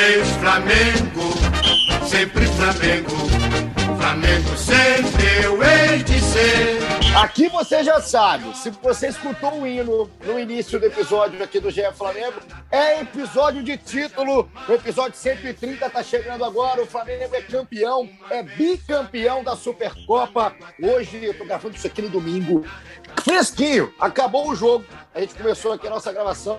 Vez 0.00 0.28
Flamengo, 0.36 2.06
sempre 2.08 2.46
Flamengo. 2.46 3.10
Flamengo 3.98 4.56
sempre 4.56 5.44
eu 5.44 5.62
hei 5.62 6.02
de 6.02 6.18
ser. 6.20 6.80
Aqui 7.14 7.48
você 7.48 7.84
já 7.84 8.00
sabe, 8.00 8.56
se 8.56 8.70
você 8.70 9.08
escutou 9.08 9.60
o 9.60 9.66
hino 9.66 10.10
no 10.24 10.38
início 10.38 10.80
do 10.80 10.86
episódio 10.86 11.42
aqui 11.42 11.60
do 11.60 11.70
GE 11.70 11.82
Flamengo, 11.92 12.40
é 12.70 13.00
episódio 13.00 13.62
de 13.62 13.76
título. 13.76 14.50
O 14.66 14.72
episódio 14.72 15.18
130 15.18 15.86
está 15.86 16.02
chegando 16.02 16.44
agora. 16.44 16.82
O 16.82 16.86
Flamengo 16.86 17.34
é 17.34 17.42
campeão, 17.42 18.08
é 18.30 18.42
bicampeão 18.42 19.44
da 19.44 19.54
Supercopa. 19.54 20.54
Hoje, 20.82 21.22
eu 21.22 21.36
tô 21.36 21.44
gravando 21.44 21.76
isso 21.76 21.86
aqui 21.86 22.00
no 22.00 22.08
domingo. 22.08 22.64
Fresquinho, 23.22 23.92
acabou 24.00 24.48
o 24.48 24.54
jogo. 24.54 24.84
A 25.14 25.20
gente 25.20 25.34
começou 25.34 25.72
aqui 25.72 25.86
a 25.86 25.90
nossa 25.90 26.12
gravação 26.12 26.58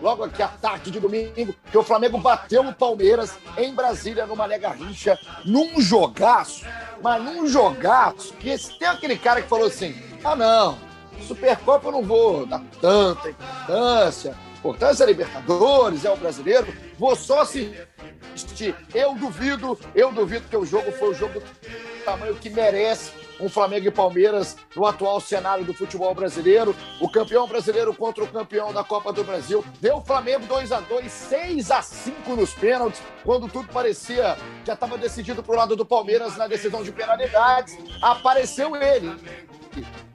logo 0.00 0.24
aqui 0.24 0.42
à 0.42 0.48
tarde 0.48 0.90
de 0.90 0.98
domingo, 0.98 1.54
que 1.70 1.76
o 1.78 1.82
Flamengo 1.82 2.18
bateu 2.18 2.62
o 2.62 2.74
Palmeiras 2.74 3.38
em 3.56 3.74
Brasília, 3.74 4.26
numa 4.26 4.46
Lega 4.46 4.70
Rixa, 4.70 5.18
num 5.44 5.80
jogaço, 5.80 6.64
mas 7.02 7.22
num 7.22 7.46
jogaço, 7.46 8.32
que 8.34 8.56
tem 8.78 8.88
aquele 8.88 9.16
cara 9.18 9.42
que 9.42 9.48
falou 9.48 9.66
assim: 9.66 9.94
ah, 10.24 10.34
não, 10.34 10.78
Supercopa 11.26 11.88
eu 11.88 11.92
não 11.92 12.02
vou 12.02 12.46
dar 12.46 12.62
tanta 12.80 13.28
importância, 13.28 14.34
importância 14.58 15.04
é 15.04 15.06
Libertadores, 15.06 16.04
é 16.04 16.10
o 16.10 16.16
brasileiro, 16.16 16.66
vou 16.98 17.14
só 17.14 17.42
assistir. 17.42 18.74
Eu 18.94 19.14
duvido, 19.14 19.78
eu 19.94 20.12
duvido 20.12 20.48
que 20.48 20.56
o 20.56 20.64
jogo 20.64 20.90
foi 20.92 21.10
o 21.10 21.14
jogo 21.14 21.40
do 21.40 22.04
tamanho 22.04 22.34
que 22.36 22.48
merece 22.48 23.12
um 23.40 23.48
Flamengo 23.48 23.86
e 23.86 23.90
Palmeiras 23.90 24.56
no 24.74 24.86
atual 24.86 25.20
cenário 25.20 25.64
do 25.64 25.74
futebol 25.74 26.14
brasileiro. 26.14 26.74
O 27.00 27.08
campeão 27.08 27.46
brasileiro 27.46 27.94
contra 27.94 28.24
o 28.24 28.28
campeão 28.28 28.72
da 28.72 28.84
Copa 28.84 29.12
do 29.12 29.24
Brasil. 29.24 29.64
Deu 29.80 30.00
Flamengo 30.00 30.46
2 30.46 30.72
a 30.72 30.80
2 30.80 31.10
6 31.10 31.70
a 31.70 31.82
5 31.82 32.36
nos 32.36 32.54
pênaltis, 32.54 33.02
quando 33.24 33.48
tudo 33.48 33.68
parecia 33.72 34.36
já 34.64 34.74
estava 34.74 34.98
decidido 34.98 35.42
para 35.42 35.54
o 35.54 35.56
lado 35.56 35.76
do 35.76 35.84
Palmeiras 35.84 36.36
na 36.36 36.46
decisão 36.46 36.82
de 36.82 36.92
penalidades. 36.92 37.76
Apareceu 38.02 38.76
ele, 38.76 39.14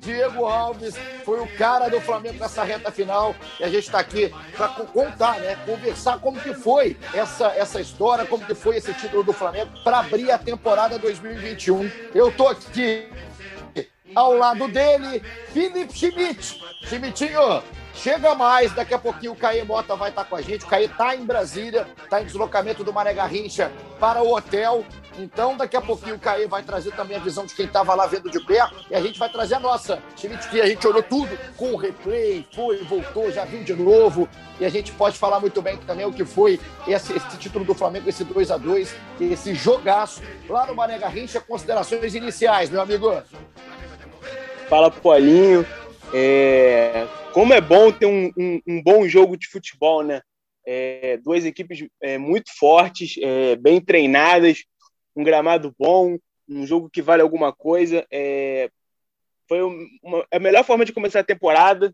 Diego 0.03 0.45
Alves 0.45 0.95
foi 1.23 1.39
o 1.39 1.47
cara 1.57 1.89
do 1.89 2.01
Flamengo 2.01 2.37
nessa 2.39 2.63
reta 2.63 2.91
final 2.91 3.33
e 3.59 3.63
a 3.63 3.69
gente 3.69 3.85
está 3.85 3.99
aqui 3.99 4.33
para 4.55 4.67
contar, 4.67 5.39
né? 5.39 5.55
Conversar 5.65 6.19
como 6.19 6.39
que 6.39 6.53
foi 6.53 6.97
essa, 7.13 7.47
essa 7.47 7.79
história, 7.79 8.25
como 8.25 8.45
que 8.45 8.53
foi 8.53 8.77
esse 8.77 8.93
título 8.93 9.23
do 9.23 9.33
Flamengo 9.33 9.71
para 9.83 9.99
abrir 9.99 10.29
a 10.31 10.37
temporada 10.37 10.99
2021. 10.99 11.89
Eu 12.13 12.31
tô 12.31 12.47
aqui 12.47 13.07
ao 14.13 14.33
lado 14.33 14.67
dele, 14.67 15.23
Felipe 15.53 15.93
Schmidt. 15.93 16.61
Schmidtinho, 16.83 17.63
chega 17.93 18.35
mais, 18.35 18.73
daqui 18.73 18.93
a 18.93 18.99
pouquinho 18.99 19.33
o 19.33 19.35
Caê 19.35 19.63
Mota 19.63 19.95
vai 19.95 20.09
estar 20.09 20.25
com 20.25 20.35
a 20.35 20.41
gente. 20.41 20.65
O 20.65 20.67
Caê 20.67 20.85
está 20.85 21.15
em 21.15 21.25
Brasília, 21.25 21.87
está 22.03 22.21
em 22.21 22.25
deslocamento 22.25 22.83
do 22.83 22.91
Mané 22.91 23.13
Garrincha 23.13 23.71
para 23.99 24.21
o 24.21 24.35
hotel. 24.35 24.83
Então, 25.17 25.55
daqui 25.55 25.77
a 25.77 25.81
pouquinho 25.81 26.15
o 26.15 26.19
Caê 26.19 26.47
vai 26.47 26.63
trazer 26.63 26.91
também 26.93 27.15
a 27.15 27.19
visão 27.19 27.45
de 27.45 27.53
quem 27.53 27.65
estava 27.65 27.93
lá 27.93 28.07
vendo 28.07 28.29
de 28.29 28.39
perto 28.39 28.83
e 28.89 28.95
a 28.95 29.01
gente 29.01 29.19
vai 29.19 29.29
trazer 29.29 29.55
a 29.55 29.59
nossa. 29.59 30.01
Schmidt, 30.17 30.47
que 30.49 30.59
a 30.59 30.65
gente 30.65 30.85
olhou 30.87 31.03
tudo 31.03 31.37
com 31.55 31.71
o 31.73 31.75
replay, 31.75 32.45
foi, 32.53 32.83
voltou, 32.83 33.31
já 33.31 33.45
viu 33.45 33.63
de 33.63 33.75
novo. 33.75 34.27
E 34.59 34.65
a 34.65 34.69
gente 34.69 34.91
pode 34.91 35.17
falar 35.17 35.39
muito 35.39 35.61
bem 35.61 35.77
também 35.77 36.05
o 36.05 36.13
que 36.13 36.25
foi 36.25 36.59
esse, 36.87 37.13
esse 37.13 37.37
título 37.37 37.63
do 37.63 37.75
Flamengo, 37.75 38.09
esse 38.09 38.23
2 38.23 38.51
a 38.51 38.57
2 38.57 38.95
esse 39.19 39.53
jogaço 39.53 40.21
lá 40.49 40.65
no 40.65 40.75
Mané 40.75 40.97
Garrincha. 40.97 41.39
Considerações 41.39 42.15
iniciais, 42.15 42.69
meu 42.69 42.81
amigo. 42.81 43.21
Fala, 44.69 44.89
Paulinho. 44.89 45.65
É... 46.13 47.05
Como 47.33 47.51
é 47.51 47.59
bom 47.59 47.91
ter 47.91 48.05
um, 48.05 48.31
um, 48.37 48.61
um 48.67 48.83
bom 48.83 49.07
jogo 49.07 49.35
de 49.35 49.47
futebol, 49.47 50.03
né? 50.03 50.21
É, 50.65 51.17
duas 51.17 51.43
equipes 51.43 51.87
é, 51.99 52.15
muito 52.15 52.51
fortes, 52.55 53.15
é, 53.19 53.55
bem 53.55 53.81
treinadas, 53.81 54.63
um 55.15 55.23
gramado 55.23 55.73
bom, 55.77 56.17
um 56.47 56.65
jogo 56.67 56.91
que 56.91 57.01
vale 57.01 57.23
alguma 57.23 57.51
coisa. 57.51 58.05
É, 58.11 58.69
foi 59.49 59.63
uma, 60.03 60.23
a 60.31 60.37
melhor 60.37 60.63
forma 60.63 60.85
de 60.85 60.93
começar 60.93 61.21
a 61.21 61.23
temporada. 61.23 61.91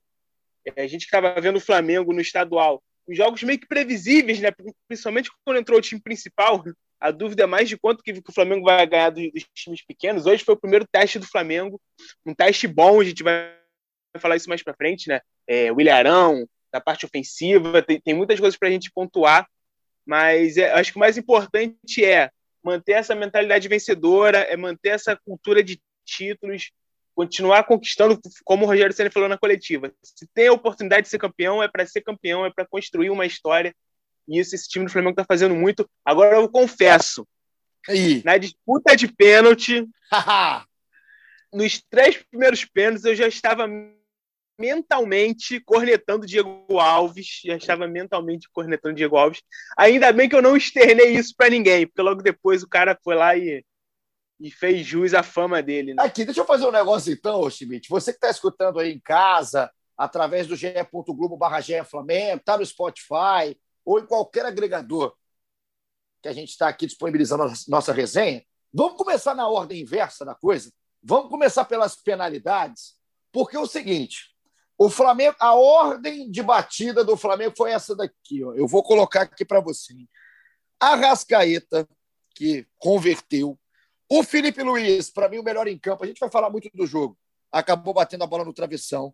É, 0.75 0.83
a 0.83 0.87
gente 0.87 1.05
estava 1.05 1.39
vendo 1.39 1.55
o 1.55 1.61
Flamengo 1.61 2.11
no 2.11 2.19
estadual. 2.19 2.83
Os 3.07 3.15
jogos 3.15 3.41
meio 3.41 3.59
que 3.59 3.67
previsíveis, 3.67 4.41
né? 4.41 4.49
principalmente 4.89 5.31
quando 5.45 5.57
entrou 5.57 5.79
o 5.79 5.81
time 5.81 6.01
principal. 6.01 6.61
A 6.99 7.11
dúvida 7.11 7.43
é 7.43 7.47
mais 7.47 7.69
de 7.69 7.77
quanto 7.77 8.03
que, 8.03 8.11
o 8.11 8.33
Flamengo 8.33 8.65
vai 8.65 8.85
ganhar 8.85 9.09
dos, 9.09 9.31
dos 9.31 9.45
times 9.55 9.81
pequenos. 9.85 10.25
Hoje 10.25 10.43
foi 10.43 10.53
o 10.53 10.59
primeiro 10.59 10.85
teste 10.85 11.17
do 11.17 11.25
Flamengo, 11.25 11.79
um 12.25 12.35
teste 12.35 12.67
bom. 12.67 12.99
A 12.99 13.05
gente 13.05 13.23
vai 13.23 13.57
falar 14.17 14.35
isso 14.35 14.49
mais 14.49 14.63
para 14.63 14.73
frente, 14.73 15.07
né? 15.07 15.21
É, 15.47 15.71
o 15.71 15.79
Ilharão, 15.79 16.47
da 16.71 16.81
parte 16.81 17.05
ofensiva, 17.05 17.81
tem, 17.81 17.99
tem 17.99 18.13
muitas 18.13 18.39
coisas 18.39 18.57
para 18.57 18.67
a 18.67 18.71
gente 18.71 18.91
pontuar, 18.91 19.47
mas 20.05 20.57
é, 20.57 20.71
acho 20.71 20.91
que 20.91 20.97
o 20.97 20.99
mais 20.99 21.17
importante 21.17 22.03
é 22.03 22.29
manter 22.63 22.93
essa 22.93 23.15
mentalidade 23.15 23.67
vencedora, 23.67 24.39
é 24.39 24.57
manter 24.57 24.89
essa 24.89 25.15
cultura 25.15 25.63
de 25.63 25.79
títulos, 26.05 26.71
continuar 27.15 27.63
conquistando, 27.63 28.19
como 28.43 28.63
o 28.63 28.67
Rogério 28.67 28.93
Senna 28.93 29.11
falou 29.11 29.29
na 29.29 29.37
coletiva. 29.37 29.91
Se 30.01 30.27
tem 30.33 30.47
a 30.47 30.53
oportunidade 30.53 31.03
de 31.03 31.09
ser 31.09 31.19
campeão, 31.19 31.61
é 31.61 31.67
para 31.67 31.85
ser 31.85 32.01
campeão, 32.01 32.45
é 32.45 32.51
para 32.51 32.65
construir 32.65 33.09
uma 33.09 33.25
história. 33.25 33.73
E 34.27 34.39
isso 34.39 34.55
esse 34.55 34.67
time 34.67 34.85
do 34.85 34.91
Flamengo 34.91 35.11
está 35.11 35.25
fazendo 35.25 35.55
muito. 35.55 35.89
Agora 36.05 36.37
eu 36.37 36.49
confesso, 36.49 37.27
Aí. 37.87 38.21
na 38.23 38.37
disputa 38.37 38.95
de 38.95 39.07
pênalti, 39.07 39.85
nos 41.51 41.81
três 41.89 42.17
primeiros 42.29 42.63
pênaltis 42.63 43.05
eu 43.05 43.15
já 43.15 43.27
estava 43.27 43.67
mentalmente 44.59 45.59
cornetando 45.61 46.25
Diego 46.25 46.77
Alves, 46.77 47.41
já 47.45 47.55
estava 47.55 47.87
mentalmente 47.87 48.49
cornetando 48.51 48.95
Diego 48.95 49.15
Alves. 49.15 49.41
Ainda 49.77 50.11
bem 50.11 50.27
que 50.27 50.35
eu 50.35 50.41
não 50.41 50.57
externei 50.57 51.13
isso 51.13 51.33
para 51.35 51.49
ninguém, 51.49 51.87
porque 51.87 52.01
logo 52.01 52.21
depois 52.21 52.61
o 52.61 52.67
cara 52.67 52.97
foi 53.01 53.15
lá 53.15 53.37
e, 53.37 53.63
e 54.39 54.51
fez 54.51 54.85
jus 54.85 55.13
à 55.13 55.23
fama 55.23 55.63
dele. 55.63 55.93
Né? 55.93 56.03
Aqui, 56.03 56.25
deixa 56.25 56.41
eu 56.41 56.45
fazer 56.45 56.67
um 56.67 56.71
negócio 56.71 57.11
então, 57.11 57.49
Schmidt. 57.49 57.87
Você 57.89 58.11
que 58.11 58.17
está 58.17 58.29
escutando 58.29 58.79
aí 58.79 58.91
em 58.91 58.99
casa, 58.99 59.71
através 59.97 60.45
do 60.45 60.55
ge.globo 60.55 61.37
barra 61.37 61.61
Flamengo, 61.85 62.41
tá 62.43 62.57
no 62.57 62.65
Spotify 62.65 63.57
ou 63.85 63.99
em 63.99 64.05
qualquer 64.05 64.45
agregador 64.45 65.15
que 66.21 66.27
a 66.27 66.33
gente 66.33 66.49
está 66.49 66.67
aqui 66.67 66.85
disponibilizando 66.85 67.43
a 67.43 67.53
nossa 67.69 67.93
resenha, 67.93 68.43
vamos 68.73 68.97
começar 68.97 69.33
na 69.33 69.47
ordem 69.47 69.81
inversa 69.81 70.25
da 70.25 70.35
coisa. 70.35 70.69
Vamos 71.01 71.29
começar 71.29 71.63
pelas 71.63 71.95
penalidades, 71.95 72.97
porque 73.31 73.55
é 73.55 73.59
o 73.59 73.65
seguinte: 73.65 74.35
o 74.81 74.89
Flamengo, 74.89 75.35
a 75.41 75.53
ordem 75.53 76.31
de 76.31 76.41
batida 76.41 77.03
do 77.03 77.17
Flamengo 77.17 77.53
foi 77.55 77.71
essa 77.71 77.93
daqui. 77.93 78.41
Ó. 78.45 78.53
Eu 78.53 78.65
vou 78.65 78.81
colocar 78.81 79.23
aqui 79.23 79.43
para 79.43 79.59
você. 79.59 79.93
A 80.79 80.95
Rascaeta, 80.95 81.85
que 82.33 82.65
converteu. 82.77 83.59
O 84.09 84.23
Felipe 84.23 84.63
Luiz, 84.63 85.09
para 85.09 85.27
mim, 85.27 85.37
o 85.37 85.43
melhor 85.43 85.67
em 85.67 85.77
campo. 85.77 86.05
A 86.05 86.07
gente 86.07 86.21
vai 86.21 86.31
falar 86.31 86.49
muito 86.49 86.69
do 86.73 86.87
jogo. 86.87 87.17
Acabou 87.51 87.93
batendo 87.93 88.23
a 88.23 88.27
bola 88.27 88.45
no 88.45 88.53
travessão. 88.53 89.13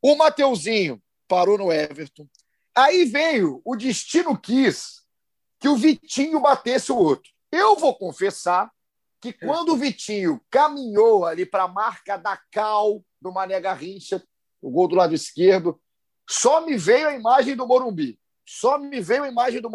O 0.00 0.14
Mateuzinho 0.14 1.02
parou 1.26 1.58
no 1.58 1.72
Everton. 1.72 2.28
Aí 2.72 3.04
veio 3.04 3.60
o 3.64 3.74
destino 3.74 4.40
quis 4.40 5.02
que 5.58 5.68
o 5.68 5.76
Vitinho 5.76 6.38
batesse 6.38 6.92
o 6.92 6.96
outro. 6.96 7.32
Eu 7.50 7.74
vou 7.74 7.96
confessar 7.96 8.70
que 9.20 9.32
quando 9.32 9.72
o 9.72 9.76
Vitinho 9.76 10.40
caminhou 10.48 11.26
ali 11.26 11.44
para 11.44 11.64
a 11.64 11.68
marca 11.68 12.16
da 12.16 12.36
Cal 12.52 13.04
do 13.20 13.32
Mané 13.32 13.60
Garrincha, 13.60 14.22
o 14.60 14.70
gol 14.70 14.88
do 14.88 14.94
lado 14.94 15.14
esquerdo. 15.14 15.80
Só 16.28 16.64
me 16.64 16.76
veio 16.76 17.08
a 17.08 17.14
imagem 17.14 17.56
do 17.56 17.66
Morumbi. 17.66 18.18
Só 18.46 18.78
me 18.78 19.00
veio 19.00 19.24
a 19.24 19.28
imagem 19.28 19.60
do 19.60 19.70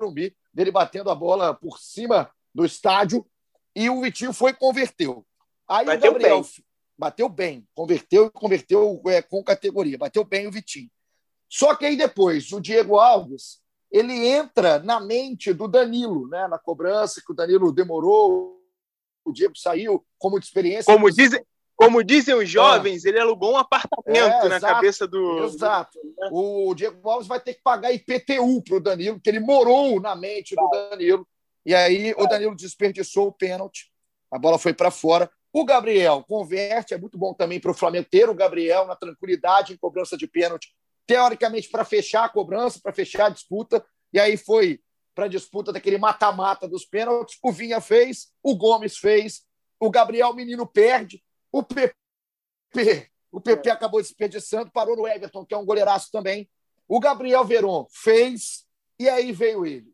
Morumbi, 0.00 0.36
dele 0.52 0.70
batendo 0.70 1.10
a 1.10 1.14
bola 1.14 1.54
por 1.54 1.78
cima 1.78 2.30
do 2.54 2.64
estádio. 2.64 3.26
E 3.74 3.88
o 3.88 4.00
Vitinho 4.00 4.32
foi 4.32 4.50
e 4.50 4.54
converteu. 4.54 5.26
Aí 5.68 5.86
bateu 5.86 6.10
o 6.10 6.14
Gabriel 6.14 6.42
bem. 6.42 6.64
bateu 6.96 7.28
bem, 7.28 7.68
converteu 7.74 8.26
e 8.26 8.30
converteu 8.30 9.02
é, 9.06 9.22
com 9.22 9.42
categoria. 9.44 9.98
Bateu 9.98 10.24
bem 10.24 10.46
o 10.46 10.50
Vitinho. 10.50 10.90
Só 11.48 11.74
que 11.74 11.86
aí 11.86 11.96
depois, 11.96 12.52
o 12.52 12.60
Diego 12.60 12.98
Alves, 12.98 13.60
ele 13.90 14.26
entra 14.26 14.78
na 14.80 15.00
mente 15.00 15.52
do 15.52 15.66
Danilo, 15.66 16.28
né? 16.28 16.46
na 16.46 16.58
cobrança, 16.58 17.22
que 17.24 17.32
o 17.32 17.34
Danilo 17.34 17.72
demorou, 17.72 18.60
o 19.24 19.32
Diego 19.32 19.56
saiu 19.56 20.04
como 20.18 20.38
de 20.38 20.46
experiência. 20.46 20.92
Como 20.92 21.10
dizem, 21.10 21.44
como 21.78 22.02
dizem 22.02 22.34
os 22.34 22.50
jovens, 22.50 23.06
ah. 23.06 23.08
ele 23.08 23.20
alugou 23.20 23.52
um 23.52 23.56
apartamento 23.56 24.18
é, 24.18 24.48
na 24.48 24.56
exato, 24.56 24.74
cabeça 24.74 25.06
do. 25.06 25.44
Exato. 25.44 25.96
O 26.32 26.74
Diego 26.74 27.08
Alves 27.08 27.28
vai 27.28 27.38
ter 27.38 27.54
que 27.54 27.62
pagar 27.62 27.92
IPTU 27.92 28.64
para 28.64 28.76
o 28.76 28.80
Danilo, 28.80 29.14
porque 29.14 29.30
ele 29.30 29.38
morou 29.38 30.00
na 30.00 30.16
mente 30.16 30.56
do 30.56 30.68
Danilo. 30.70 31.24
E 31.64 31.72
aí 31.76 32.12
o 32.18 32.26
Danilo 32.26 32.56
desperdiçou 32.56 33.28
o 33.28 33.32
pênalti. 33.32 33.92
A 34.28 34.40
bola 34.40 34.58
foi 34.58 34.74
para 34.74 34.90
fora. 34.90 35.30
O 35.52 35.64
Gabriel 35.64 36.24
converte, 36.28 36.94
é 36.94 36.98
muito 36.98 37.16
bom 37.16 37.32
também 37.32 37.60
para 37.60 37.70
o 37.70 37.74
Flamengo 37.74 38.08
ter 38.10 38.28
o 38.28 38.34
Gabriel 38.34 38.84
na 38.84 38.96
tranquilidade 38.96 39.72
em 39.72 39.76
cobrança 39.76 40.16
de 40.16 40.26
pênalti, 40.26 40.74
teoricamente 41.06 41.68
para 41.68 41.84
fechar 41.84 42.24
a 42.24 42.28
cobrança, 42.28 42.80
para 42.82 42.92
fechar 42.92 43.26
a 43.26 43.30
disputa. 43.30 43.86
E 44.12 44.18
aí 44.18 44.36
foi 44.36 44.80
para 45.14 45.26
a 45.26 45.28
disputa 45.28 45.72
daquele 45.72 45.96
mata-mata 45.96 46.66
dos 46.66 46.84
pênaltis. 46.84 47.38
O 47.40 47.52
Vinha 47.52 47.80
fez, 47.80 48.32
o 48.42 48.56
Gomes 48.56 48.98
fez, 48.98 49.42
o 49.78 49.88
Gabriel 49.90 50.34
Menino 50.34 50.66
perde, 50.66 51.22
o 51.52 51.62
PP, 51.62 53.10
o 53.30 53.40
PP 53.40 53.70
acabou 53.70 54.00
desperdiçando, 54.00 54.70
parou 54.70 54.96
no 54.96 55.06
Everton, 55.06 55.44
que 55.44 55.54
é 55.54 55.58
um 55.58 55.64
goleiraço 55.64 56.10
também. 56.10 56.48
O 56.86 57.00
Gabriel 57.00 57.44
Veron 57.44 57.86
fez, 57.90 58.66
e 58.98 59.08
aí 59.08 59.32
veio 59.32 59.66
ele. 59.66 59.92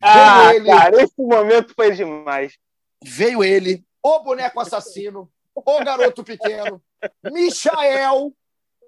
Ah, 0.00 0.48
veio 0.48 0.56
ele, 0.56 0.66
cara, 0.70 1.02
esse 1.02 1.14
momento 1.18 1.74
foi 1.74 1.92
demais. 1.92 2.58
Veio 3.02 3.44
ele, 3.44 3.84
o 4.02 4.20
boneco 4.20 4.60
assassino, 4.60 5.30
o 5.54 5.84
garoto 5.84 6.24
pequeno, 6.24 6.82
Michael, 7.22 8.32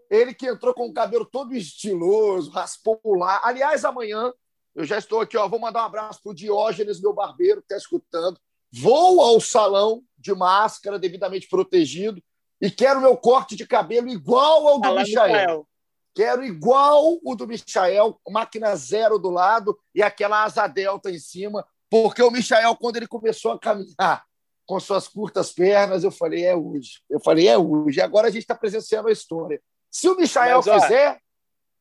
ele 0.09 0.35
que 0.35 0.49
entrou 0.49 0.75
com 0.75 0.87
o 0.87 0.93
cabelo 0.93 1.25
todo 1.25 1.55
estiloso, 1.55 2.51
raspou 2.51 3.01
lá. 3.17 3.41
Aliás, 3.45 3.85
amanhã 3.85 4.33
eu 4.75 4.85
já 4.85 4.99
estou 4.99 5.21
aqui, 5.21 5.37
ó. 5.37 5.49
Vou 5.49 5.61
mandar 5.61 5.83
um 5.83 5.87
abraço 5.87 6.21
para 6.23 6.33
o 6.33 6.35
Diógenes, 6.35 7.01
meu 7.01 7.13
barbeiro, 7.13 7.61
que 7.61 7.67
está 7.67 7.77
escutando. 7.77 8.41
Vou 8.73 9.21
ao 9.21 9.41
salão 9.41 10.03
de 10.19 10.35
máscara, 10.35 10.99
devidamente 10.99 11.49
protegido, 11.49 12.23
e 12.61 12.71
quero 12.71 13.01
meu 13.01 13.17
corte 13.17 13.57
de 13.57 13.67
cabelo 13.67 14.09
igual 14.09 14.69
ao 14.69 14.79
do 14.79 14.89
Fala, 14.89 15.03
Michael. 15.03 15.29
Michael. 15.29 15.69
Quero 16.15 16.45
igual 16.45 17.19
o 17.25 17.35
do 17.35 17.47
Michael, 17.47 18.21
máquina 18.29 18.75
zero 18.77 19.19
do 19.19 19.31
lado 19.31 19.79
e 19.95 20.03
aquela 20.03 20.45
asa 20.45 20.67
delta 20.67 21.11
em 21.11 21.19
cima, 21.19 21.67
porque 21.89 22.23
o 22.23 22.31
Michael, 22.31 22.77
quando 22.77 22.97
ele 22.97 23.07
começou 23.07 23.53
a 23.53 23.59
caminhar 23.59 24.25
com 24.67 24.79
suas 24.79 25.09
curtas 25.09 25.53
pernas, 25.53 26.05
eu 26.05 26.11
falei, 26.11 26.45
é 26.45 26.55
hoje. 26.55 27.01
Eu 27.09 27.19
falei, 27.19 27.49
é 27.49 27.59
hoje. 27.59 28.01
Agora 28.01 28.29
a 28.29 28.31
gente 28.31 28.43
está 28.43 28.55
presenciando 28.55 29.09
a 29.09 29.13
história. 29.13 29.61
Se 29.91 30.09
o 30.09 30.15
Michael 30.15 30.63
Mas, 30.65 30.83
fizer, 30.85 31.21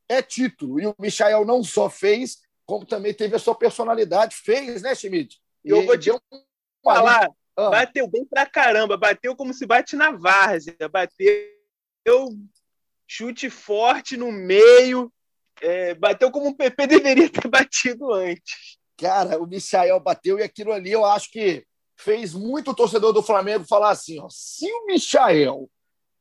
é 0.08 0.22
título. 0.24 0.80
E 0.80 0.88
o 0.88 0.96
Michael 0.98 1.46
não 1.46 1.64
só 1.64 1.88
fez, 1.88 2.40
como 2.66 2.86
também 2.86 3.14
teve 3.14 3.36
a 3.36 3.40
sua 3.40 3.54
personalidade. 3.54 4.36
Fez, 4.36 4.82
né, 4.82 4.96
Schmidt? 4.96 5.40
E 5.64 5.70
eu 5.70 5.86
vou 5.86 5.98
te 5.98 6.10
falar, 6.84 7.30
ah. 7.56 7.70
bateu 7.70 8.08
bem 8.08 8.26
pra 8.26 8.46
caramba, 8.46 8.98
bateu 8.98 9.36
como 9.36 9.54
se 9.54 9.66
bate 9.66 9.96
na 9.96 10.12
várzea, 10.12 10.76
bateu 10.92 11.26
chute 13.08 13.50
forte 13.50 14.16
no 14.16 14.32
meio, 14.32 15.12
é, 15.62 15.94
bateu 15.96 16.32
como 16.32 16.50
o 16.50 16.56
PP 16.56 16.88
deveria 16.88 17.30
ter 17.30 17.48
batido 17.48 18.14
antes. 18.14 18.78
Cara, 18.98 19.42
o 19.42 19.48
Michael 19.48 20.00
bateu 20.00 20.40
e 20.40 20.44
aquilo 20.44 20.72
ali 20.72 20.92
eu 20.92 21.06
acho 21.06 21.32
que 21.32 21.66
fez 21.98 22.34
muito 22.34 22.74
torcedor 22.74 23.14
do 23.14 23.24
Flamengo 23.24 23.66
falar 23.68 23.92
assim: 23.92 24.20
ó, 24.20 24.28
se 24.30 24.66
o 24.72 24.86
Michael 24.86 25.70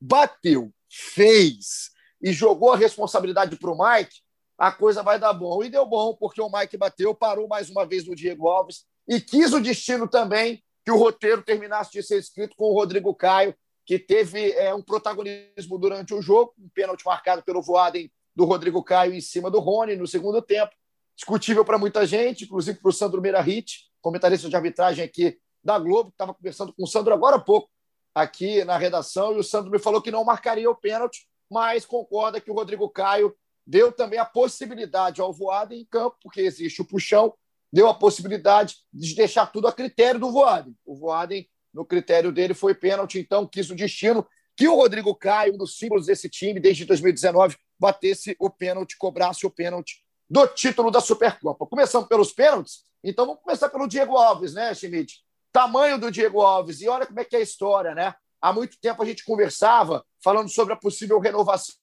bateu, 0.01 0.73
fez 0.91 1.91
e 2.23 2.33
jogou 2.33 2.73
a 2.73 2.77
responsabilidade 2.77 3.57
para 3.57 3.71
o 3.71 3.79
Mike, 3.79 4.21
a 4.57 4.73
coisa 4.73 5.03
vai 5.03 5.19
dar 5.19 5.33
bom. 5.33 5.63
E 5.63 5.69
deu 5.69 5.87
bom, 5.87 6.15
porque 6.15 6.41
o 6.41 6.51
Mike 6.51 6.77
bateu, 6.77 7.15
parou 7.15 7.47
mais 7.47 7.71
uma 7.71 7.87
vez 7.87 8.07
no 8.07 8.15
Diego 8.15 8.49
Alves 8.49 8.85
e 9.09 9.21
quis 9.21 9.53
o 9.55 9.61
destino 9.61 10.07
também 10.07 10.63
que 10.85 10.91
o 10.91 10.97
roteiro 10.97 11.43
terminasse 11.43 11.91
de 11.91 12.03
ser 12.03 12.19
escrito 12.19 12.55
com 12.57 12.67
o 12.67 12.75
Rodrigo 12.75 13.15
Caio, 13.15 13.55
que 13.87 13.99
teve 13.99 14.53
é, 14.53 14.75
um 14.75 14.83
protagonismo 14.83 15.79
durante 15.79 16.13
o 16.13 16.21
jogo, 16.21 16.53
um 16.59 16.69
pênalti 16.69 17.05
marcado 17.07 17.43
pelo 17.43 17.63
Voaden 17.63 18.11
do 18.37 18.45
Rodrigo 18.45 18.83
Caio 18.85 19.15
em 19.15 19.21
cima 19.21 19.51
do 19.51 19.61
Rony 19.61 19.97
no 19.97 20.07
segundo 20.07 20.43
tempo. 20.43 20.73
Discutível 21.17 21.65
para 21.65 21.79
muita 21.79 22.07
gente, 22.07 22.45
inclusive 22.45 22.79
para 22.79 22.91
o 22.91 22.93
Sandro 22.93 23.21
Meirahit, 23.21 23.91
comentarista 24.01 24.49
de 24.49 24.55
arbitragem 24.55 25.05
aqui 25.05 25.39
da 25.65 25.79
Globo, 25.79 26.11
que 26.11 26.15
estava 26.15 26.35
conversando 26.35 26.73
com 26.73 26.85
o 26.85 26.87
Sandro 26.87 27.13
agora 27.13 27.37
há 27.37 27.41
pouco 27.41 27.69
aqui 28.15 28.63
na 28.65 28.77
redação, 28.77 29.35
e 29.35 29.39
o 29.39 29.45
Sandro 29.45 29.71
me 29.71 29.79
falou 29.79 30.03
que 30.03 30.11
não 30.11 30.25
marcaria 30.25 30.71
o 30.71 30.75
pênalti, 30.75 31.27
mas 31.51 31.87
concorda 31.87 32.41
que 32.41 32.51
o 32.51 32.55
Rodrigo 32.55 32.89
Caio 32.91 33.35
deu 33.67 33.91
também 33.91 34.19
a 34.19 34.25
possibilidade 34.25 35.21
ao 35.21 35.33
Voaden 35.33 35.81
em 35.81 35.85
campo, 35.85 36.17
porque 36.23 36.41
existe 36.41 36.81
o 36.81 36.85
puxão, 36.87 37.35
deu 37.73 37.89
a 37.89 37.95
possibilidade 37.95 38.77
de 38.93 39.15
deixar 39.15 39.47
tudo 39.47 39.69
a 39.69 39.73
critério 39.73 40.21
do 40.21 40.31
Voaden. 40.31 40.75
O 40.85 40.97
Voaden, 40.97 41.49
no 41.73 41.85
critério 41.85 42.33
dele, 42.33 42.55
foi 42.55 42.75
pênalti, 42.75 43.19
então 43.19 43.47
quis 43.47 43.71
o 43.71 43.75
destino 43.75 44.27
que 44.57 44.67
o 44.67 44.75
Rodrigo 44.75 45.15
Caio, 45.15 45.55
um 45.55 45.59
dos 45.59 45.79
símbolos 45.79 46.07
desse 46.07 46.29
time 46.29 46.59
desde 46.59 46.85
2019, 46.85 47.57
batesse 47.79 48.35
o 48.41 48.51
pênalti, 48.51 48.97
cobrasse 48.99 49.47
o 49.47 49.51
pênalti 49.51 50.03
do 50.29 50.47
título 50.49 50.91
da 50.91 51.01
Supercopa. 51.01 51.67
Começando 51.67 52.09
pelos 52.09 52.33
pênaltis, 52.33 52.83
então 53.05 53.25
vamos 53.25 53.43
começar 53.43 53.69
pelo 53.69 53.87
Diego 53.87 54.17
Alves, 54.17 54.55
né, 54.55 54.75
Schmidt? 54.75 55.23
Tamanho 55.53 55.99
do 55.99 56.11
Diego 56.11 56.41
Alves, 56.41 56.81
e 56.81 56.89
olha 56.89 57.07
como 57.07 57.21
é 57.21 57.25
que 57.25 57.37
é 57.37 57.39
a 57.39 57.43
história, 57.43 57.95
né? 57.95 58.15
Há 58.41 58.53
muito 58.53 58.79
tempo 58.81 59.03
a 59.03 59.07
gente 59.07 59.25
conversava 59.25 60.05
falando 60.23 60.49
sobre 60.49 60.73
a 60.73 60.77
possível 60.77 61.19
renovação 61.19 61.75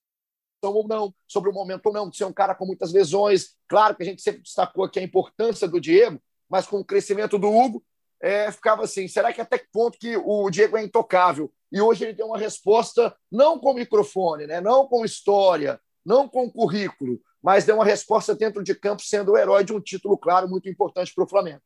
ou 0.62 0.88
não, 0.88 1.14
sobre 1.28 1.50
o 1.50 1.54
momento 1.54 1.88
ou 1.88 1.94
não, 1.94 2.10
de 2.10 2.18
ser 2.18 2.26
um 2.26 2.34
cara 2.34 2.56
com 2.56 2.66
muitas 2.66 2.92
lesões. 2.92 3.56
Claro 3.68 3.96
que 3.96 4.04
a 4.04 4.06
gente 4.06 4.22
sempre 4.22 4.42
destacou 4.42 4.84
aqui 4.84 5.00
a 5.00 5.04
importância 5.04 5.68
do 5.68 5.80
Diego, 5.80 6.20
mas 6.50 6.68
com 6.68 6.80
o 6.80 6.86
crescimento 6.86 7.38
do 7.38 7.52
Hugo, 7.52 7.84
é, 8.22 8.52
ficava 8.52 8.84
assim: 8.84 9.08
será 9.08 9.34
que 9.34 9.42
até 9.42 9.58
que 9.58 9.68
ponto 9.72 9.98
que 9.98 10.18
o 10.18 10.50
Diego 10.50 10.78
é 10.78 10.84
intocável? 10.84 11.52
E 11.72 11.82
hoje 11.82 12.06
ele 12.06 12.14
tem 12.14 12.26
uma 12.26 12.38
resposta 12.38 13.16
não 13.32 13.60
com 13.60 13.74
microfone, 13.74 14.48
né? 14.48 14.62
não 14.62 14.88
com 14.88 15.04
história, 15.04 15.80
não 16.06 16.28
com 16.28 16.50
currículo, 16.50 17.20
mas 17.42 17.66
deu 17.66 17.76
uma 17.76 17.86
resposta 17.86 18.34
dentro 18.34 18.64
de 18.64 18.74
campo, 18.74 19.02
sendo 19.02 19.34
o 19.34 19.38
herói 19.38 19.64
de 19.64 19.74
um 19.74 19.82
título, 19.82 20.18
claro, 20.18 20.48
muito 20.48 20.70
importante 20.70 21.14
para 21.14 21.24
o 21.24 21.28
Flamengo. 21.28 21.62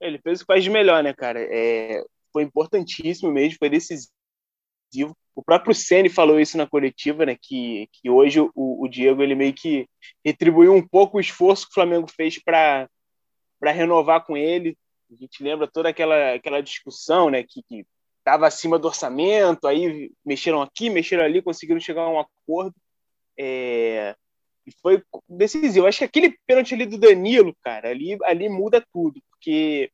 Ele 0.00 0.18
fez 0.18 0.40
o 0.40 0.42
que 0.42 0.46
faz 0.46 0.64
de 0.64 0.70
melhor, 0.70 1.02
né, 1.02 1.14
cara? 1.14 1.40
É, 1.40 2.04
foi 2.32 2.42
importantíssimo 2.42 3.30
mesmo, 3.30 3.58
foi 3.58 3.70
decisivo 3.70 4.12
decisivo. 4.92 5.16
O 5.34 5.42
próprio 5.42 5.74
Ceni 5.74 6.10
falou 6.10 6.38
isso 6.38 6.58
na 6.58 6.66
coletiva, 6.66 7.24
né? 7.24 7.36
Que, 7.40 7.88
que 7.92 8.10
hoje 8.10 8.40
o, 8.40 8.50
o 8.54 8.88
Diego 8.88 9.22
ele 9.22 9.34
meio 9.34 9.54
que 9.54 9.88
retribuiu 10.24 10.74
um 10.74 10.86
pouco 10.86 11.16
o 11.16 11.20
esforço 11.20 11.64
que 11.64 11.72
o 11.72 11.74
Flamengo 11.74 12.06
fez 12.06 12.38
para 12.42 12.88
renovar 13.62 14.24
com 14.24 14.36
ele. 14.36 14.76
A 15.10 15.14
gente 15.14 15.42
lembra 15.42 15.66
toda 15.66 15.88
aquela, 15.88 16.34
aquela 16.34 16.62
discussão, 16.62 17.30
né? 17.30 17.42
Que, 17.42 17.62
que 17.62 17.86
estava 18.18 18.46
acima 18.46 18.78
do 18.78 18.86
orçamento, 18.86 19.66
aí 19.66 20.10
mexeram 20.24 20.62
aqui, 20.62 20.90
mexeram 20.90 21.24
ali, 21.24 21.42
conseguiram 21.42 21.80
chegar 21.80 22.02
a 22.02 22.10
um 22.10 22.20
acordo. 22.20 22.74
É, 23.38 24.14
e 24.66 24.72
foi 24.82 25.02
decisivo. 25.28 25.86
Acho 25.86 25.98
que 25.98 26.04
aquele 26.04 26.38
pênalti 26.46 26.74
ali 26.74 26.86
do 26.86 26.98
Danilo, 26.98 27.56
cara, 27.62 27.88
ali, 27.88 28.18
ali 28.24 28.48
muda 28.48 28.84
tudo, 28.92 29.20
porque 29.30 29.90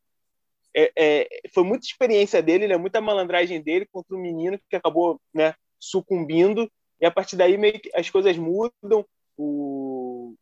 é, 0.75 0.93
é, 0.97 1.29
foi 1.53 1.65
muita 1.65 1.87
experiência 1.87 2.43
dele, 2.43 2.69
né, 2.69 2.77
muita 2.77 3.01
malandragem 3.01 3.61
dele 3.61 3.87
contra 3.91 4.17
um 4.17 4.21
menino 4.21 4.59
que 4.69 4.77
acabou 4.77 5.21
né, 5.35 5.55
sucumbindo, 5.79 6.71
e 7.01 7.07
a 7.07 7.11
partir 7.11 7.37
daí 7.37 7.57
meio 7.57 7.81
que 7.81 7.91
as 7.95 8.11
coisas 8.11 8.37
mudam. 8.37 9.07
O, 9.37 10.35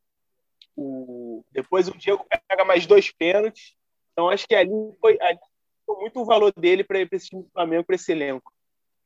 o, 0.74 1.44
depois 1.52 1.86
o 1.88 1.96
Diego 1.96 2.26
pega 2.48 2.64
mais 2.64 2.86
dois 2.86 3.10
pênaltis. 3.10 3.74
Então 4.12 4.30
acho 4.30 4.46
que 4.46 4.54
ali 4.54 4.70
foi, 5.00 5.18
ali 5.20 5.38
foi 5.84 5.96
muito 6.00 6.20
o 6.20 6.24
valor 6.24 6.52
dele 6.56 6.82
para 6.82 7.00
esse 7.00 7.28
time 7.28 7.42
do 7.42 7.50
Flamengo, 7.50 7.84
para 7.84 7.96
esse 7.96 8.10
elenco. 8.10 8.50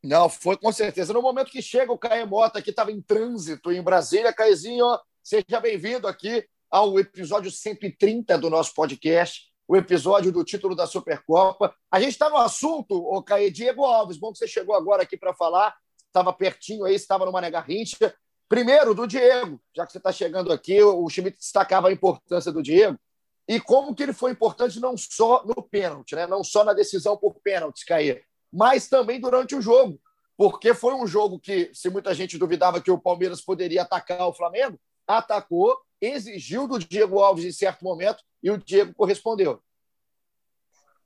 Não, 0.03 0.29
foi 0.29 0.57
com 0.57 0.73
certeza. 0.73 1.13
No 1.13 1.21
momento 1.21 1.51
que 1.51 1.61
chega 1.61 1.93
o 1.93 1.99
Caio 1.99 2.27
Mota, 2.27 2.63
que 2.63 2.71
estava 2.71 2.91
em 2.91 3.03
trânsito 3.03 3.71
em 3.71 3.83
Brasília, 3.83 4.33
Caezinho, 4.33 4.87
seja 5.23 5.61
bem-vindo 5.61 6.07
aqui 6.07 6.47
ao 6.71 6.99
episódio 6.99 7.51
130 7.51 8.39
do 8.39 8.49
nosso 8.49 8.73
podcast 8.75 9.50
o 9.71 9.77
episódio 9.77 10.33
do 10.33 10.43
título 10.43 10.75
da 10.75 10.85
Supercopa. 10.85 11.73
A 11.89 12.01
gente 12.01 12.11
está 12.11 12.29
no 12.29 12.37
assunto, 12.39 12.97
o 12.97 13.23
Caê 13.23 13.53
Diego 13.53 13.85
Alves, 13.85 14.19
bom 14.19 14.33
que 14.33 14.39
você 14.39 14.49
chegou 14.49 14.75
agora 14.75 15.05
aqui 15.05 15.17
para 15.17 15.33
falar, 15.33 15.73
estava 16.09 16.33
pertinho 16.33 16.85
aí, 16.85 16.97
estava 16.97 17.25
no 17.25 17.31
Mané 17.31 17.53
Garrincha. 17.53 18.13
Primeiro, 18.49 18.97
do 18.97 19.07
Diego, 19.07 19.63
já 19.77 19.87
que 19.87 19.93
você 19.93 19.99
está 19.99 20.11
chegando 20.11 20.53
aqui, 20.53 20.83
o 20.83 21.09
Schmidt 21.09 21.39
destacava 21.39 21.87
a 21.87 21.93
importância 21.93 22.51
do 22.51 22.65
Diego 22.65 22.99
e 23.47 23.61
como 23.61 23.95
que 23.95 24.03
ele 24.03 24.13
foi 24.13 24.33
importante 24.33 24.81
não 24.81 24.97
só 24.97 25.45
no 25.47 25.63
pênalti, 25.63 26.17
né? 26.17 26.27
não 26.27 26.43
só 26.43 26.65
na 26.65 26.73
decisão 26.73 27.17
por 27.17 27.37
pênalti, 27.37 27.87
Caê, 27.87 28.25
mas 28.53 28.89
também 28.89 29.21
durante 29.21 29.55
o 29.55 29.63
jogo, 29.63 30.01
porque 30.37 30.75
foi 30.75 30.95
um 30.95 31.07
jogo 31.07 31.39
que, 31.39 31.71
se 31.73 31.89
muita 31.89 32.13
gente 32.13 32.37
duvidava 32.37 32.81
que 32.81 32.91
o 32.91 33.01
Palmeiras 33.01 33.41
poderia 33.41 33.83
atacar 33.83 34.27
o 34.27 34.35
Flamengo, 34.35 34.77
atacou, 35.07 35.79
exigiu 36.01 36.67
do 36.67 36.79
Diego 36.79 37.21
Alves 37.21 37.45
em 37.45 37.53
certo 37.53 37.85
momento 37.85 38.23
e 38.43 38.51
o 38.51 38.59
Diego 38.59 38.95
correspondeu. 38.95 39.63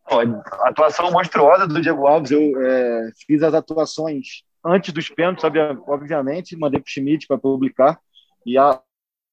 A 0.07 0.69
atuação 0.69 1.11
monstruosa 1.11 1.67
do 1.67 1.81
Diego 1.81 2.07
Alves, 2.07 2.31
eu 2.31 2.63
é, 2.63 3.11
fiz 3.27 3.43
as 3.43 3.55
atuações 3.55 4.45
antes 4.65 4.93
dos 4.93 5.09
pênaltis, 5.09 5.45
obviamente, 5.87 6.57
mandei 6.57 6.81
para 6.81 6.87
o 6.87 6.91
Schmidt 6.91 7.27
para 7.27 7.39
publicar, 7.39 7.99
e 8.47 8.57
a, 8.57 8.81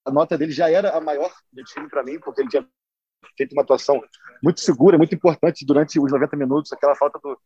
a, 0.05 0.11
nota 0.11 0.37
dele 0.37 0.51
já 0.51 0.69
era 0.69 0.95
a 0.95 1.01
maior 1.01 1.31
do 1.51 1.63
time 1.63 1.89
para 1.89 2.03
mim, 2.03 2.19
porque 2.19 2.41
ele 2.41 2.49
tinha 2.49 2.67
feito 3.37 3.53
uma 3.53 3.61
atuação 3.61 4.01
muito 4.43 4.59
segura, 4.59 4.97
muito 4.97 5.15
importante 5.15 5.65
durante 5.65 5.99
os 5.99 6.11
90 6.11 6.35
minutos, 6.35 6.73
aquela 6.73 6.95
falta 6.95 7.19
do, 7.19 7.37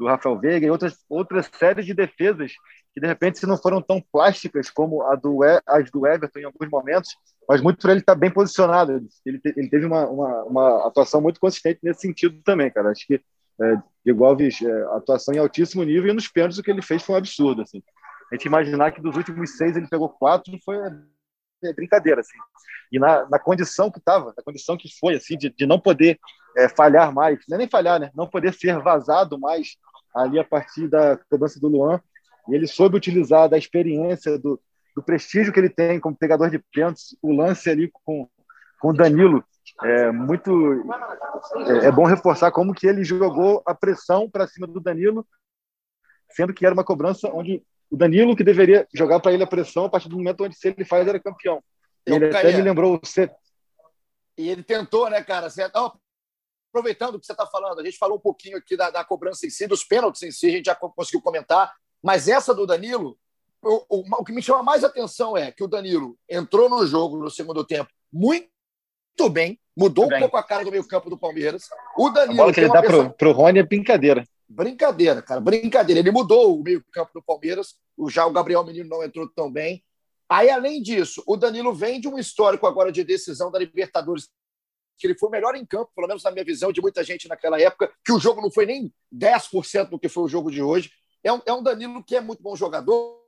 do 0.00 0.06
Rafael 0.06 0.38
Veiga 0.38 0.66
e 0.66 0.70
outras, 0.70 0.96
outras 1.10 1.50
séries 1.58 1.84
de 1.84 1.92
defesas 1.92 2.52
que, 2.94 3.00
de 3.00 3.06
repente, 3.06 3.38
se 3.38 3.46
não 3.46 3.58
foram 3.58 3.82
tão 3.82 4.00
plásticas 4.00 4.70
como 4.70 5.02
a 5.02 5.14
do, 5.14 5.40
as 5.66 5.90
do 5.90 6.06
Everton 6.06 6.40
em 6.40 6.44
alguns 6.44 6.70
momentos, 6.70 7.10
mas 7.46 7.60
muito 7.60 7.78
por 7.78 7.90
ele 7.90 8.00
estar 8.00 8.14
bem 8.14 8.30
posicionado. 8.30 8.92
Ele, 9.26 9.40
ele 9.44 9.68
teve 9.68 9.84
uma, 9.84 10.08
uma, 10.08 10.44
uma, 10.44 10.86
atuação 10.88 11.20
muito 11.20 11.38
consistente 11.38 11.80
nesse 11.82 12.00
sentido 12.00 12.40
também, 12.42 12.70
cara. 12.70 12.90
Acho 12.90 13.06
que 13.06 13.20
é, 13.60 13.74
Diego 14.02 14.24
Alves, 14.24 14.62
é, 14.62 14.82
atuação 14.96 15.34
em 15.34 15.38
altíssimo 15.38 15.84
nível 15.84 16.10
e 16.10 16.14
nos 16.14 16.28
pênaltis 16.28 16.58
o 16.58 16.62
que 16.62 16.70
ele 16.70 16.82
fez 16.82 17.02
foi 17.02 17.14
um 17.14 17.18
absurdo. 17.18 17.60
Assim. 17.60 17.82
A 18.32 18.34
gente 18.34 18.46
imaginar 18.46 18.92
que 18.92 19.02
dos 19.02 19.16
últimos 19.16 19.58
seis 19.58 19.76
ele 19.76 19.86
pegou 19.86 20.08
quatro 20.08 20.58
foi 20.64 20.78
é 21.62 21.74
brincadeira, 21.74 22.22
assim. 22.22 22.38
E 22.90 22.98
na, 22.98 23.28
na 23.28 23.38
condição 23.38 23.90
que 23.90 23.98
estava, 23.98 24.32
na 24.34 24.42
condição 24.42 24.78
que 24.78 24.88
foi, 24.98 25.14
assim, 25.14 25.36
de, 25.36 25.50
de 25.50 25.66
não 25.66 25.78
poder 25.78 26.18
é, 26.56 26.68
falhar 26.68 27.12
mais, 27.12 27.38
não 27.48 27.56
é 27.56 27.58
nem 27.58 27.68
falhar, 27.68 28.00
né? 28.00 28.10
Não 28.14 28.26
poder 28.26 28.54
ser 28.54 28.78
vazado 28.80 29.38
mais 29.38 29.76
ali 30.14 30.38
a 30.38 30.44
partir 30.44 30.88
da 30.88 31.16
cobrança 31.28 31.60
do 31.60 31.68
Luan. 31.68 32.00
E 32.48 32.54
ele 32.54 32.66
soube 32.66 32.96
utilizar 32.96 33.48
da 33.48 33.58
experiência, 33.58 34.38
do, 34.38 34.60
do 34.94 35.02
prestígio 35.02 35.52
que 35.52 35.60
ele 35.60 35.68
tem 35.68 36.00
como 36.00 36.16
pegador 36.16 36.50
de 36.50 36.58
pênaltis, 36.58 37.16
o 37.22 37.32
lance 37.32 37.68
ali 37.70 37.90
com, 38.04 38.28
com 38.80 38.88
o 38.88 38.92
Danilo. 38.92 39.44
É 39.82 40.10
muito 40.10 40.50
é, 41.66 41.86
é 41.86 41.92
bom 41.92 42.04
reforçar 42.04 42.50
como 42.50 42.74
que 42.74 42.86
ele 42.86 43.04
jogou 43.04 43.62
a 43.64 43.74
pressão 43.74 44.28
para 44.28 44.46
cima 44.46 44.66
do 44.66 44.80
Danilo, 44.80 45.26
sendo 46.30 46.52
que 46.52 46.66
era 46.66 46.74
uma 46.74 46.84
cobrança 46.84 47.28
onde 47.32 47.62
o 47.90 47.96
Danilo 47.96 48.36
que 48.36 48.44
deveria 48.44 48.86
jogar 48.94 49.20
para 49.20 49.32
ele 49.32 49.42
a 49.42 49.46
pressão 49.46 49.84
a 49.84 49.90
partir 49.90 50.08
do 50.08 50.16
momento 50.16 50.44
onde 50.44 50.56
se 50.56 50.68
ele 50.68 50.84
faz 50.84 51.06
era 51.06 51.20
campeão. 51.20 51.62
Eu 52.04 52.16
ele 52.16 52.26
até 52.26 52.56
me 52.56 52.62
lembrou 52.62 52.98
o 53.02 53.06
C... 53.06 53.30
E 54.38 54.48
ele 54.48 54.62
tentou, 54.62 55.10
né, 55.10 55.22
cara? 55.22 55.50
Você... 55.50 55.70
Oh, 55.74 55.92
aproveitando 56.70 57.16
o 57.16 57.20
que 57.20 57.26
você 57.26 57.32
está 57.32 57.46
falando, 57.46 57.80
a 57.80 57.84
gente 57.84 57.98
falou 57.98 58.16
um 58.16 58.20
pouquinho 58.20 58.56
aqui 58.56 58.76
da, 58.76 58.90
da, 58.90 59.04
cobrança 59.04 59.46
em 59.46 59.50
si, 59.50 59.66
dos 59.66 59.84
pênaltis 59.84 60.22
em 60.22 60.30
si, 60.30 60.46
a 60.46 60.50
gente 60.50 60.66
já 60.66 60.74
conseguiu 60.74 61.20
comentar, 61.20 61.74
mas 62.02 62.28
essa 62.28 62.54
do 62.54 62.66
Danilo, 62.66 63.18
o, 63.62 63.84
o, 63.88 64.04
o 64.20 64.24
que 64.24 64.32
me 64.32 64.40
chama 64.40 64.62
mais 64.62 64.84
atenção 64.84 65.36
é 65.36 65.50
que 65.50 65.62
o 65.62 65.68
Danilo 65.68 66.16
entrou 66.28 66.68
no 66.70 66.86
jogo 66.86 67.18
no 67.18 67.30
segundo 67.30 67.64
tempo 67.64 67.90
muito 68.12 68.48
bem, 69.30 69.58
mudou 69.76 70.04
muito 70.04 70.14
um 70.14 70.18
bem. 70.18 70.20
pouco 70.20 70.36
a 70.36 70.42
cara 70.42 70.64
do 70.64 70.70
meio 70.70 70.86
campo 70.86 71.10
do 71.10 71.18
Palmeiras. 71.18 71.68
O 71.96 72.08
Danilo. 72.10 72.40
A 72.40 72.44
bola 72.44 72.54
que 72.54 72.60
ele 72.60 72.68
dá 72.68 72.80
pessoa... 72.80 73.04
pro, 73.04 73.14
pro 73.14 73.32
Rony 73.32 73.58
é 73.58 73.62
brincadeira. 73.62 74.24
Brincadeira, 74.48 75.22
cara, 75.22 75.40
brincadeira. 75.40 76.00
Ele 76.00 76.10
mudou 76.10 76.58
o 76.58 76.62
meio-campo 76.62 77.12
do 77.14 77.22
Palmeiras, 77.22 77.76
já 78.08 78.26
o 78.26 78.32
Gabriel 78.32 78.64
Menino 78.64 78.88
não 78.88 79.04
entrou 79.04 79.28
tão 79.28 79.50
bem. 79.50 79.84
Aí, 80.28 80.50
além 80.50 80.82
disso, 80.82 81.22
o 81.26 81.36
Danilo 81.36 81.72
vem 81.72 82.00
de 82.00 82.08
um 82.08 82.18
histórico 82.18 82.66
agora 82.66 82.90
de 82.90 83.04
decisão 83.04 83.50
da 83.50 83.58
Libertadores, 83.58 84.28
que 85.00 85.06
ele 85.06 85.18
foi 85.18 85.28
o 85.28 85.32
melhor 85.32 85.54
em 85.54 85.64
campo, 85.64 85.90
pelo 85.94 86.06
menos 86.06 86.22
na 86.22 86.30
minha 86.30 86.44
visão, 86.44 86.70
de 86.70 86.80
muita 86.80 87.02
gente 87.02 87.26
naquela 87.26 87.60
época, 87.60 87.90
que 88.04 88.12
o 88.12 88.20
jogo 88.20 88.40
não 88.40 88.50
foi 88.50 88.66
nem 88.66 88.92
10% 89.12 89.88
do 89.88 89.98
que 89.98 90.08
foi 90.08 90.24
o 90.24 90.28
jogo 90.28 90.50
de 90.50 90.62
hoje. 90.62 90.90
É 91.24 91.32
um, 91.32 91.40
é 91.46 91.52
um 91.52 91.62
Danilo 91.62 92.04
que 92.04 92.16
é 92.16 92.20
muito 92.20 92.42
bom 92.42 92.54
jogador 92.54 93.18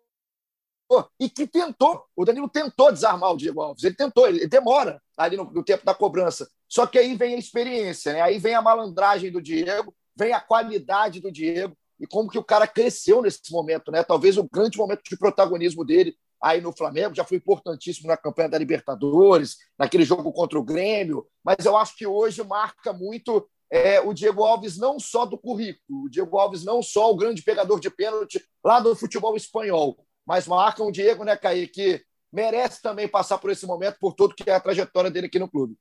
e 1.18 1.28
que 1.30 1.46
tentou, 1.46 2.04
o 2.14 2.24
Danilo 2.24 2.48
tentou 2.48 2.92
desarmar 2.92 3.32
o 3.32 3.36
Diego 3.36 3.62
Alves, 3.62 3.82
ele 3.82 3.94
tentou, 3.94 4.28
ele 4.28 4.46
demora 4.46 5.00
ali 5.16 5.38
no, 5.38 5.44
no 5.44 5.64
tempo 5.64 5.86
da 5.86 5.94
cobrança. 5.94 6.46
Só 6.68 6.86
que 6.86 6.98
aí 6.98 7.16
vem 7.16 7.34
a 7.34 7.38
experiência, 7.38 8.12
né? 8.12 8.20
aí 8.20 8.38
vem 8.38 8.54
a 8.54 8.60
malandragem 8.60 9.30
do 9.30 9.40
Diego, 9.40 9.94
vem 10.14 10.32
a 10.32 10.40
qualidade 10.40 11.20
do 11.20 11.32
Diego 11.32 11.74
e 11.98 12.06
como 12.06 12.28
que 12.28 12.38
o 12.38 12.44
cara 12.44 12.66
cresceu 12.66 13.22
nesse 13.22 13.50
momento, 13.50 13.90
né? 13.92 14.02
Talvez 14.02 14.36
o 14.36 14.48
grande 14.52 14.76
momento 14.76 15.02
de 15.08 15.16
protagonismo 15.16 15.84
dele 15.84 16.16
aí 16.42 16.60
no 16.60 16.72
Flamengo, 16.72 17.14
já 17.14 17.24
foi 17.24 17.36
importantíssimo 17.36 18.08
na 18.08 18.16
campanha 18.16 18.48
da 18.48 18.58
Libertadores, 18.58 19.58
naquele 19.78 20.04
jogo 20.04 20.32
contra 20.32 20.58
o 20.58 20.64
Grêmio, 20.64 21.26
mas 21.44 21.64
eu 21.64 21.76
acho 21.76 21.96
que 21.96 22.06
hoje 22.06 22.42
marca 22.42 22.92
muito 22.92 23.48
é, 23.70 24.00
o 24.00 24.12
Diego 24.12 24.44
Alves 24.44 24.76
não 24.76 24.98
só 24.98 25.24
do 25.24 25.38
currículo, 25.38 26.04
o 26.04 26.10
Diego 26.10 26.36
Alves 26.36 26.64
não 26.64 26.82
só 26.82 27.10
o 27.10 27.16
grande 27.16 27.42
pegador 27.42 27.78
de 27.78 27.88
pênalti 27.88 28.44
lá 28.62 28.80
do 28.80 28.94
futebol 28.96 29.36
espanhol, 29.36 30.04
mas 30.26 30.46
marca 30.46 30.82
um 30.82 30.90
Diego, 30.90 31.24
né, 31.24 31.36
Caí, 31.36 31.66
que 31.68 32.04
merece 32.32 32.82
também 32.82 33.06
passar 33.06 33.38
por 33.38 33.50
esse 33.50 33.64
momento, 33.64 33.96
por 34.00 34.12
tudo 34.14 34.34
que 34.34 34.50
é 34.50 34.54
a 34.54 34.60
trajetória 34.60 35.10
dele 35.10 35.26
aqui 35.26 35.38
no 35.38 35.48
clube. 35.48 35.76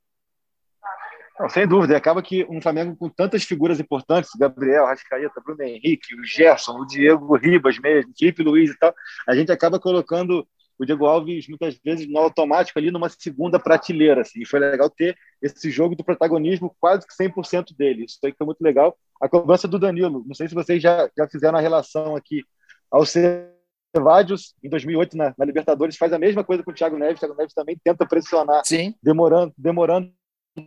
Não, 1.42 1.50
sem 1.50 1.68
dúvida. 1.68 1.98
Acaba 1.98 2.22
que 2.22 2.46
um 2.48 2.62
Flamengo 2.62 2.96
com 2.96 3.10
tantas 3.10 3.44
figuras 3.44 3.80
importantes, 3.80 4.30
Gabriel, 4.38 4.86
Rascaeta, 4.86 5.42
Bruno 5.44 5.64
Henrique, 5.64 6.14
o 6.14 6.24
Gerson, 6.24 6.74
o 6.74 6.86
Diego 6.86 7.36
Ribas 7.36 7.80
mesmo, 7.80 8.14
Felipe 8.16 8.44
Luiz 8.44 8.70
e 8.70 8.78
tal, 8.78 8.94
a 9.28 9.36
gente 9.36 9.52
acaba 9.52 9.80
colocando 9.80 10.48
o 10.78 10.86
Diego 10.86 11.08
Alves 11.08 11.48
muitas 11.48 11.80
vezes 11.84 12.08
no 12.08 12.20
automático 12.20 12.78
ali 12.78 12.92
numa 12.92 13.10
segunda 13.10 13.60
prateleira. 13.60 14.22
Assim. 14.22 14.42
E 14.42 14.46
foi 14.46 14.60
legal 14.60 14.88
ter 14.88 15.18
esse 15.42 15.72
jogo 15.72 15.96
do 15.96 16.04
protagonismo 16.04 16.76
quase 16.80 17.08
que 17.08 17.14
100% 17.16 17.76
dele. 17.76 18.06
Isso 18.06 18.20
aí 18.24 18.36
foi 18.38 18.46
muito 18.46 18.62
legal. 18.62 18.96
A 19.20 19.28
cobrança 19.28 19.68
do 19.68 19.80
Danilo, 19.80 20.24
não 20.28 20.36
sei 20.36 20.48
se 20.48 20.54
vocês 20.54 20.80
já, 20.80 21.10
já 21.18 21.28
fizeram 21.28 21.58
a 21.58 21.62
relação 21.62 22.16
aqui 22.16 22.44
ao 22.92 23.04
Cevádios, 23.04 24.54
em 24.64 24.70
2008, 24.70 25.18
na, 25.18 25.34
na, 25.36 25.46
Libertadores, 25.46 25.98
faz 25.98 26.14
a 26.14 26.20
mesma 26.20 26.44
coisa 26.44 26.62
com 26.62 26.70
o 26.70 26.74
Thiago 26.74 27.00
Neves. 27.00 27.18
O 27.18 27.20
Thiago 27.22 27.36
Neves 27.36 27.54
também 27.56 27.80
tenta 27.84 28.06
pressionar, 28.06 28.62
Sim. 28.64 28.94
demorando, 29.02 29.52
demorando 29.58 30.12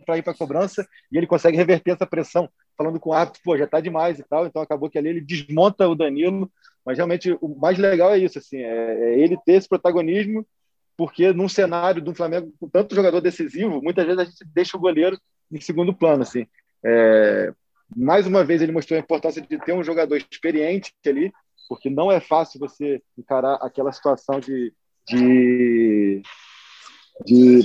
para 0.05 0.17
ir 0.17 0.23
para 0.23 0.33
a 0.33 0.37
cobrança 0.37 0.87
e 1.11 1.17
ele 1.17 1.27
consegue 1.27 1.57
reverter 1.57 1.91
essa 1.91 2.05
pressão, 2.05 2.49
falando 2.77 2.99
com 2.99 3.11
o 3.11 3.13
árbitro, 3.13 3.41
pô, 3.43 3.57
já 3.57 3.65
está 3.65 3.79
demais 3.79 4.19
e 4.19 4.23
tal. 4.23 4.45
Então 4.45 4.61
acabou 4.61 4.89
que 4.89 4.97
ali 4.97 5.09
ele 5.09 5.21
desmonta 5.21 5.87
o 5.87 5.95
Danilo, 5.95 6.51
mas 6.85 6.97
realmente 6.97 7.37
o 7.41 7.55
mais 7.55 7.77
legal 7.77 8.13
é 8.13 8.17
isso, 8.17 8.37
assim, 8.39 8.57
é, 8.57 9.13
é 9.13 9.19
ele 9.19 9.37
ter 9.45 9.53
esse 9.53 9.67
protagonismo, 9.67 10.45
porque 10.97 11.33
num 11.33 11.49
cenário 11.49 12.01
do 12.01 12.15
Flamengo 12.15 12.53
com 12.59 12.69
tanto 12.69 12.95
jogador 12.95 13.21
decisivo, 13.21 13.81
muitas 13.81 14.05
vezes 14.05 14.19
a 14.19 14.25
gente 14.25 14.45
deixa 14.53 14.77
o 14.77 14.79
goleiro 14.79 15.19
em 15.51 15.61
segundo 15.61 15.93
plano, 15.93 16.23
assim. 16.23 16.47
É, 16.83 17.53
mais 17.95 18.25
uma 18.25 18.43
vez 18.43 18.61
ele 18.61 18.71
mostrou 18.71 18.97
a 18.97 19.01
importância 19.01 19.41
de 19.41 19.57
ter 19.59 19.73
um 19.73 19.83
jogador 19.83 20.17
experiente 20.17 20.93
ali, 21.05 21.31
porque 21.67 21.89
não 21.89 22.11
é 22.11 22.19
fácil 22.19 22.59
você 22.59 23.01
encarar 23.17 23.55
aquela 23.55 23.91
situação 23.91 24.39
de, 24.39 24.73
de, 25.07 26.21
de 27.25 27.61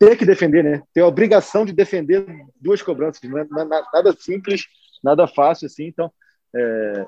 ter 0.00 0.16
que 0.16 0.24
defender, 0.24 0.64
né? 0.64 0.82
Ter 0.94 1.02
a 1.02 1.06
obrigação 1.06 1.66
de 1.66 1.74
defender 1.74 2.24
duas 2.58 2.80
cobranças. 2.80 3.20
Não 3.22 3.38
é 3.38 3.46
nada 3.92 4.12
simples, 4.18 4.64
nada 5.04 5.28
fácil 5.28 5.66
assim. 5.66 5.84
Então, 5.88 6.10
é, 6.56 7.06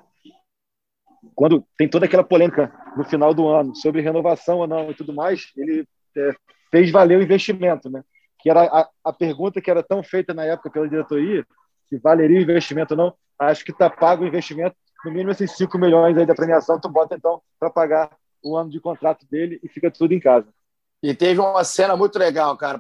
quando 1.35 1.67
tem 1.79 1.89
toda 1.89 2.05
aquela 2.05 2.23
polêmica 2.23 2.71
no 2.95 3.03
final 3.03 3.33
do 3.33 3.49
ano 3.49 3.75
sobre 3.75 4.03
renovação 4.03 4.59
ou 4.59 4.67
não 4.67 4.91
e 4.91 4.95
tudo 4.95 5.15
mais, 5.15 5.51
ele 5.57 5.89
é, 6.15 6.33
fez 6.71 6.91
valer 6.91 7.19
o 7.19 7.23
investimento, 7.23 7.89
né? 7.89 8.05
Que 8.39 8.51
era 8.51 8.65
a, 8.65 8.89
a, 9.03 9.13
pergunta 9.13 9.63
que 9.63 9.71
era 9.71 9.83
tão 9.83 10.03
feita 10.03 10.35
na 10.35 10.45
época 10.45 10.71
pela 10.71 10.89
diretoria, 10.89 11.47
se 11.89 11.97
valeria 11.97 12.39
o 12.39 12.43
investimento 12.43 12.93
ou 12.93 12.99
não. 12.99 13.15
Acho 13.39 13.65
que 13.65 13.71
está 13.71 13.89
pago 13.89 14.23
o 14.23 14.27
investimento, 14.27 14.77
no 15.03 15.11
mínimo 15.11 15.31
esses 15.31 15.57
5 15.57 15.79
milhões 15.79 16.17
aí 16.19 16.27
da 16.27 16.35
premiação, 16.35 16.79
tu 16.79 16.91
bota 16.91 17.17
então 17.17 17.41
para 17.59 17.71
pagar 17.71 18.15
o 18.45 18.55
ano 18.55 18.69
de 18.69 18.81
contrato 18.81 19.27
dele 19.31 19.59
e 19.63 19.69
fica 19.69 19.91
tudo 19.91 20.13
em 20.13 20.21
casa. 20.21 20.53
E 21.03 21.15
teve 21.15 21.41
uma 21.41 21.65
cena 21.65 21.97
muito 21.97 22.19
legal, 22.19 22.57
cara, 22.57 22.79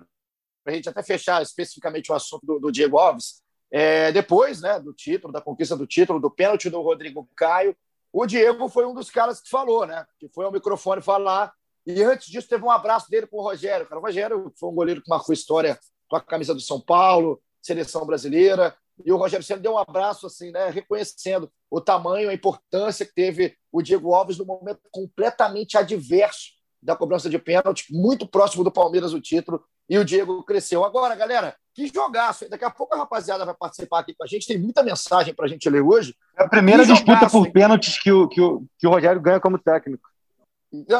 para 0.62 0.72
a 0.72 0.76
gente 0.76 0.88
até 0.88 1.02
fechar 1.02 1.42
especificamente 1.42 2.12
o 2.12 2.14
assunto 2.14 2.46
do, 2.46 2.60
do 2.60 2.70
Diego 2.70 2.98
Alves. 2.98 3.42
É, 3.70 4.12
depois 4.12 4.60
né, 4.60 4.78
do 4.78 4.92
título, 4.92 5.32
da 5.32 5.40
conquista 5.40 5.76
do 5.76 5.86
título, 5.86 6.20
do 6.20 6.30
pênalti 6.30 6.70
do 6.70 6.80
Rodrigo 6.80 7.28
Caio, 7.34 7.76
o 8.12 8.26
Diego 8.26 8.68
foi 8.68 8.86
um 8.86 8.94
dos 8.94 9.10
caras 9.10 9.40
que 9.40 9.48
falou, 9.48 9.86
né? 9.86 10.06
Que 10.18 10.28
foi 10.28 10.44
ao 10.44 10.52
microfone 10.52 11.00
falar. 11.00 11.52
E 11.86 12.02
antes 12.02 12.28
disso, 12.28 12.46
teve 12.46 12.62
um 12.62 12.70
abraço 12.70 13.10
dele 13.10 13.26
com 13.26 13.38
o 13.38 13.42
Rogério. 13.42 13.86
Cara, 13.86 13.98
o 13.98 14.04
Rogério 14.04 14.52
foi 14.60 14.68
um 14.68 14.74
goleiro 14.74 15.02
que 15.02 15.08
marcou 15.08 15.32
história 15.32 15.80
com 16.06 16.16
a 16.16 16.20
camisa 16.20 16.54
do 16.54 16.60
São 16.60 16.78
Paulo, 16.78 17.42
seleção 17.62 18.04
brasileira. 18.04 18.76
E 19.04 19.10
o 19.10 19.16
Rogério 19.16 19.44
Senna 19.44 19.62
deu 19.62 19.72
um 19.72 19.78
abraço, 19.78 20.26
assim, 20.26 20.52
né? 20.52 20.68
Reconhecendo 20.68 21.50
o 21.70 21.80
tamanho, 21.80 22.28
a 22.28 22.34
importância 22.34 23.06
que 23.06 23.14
teve 23.14 23.56
o 23.72 23.80
Diego 23.80 24.14
Alves 24.14 24.36
no 24.36 24.44
momento 24.44 24.80
completamente 24.90 25.78
adverso 25.78 26.52
da 26.82 26.96
cobrança 26.96 27.30
de 27.30 27.38
pênalti, 27.38 27.86
muito 27.90 28.26
próximo 28.26 28.64
do 28.64 28.72
Palmeiras 28.72 29.12
o 29.12 29.20
título, 29.20 29.62
e 29.88 29.96
o 29.98 30.04
Diego 30.04 30.42
cresceu. 30.42 30.84
Agora, 30.84 31.14
galera, 31.14 31.54
que 31.74 31.86
jogaço! 31.86 32.48
Daqui 32.50 32.64
a 32.64 32.70
pouco 32.70 32.94
a 32.94 32.98
rapaziada 32.98 33.44
vai 33.44 33.54
participar 33.54 34.00
aqui 34.00 34.14
com 34.14 34.24
a 34.24 34.26
gente, 34.26 34.46
tem 34.46 34.58
muita 34.58 34.82
mensagem 34.82 35.32
para 35.32 35.44
a 35.44 35.48
gente 35.48 35.68
ler 35.70 35.80
hoje. 35.80 36.14
É 36.36 36.42
a 36.42 36.48
primeira 36.48 36.84
que 36.84 36.92
disputa 36.92 37.14
jogaço, 37.14 37.38
por 37.38 37.46
hein? 37.46 37.52
pênaltis 37.52 37.98
que 37.98 38.10
o, 38.10 38.28
que, 38.28 38.40
o, 38.40 38.64
que 38.78 38.86
o 38.86 38.90
Rogério 38.90 39.20
ganha 39.20 39.38
como 39.38 39.58
técnico. 39.58 40.08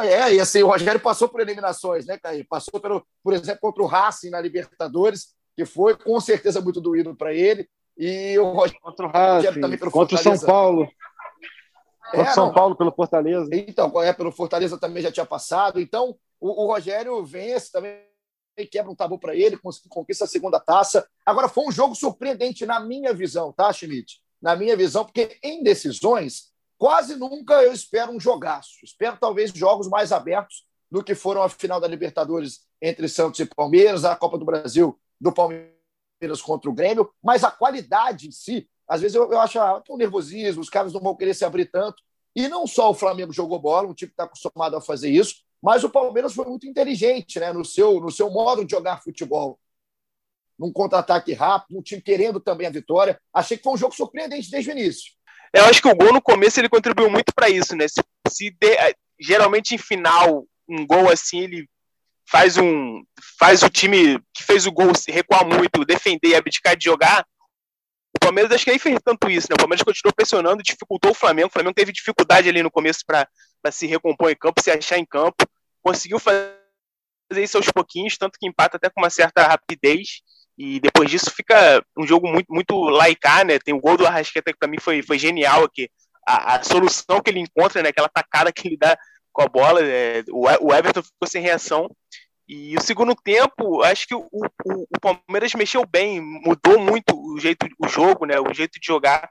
É, 0.05 0.35
e 0.35 0.41
assim, 0.41 0.63
o 0.63 0.69
Rogério 0.69 1.01
passou 1.01 1.29
por 1.29 1.41
eliminações, 1.41 2.07
né, 2.07 2.19
Caí? 2.19 2.45
Passou, 2.45 2.79
pelo, 2.79 3.05
por 3.25 3.33
exemplo, 3.33 3.61
contra 3.61 3.83
o 3.83 3.87
Racing 3.87 4.31
na 4.31 4.41
Libertadores, 4.41 5.35
que 5.57 5.65
foi 5.65 5.97
com 5.97 6.21
certeza 6.21 6.61
muito 6.61 6.81
doído 6.81 7.17
para 7.17 7.33
ele. 7.33 7.67
E 7.97 8.39
o 8.39 8.53
Rogério 8.53 8.81
contra 8.83 9.07
o 9.07 9.11
Racing, 9.11 9.61
também 9.61 9.79
pelo 9.79 9.91
contra 9.91 10.15
o 10.15 10.19
São 10.19 10.39
Paulo. 10.39 10.89
Contra 12.13 12.31
é, 12.31 12.35
São 12.35 12.53
Paulo 12.53 12.77
pelo 12.77 12.93
Fortaleza. 12.93 13.49
Então, 13.53 14.03
é, 14.03 14.13
pelo 14.13 14.31
Fortaleza 14.31 14.79
também 14.79 15.03
já 15.03 15.11
tinha 15.11 15.25
passado. 15.25 15.81
Então, 15.81 16.17
o, 16.39 16.65
o 16.65 16.67
Rogério 16.67 17.25
vence 17.25 17.73
também, 17.73 17.99
quebra 18.71 18.93
um 18.93 18.95
tabu 18.95 19.19
para 19.19 19.35
ele, 19.35 19.59
conquista 19.89 20.25
a 20.25 20.29
segunda 20.29 20.61
taça. 20.61 21.07
Agora, 21.25 21.49
foi 21.49 21.65
um 21.67 21.73
jogo 21.73 21.95
surpreendente 21.95 22.67
na 22.67 22.79
minha 22.79 23.15
visão, 23.15 23.53
tá, 23.53 23.73
Schmidt? 23.73 24.21
Na 24.41 24.55
minha 24.55 24.77
visão, 24.77 25.05
porque 25.05 25.39
em 25.43 25.63
decisões, 25.63 26.53
quase 26.77 27.17
nunca 27.17 27.63
eu 27.63 27.73
espero 27.73 28.13
um 28.13 28.21
jogaço. 28.21 28.73
Espero 28.85 29.17
talvez 29.19 29.51
jogos 29.51 29.89
mais 29.89 30.13
abertos 30.13 30.67
do 30.91 31.03
que 31.03 31.15
foram 31.15 31.43
a 31.43 31.49
final 31.49 31.81
da 31.81 31.89
Libertadores 31.89 32.67
entre 32.81 33.09
Santos 33.09 33.41
e 33.41 33.47
Palmeiras, 33.47 34.05
a 34.05 34.15
Copa 34.15 34.37
do 34.37 34.45
Brasil 34.45 34.99
do 35.19 35.33
Palmeiras 35.33 35.73
contra 36.45 36.69
o 36.69 36.75
Grêmio, 36.75 37.11
mas 37.23 37.43
a 37.45 37.51
qualidade 37.51 38.29
em 38.29 38.33
si 38.33 38.69
Às 38.93 39.01
vezes 39.01 39.15
eu, 39.15 39.33
eu 39.33 39.41
acho 39.41 39.59
ah, 39.59 39.83
um 39.89 39.97
nervosismo, 39.97 40.61
os 40.61 40.69
caras 40.69 40.93
não 40.93 41.01
vão 41.01 41.17
querer 41.17 41.33
se 41.33 41.47
abrir 41.47 41.65
tanto. 41.65 42.03
E 42.37 42.47
não 42.47 42.67
só 42.67 42.91
o 42.91 42.95
Flamengo 42.95 43.33
jogou 43.33 43.59
bola, 43.59 43.89
um 43.89 43.95
time 43.95 44.11
que 44.11 44.13
está 44.13 44.25
acostumado 44.25 44.77
a 44.77 44.83
fazer 44.83 45.09
isso, 45.09 45.37
mas 45.63 45.83
o 45.83 45.89
Palmeiras 45.89 46.35
foi 46.35 46.45
muito 46.45 46.67
inteligente 46.67 47.41
né, 47.41 47.55
no, 47.55 47.65
seu, 47.65 48.01
no 48.01 48.11
seu 48.11 48.31
modo 48.31 48.67
de 48.67 48.71
jogar 48.71 49.03
futebol. 49.03 49.59
Num 50.59 50.71
contra-ataque 50.71 51.33
rápido, 51.33 51.79
um 51.79 51.83
time 51.83 52.03
querendo 52.03 52.39
também 52.39 52.67
a 52.67 52.71
vitória. 52.71 53.19
Achei 53.33 53.57
que 53.57 53.63
foi 53.63 53.73
um 53.73 53.79
jogo 53.79 53.95
surpreendente 53.95 54.51
desde 54.51 54.71
o 54.71 54.73
início. 54.73 55.13
Eu 55.55 55.65
acho 55.65 55.81
que 55.81 55.89
o 55.89 55.97
gol 55.97 56.13
no 56.13 56.21
começo 56.21 56.61
ele 56.61 56.69
contribuiu 56.69 57.09
muito 57.09 57.33
para 57.35 57.49
isso, 57.49 57.75
né? 57.75 57.89
Se, 57.89 58.03
se 58.29 58.51
de, 58.51 58.77
geralmente 59.19 59.75
em 59.75 59.79
final 59.79 60.45
um 60.69 60.87
gol 60.87 61.11
assim 61.11 61.41
ele 61.41 61.67
faz 62.29 62.59
um 62.59 63.03
faz 63.39 63.63
o 63.63 63.71
time 63.71 64.19
que 64.35 64.43
fez 64.43 64.67
o 64.67 64.73
gol 64.73 64.93
recuar 65.09 65.47
muito, 65.47 65.87
defender 65.87 66.29
e 66.29 66.35
abdicar 66.35 66.77
de 66.77 66.85
jogar. 66.85 67.27
Palmeiras 68.23 68.53
acho 68.53 68.65
que 68.65 68.71
aí 68.71 68.79
fez 68.79 68.99
tanto 69.05 69.31
isso, 69.31 69.49
né? 69.51 69.55
O 69.55 69.59
Palmeiras 69.59 69.83
continuou 69.83 70.15
pressionando, 70.15 70.63
dificultou 70.63 71.11
o 71.11 71.15
Flamengo. 71.15 71.49
O 71.49 71.53
Flamengo 71.53 71.75
teve 71.75 71.93
dificuldade 71.93 72.49
ali 72.49 72.63
no 72.63 72.71
começo 72.71 73.01
para 73.07 73.27
se 73.71 73.87
recompor 73.87 74.31
em 74.31 74.37
campo, 74.37 74.63
se 74.63 74.71
achar 74.71 74.99
em 74.99 75.05
campo. 75.05 75.45
Conseguiu 75.83 76.19
fazer 76.19 76.55
isso 77.37 77.57
aos 77.57 77.67
pouquinhos, 77.67 78.17
tanto 78.17 78.39
que 78.39 78.47
empata 78.47 78.77
até 78.77 78.91
com 78.91 79.01
uma 79.01 79.11
certa 79.11 79.47
rapidez. 79.47 80.21
E 80.57 80.79
depois 80.81 81.11
disso 81.11 81.31
fica 81.31 81.85
um 81.97 82.07
jogo 82.07 82.29
muito, 82.29 82.53
muito 82.53 82.79
laicar, 82.85 83.45
né? 83.45 83.59
Tem 83.59 83.75
o 83.75 83.81
gol 83.81 83.97
do 83.97 84.07
Arrasqueta 84.07 84.53
que 84.53 84.59
para 84.59 84.69
mim 84.69 84.79
foi, 84.79 85.03
foi 85.03 85.19
genial 85.19 85.65
aqui. 85.65 85.91
A, 86.27 86.57
a, 86.57 86.63
solução 86.63 87.21
que 87.21 87.31
ele 87.31 87.41
encontra, 87.41 87.83
né? 87.83 87.89
Aquela 87.89 88.09
tacada 88.09 88.53
que 88.53 88.69
ele 88.69 88.77
dá 88.77 88.97
com 89.33 89.43
a 89.43 89.47
bola. 89.47 89.81
É, 89.83 90.23
o, 90.31 90.47
o 90.67 90.75
Everton 90.75 91.03
ficou 91.03 91.27
sem 91.27 91.43
reação. 91.43 91.91
E 92.49 92.77
o 92.77 92.81
segundo 92.81 93.15
tempo, 93.15 93.83
acho 93.83 94.07
que 94.07 94.15
o, 94.15 94.27
o, 94.31 94.49
o, 94.65 95.01
Palmeiras 95.01 95.55
mexeu 95.55 95.87
bem, 95.87 96.21
mudou 96.21 96.79
muito 96.79 97.15
o 97.15 97.39
jeito, 97.39 97.67
o 97.79 97.89
jogo, 97.89 98.27
né, 98.27 98.39
o 98.41 98.53
jeito 98.53 98.81
de 98.81 98.87
jogar. 98.87 99.31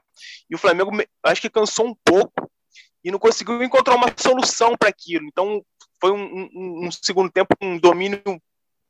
E 0.50 0.54
o 0.54 0.58
Flamengo, 0.58 0.90
acho 1.24 1.40
que 1.40 1.50
cansou 1.50 1.86
um 1.86 1.94
pouco 2.04 2.50
e 3.04 3.10
não 3.10 3.18
conseguiu 3.18 3.62
encontrar 3.62 3.94
uma 3.94 4.12
solução 4.16 4.76
para 4.76 4.88
aquilo. 4.88 5.26
Então, 5.26 5.62
foi 6.00 6.10
um, 6.10 6.48
um, 6.54 6.86
um, 6.86 6.90
segundo 6.90 7.30
tempo 7.30 7.54
um 7.60 7.78
domínio 7.78 8.22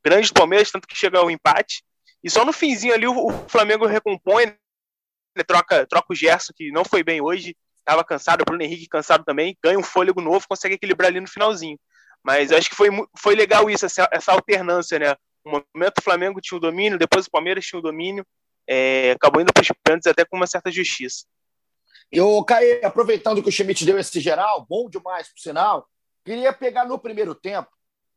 grande 0.05 0.29
do 0.29 0.35
Palmeiras, 0.35 0.71
tanto 0.71 0.89
que 0.89 0.97
chega 0.97 1.19
ao 1.19 1.31
empate. 1.31 1.83
E 2.23 2.31
só 2.31 2.45
no 2.45 2.53
finzinho 2.53 2.95
ali 2.95 3.07
o, 3.07 3.27
o 3.27 3.49
Flamengo 3.49 3.87
recompõe, 3.87 4.47
né, 4.47 5.43
troca, 5.47 5.87
troca 5.87 6.13
o 6.13 6.15
Gerson, 6.15 6.53
que 6.55 6.71
não 6.71 6.85
foi 6.85 7.03
bem 7.03 7.21
hoje, 7.21 7.57
estava 7.79 8.05
cansado, 8.05 8.43
o 8.43 8.45
Bruno 8.45 8.63
Henrique 8.63 8.89
cansado 8.89 9.25
também, 9.25 9.57
ganha 9.63 9.79
um 9.79 9.83
fôlego 9.83 10.21
novo, 10.21 10.47
consegue 10.49 10.77
equilibrar 10.77 11.11
ali 11.11 11.21
no 11.21 11.29
finalzinho. 11.29 11.79
Mas 12.25 12.53
acho 12.53 12.71
que 12.71 12.77
foi, 12.77 12.89
foi 13.19 13.35
legal 13.35 13.69
isso, 13.69 13.85
essa, 13.85 14.09
essa 14.13 14.33
alternância, 14.33 14.99
né? 14.99 15.17
Um 15.45 15.61
momento 15.75 15.99
o 15.99 16.03
Flamengo 16.03 16.41
tinha 16.41 16.57
o 16.57 16.61
domínio, 16.61 16.99
depois 16.99 17.27
o 17.27 17.31
Palmeiras 17.31 17.65
tinha 17.65 17.79
o 17.79 17.83
domínio, 17.83 18.25
é, 18.67 19.13
acabou 19.13 19.43
indo 19.43 19.53
para 19.53 19.63
os 19.63 19.69
pênaltis 19.83 20.07
até 20.07 20.25
com 20.25 20.37
uma 20.37 20.47
certa 20.47 20.71
justiça. 20.71 21.25
Eu, 22.11 22.45
Caí, 22.45 22.85
aproveitando 22.85 23.43
que 23.43 23.49
o 23.49 23.53
Schmidt 23.53 23.85
deu 23.85 23.99
esse 23.99 24.21
geral, 24.21 24.67
bom 24.69 24.89
demais, 24.89 25.29
por 25.29 25.41
sinal, 25.41 25.89
queria 26.25 26.53
pegar 26.53 26.85
no 26.85 26.99
primeiro 26.99 27.35
tempo, 27.35 27.71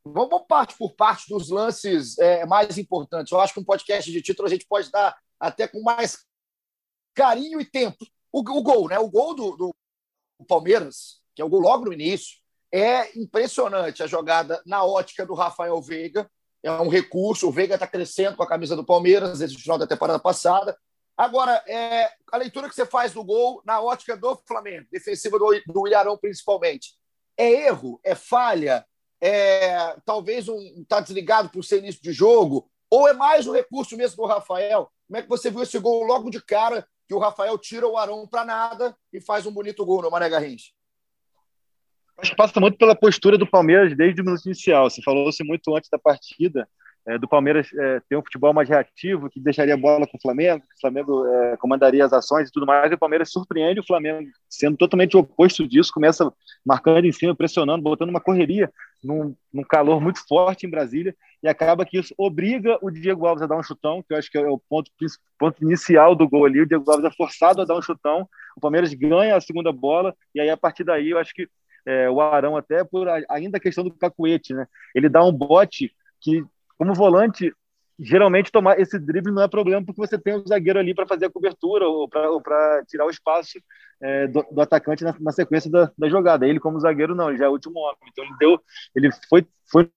vamos 0.03 0.43
parte 0.47 0.77
por 0.77 0.93
parte 0.93 1.27
dos 1.29 1.49
lances 1.49 2.17
é, 2.19 2.45
mais 2.45 2.77
importantes. 2.77 3.31
Eu 3.31 3.39
acho 3.39 3.53
que 3.53 3.59
um 3.59 3.65
podcast 3.65 4.11
de 4.11 4.21
título 4.21 4.47
a 4.47 4.51
gente 4.51 4.67
pode 4.67 4.91
dar 4.91 5.17
até 5.39 5.67
com 5.67 5.81
mais 5.81 6.25
carinho 7.15 7.59
e 7.59 7.65
tempo. 7.65 8.05
O, 8.31 8.39
o 8.39 8.61
gol, 8.61 8.87
né? 8.87 8.99
O 8.99 9.09
gol 9.09 9.33
do, 9.33 9.55
do 9.55 9.75
Palmeiras, 10.47 11.21
que 11.33 11.41
é 11.41 11.45
o 11.45 11.49
gol 11.49 11.61
logo 11.61 11.85
no 11.85 11.93
início, 11.93 12.37
é 12.75 13.17
impressionante 13.17 14.03
a 14.03 14.07
jogada 14.07 14.61
na 14.65 14.83
ótica 14.83 15.25
do 15.25 15.33
Rafael 15.33 15.81
Veiga. 15.81 16.29
É 16.61 16.69
um 16.69 16.89
recurso. 16.89 17.47
O 17.47 17.51
Veiga 17.51 17.75
está 17.75 17.87
crescendo 17.87 18.35
com 18.35 18.43
a 18.43 18.47
camisa 18.47 18.75
do 18.75 18.83
Palmeiras 18.83 19.39
desde 19.39 19.55
o 19.55 19.59
final 19.61 19.77
da 19.77 19.87
temporada 19.87 20.19
passada. 20.19 20.77
Agora, 21.15 21.63
é, 21.67 22.11
a 22.29 22.35
leitura 22.35 22.67
que 22.67 22.75
você 22.75 22.85
faz 22.85 23.13
do 23.13 23.23
gol 23.23 23.61
na 23.63 23.79
ótica 23.81 24.17
do 24.17 24.35
Flamengo, 24.45 24.87
defensiva 24.91 25.39
do, 25.39 25.47
do 25.67 25.87
Ilharão 25.87 26.17
principalmente, 26.17 26.95
é 27.37 27.49
erro? 27.67 27.97
É 28.03 28.13
falha? 28.13 28.85
É, 29.21 29.95
talvez 30.05 30.49
um 30.49 30.59
está 30.81 30.99
desligado 30.99 31.47
por 31.49 31.63
ser 31.63 31.77
início 31.77 32.01
de 32.01 32.11
jogo? 32.11 32.69
Ou 32.89 33.07
é 33.07 33.13
mais 33.13 33.47
um 33.47 33.53
recurso 33.53 33.95
mesmo 33.95 34.17
do 34.17 34.25
Rafael? 34.25 34.91
Como 35.07 35.17
é 35.17 35.21
que 35.21 35.29
você 35.29 35.49
viu 35.49 35.63
esse 35.63 35.79
gol 35.79 36.03
logo 36.03 36.29
de 36.29 36.41
cara 36.41 36.85
que 37.07 37.13
o 37.13 37.19
Rafael 37.19 37.57
tira 37.57 37.87
o 37.87 37.97
Arão 37.97 38.27
para 38.27 38.43
nada 38.43 38.97
e 39.13 39.21
faz 39.21 39.45
um 39.45 39.51
bonito 39.51 39.85
gol 39.85 40.01
no 40.01 40.11
Mané 40.11 40.27
Garrincha? 40.27 40.71
Acho 42.17 42.31
que 42.31 42.37
passa 42.37 42.59
muito 42.59 42.77
pela 42.77 42.95
postura 42.95 43.37
do 43.37 43.47
Palmeiras 43.47 43.95
desde 43.95 44.21
o 44.21 44.25
minuto 44.25 44.45
inicial. 44.45 44.89
Você 44.89 45.01
falou-se 45.01 45.43
muito 45.43 45.75
antes 45.75 45.89
da 45.89 45.99
partida 45.99 46.67
é, 47.07 47.19
do 47.19 47.27
Palmeiras 47.27 47.67
é, 47.73 48.01
ter 48.09 48.17
um 48.17 48.23
futebol 48.23 48.53
mais 48.53 48.67
reativo, 48.67 49.29
que 49.29 49.39
deixaria 49.39 49.75
a 49.75 49.77
bola 49.77 50.07
com 50.07 50.17
o 50.17 50.21
Flamengo, 50.21 50.61
que 50.61 50.73
o 50.75 50.81
Flamengo 50.81 51.25
é, 51.27 51.57
comandaria 51.57 52.03
as 52.03 52.11
ações 52.11 52.49
e 52.49 52.51
tudo 52.51 52.65
mais, 52.65 52.91
e 52.91 52.95
o 52.95 52.97
Palmeiras 52.97 53.31
surpreende 53.31 53.79
o 53.79 53.85
Flamengo, 53.85 54.27
sendo 54.49 54.75
totalmente 54.75 55.15
oposto 55.15 55.67
disso, 55.67 55.91
começa 55.93 56.31
marcando 56.65 57.05
em 57.05 57.11
cima, 57.11 57.35
pressionando, 57.35 57.83
botando 57.83 58.09
uma 58.09 58.19
correria 58.19 58.71
num, 59.03 59.35
num, 59.53 59.61
calor 59.61 60.01
muito 60.01 60.25
forte 60.27 60.65
em 60.65 60.69
Brasília, 60.69 61.15
e 61.43 61.47
acaba 61.47 61.85
que 61.85 61.99
isso 61.99 62.13
obriga 62.17 62.79
o 62.81 62.89
Diego 62.89 63.27
Alves 63.27 63.43
a 63.43 63.47
dar 63.47 63.57
um 63.57 63.63
chutão, 63.63 64.01
que 64.01 64.11
eu 64.11 64.17
acho 64.17 64.31
que 64.31 64.37
é 64.39 64.49
o 64.49 64.57
ponto, 64.57 64.89
ponto 65.37 65.63
inicial 65.63 66.15
do 66.15 66.27
gol 66.27 66.45
ali, 66.45 66.61
o 66.61 66.65
Diego 66.65 66.89
Alves 66.89 67.05
é 67.05 67.15
forçado 67.15 67.61
a 67.61 67.65
dar 67.65 67.77
um 67.77 67.83
chutão, 67.83 68.27
o 68.57 68.59
Palmeiras 68.59 68.91
ganha 68.95 69.35
a 69.35 69.41
segunda 69.41 69.71
bola, 69.71 70.15
e 70.33 70.39
aí 70.39 70.49
a 70.49 70.57
partir 70.57 70.83
daí 70.83 71.11
eu 71.11 71.19
acho 71.19 71.35
que 71.35 71.47
é, 71.85 72.09
o 72.09 72.19
Arão 72.19 72.57
até 72.57 72.83
por 72.83 73.07
ainda 73.29 73.57
a 73.57 73.61
questão 73.61 73.83
do 73.83 73.91
cacuete, 73.91 74.53
né? 74.53 74.67
Ele 74.93 75.07
dá 75.09 75.23
um 75.23 75.31
bote 75.31 75.93
que, 76.19 76.43
como 76.77 76.93
volante, 76.93 77.53
geralmente 77.97 78.51
tomar 78.51 78.79
esse 78.79 78.99
drible 78.99 79.31
não 79.31 79.43
é 79.43 79.47
problema 79.47 79.85
porque 79.85 80.01
você 80.01 80.17
tem 80.17 80.35
o 80.35 80.45
zagueiro 80.47 80.79
ali 80.79 80.93
para 80.93 81.07
fazer 81.07 81.25
a 81.25 81.29
cobertura 81.29 81.87
ou 81.87 82.09
para 82.09 82.83
tirar 82.87 83.05
o 83.05 83.09
espaço 83.09 83.59
é, 84.01 84.27
do, 84.27 84.43
do, 84.51 84.61
atacante 84.61 85.03
na, 85.03 85.15
na 85.19 85.31
sequência 85.31 85.69
da, 85.69 85.91
da, 85.97 86.09
jogada. 86.09 86.47
Ele 86.47 86.59
como 86.59 86.79
zagueiro 86.79 87.15
não, 87.15 87.29
ele 87.29 87.37
já 87.37 87.45
é 87.45 87.49
o 87.49 87.53
último 87.53 87.79
homem. 87.79 87.97
Então 88.11 88.25
ele 88.25 88.33
deu, 88.39 88.59
ele 88.95 89.09
foi, 89.29 89.47
foi 89.71 89.89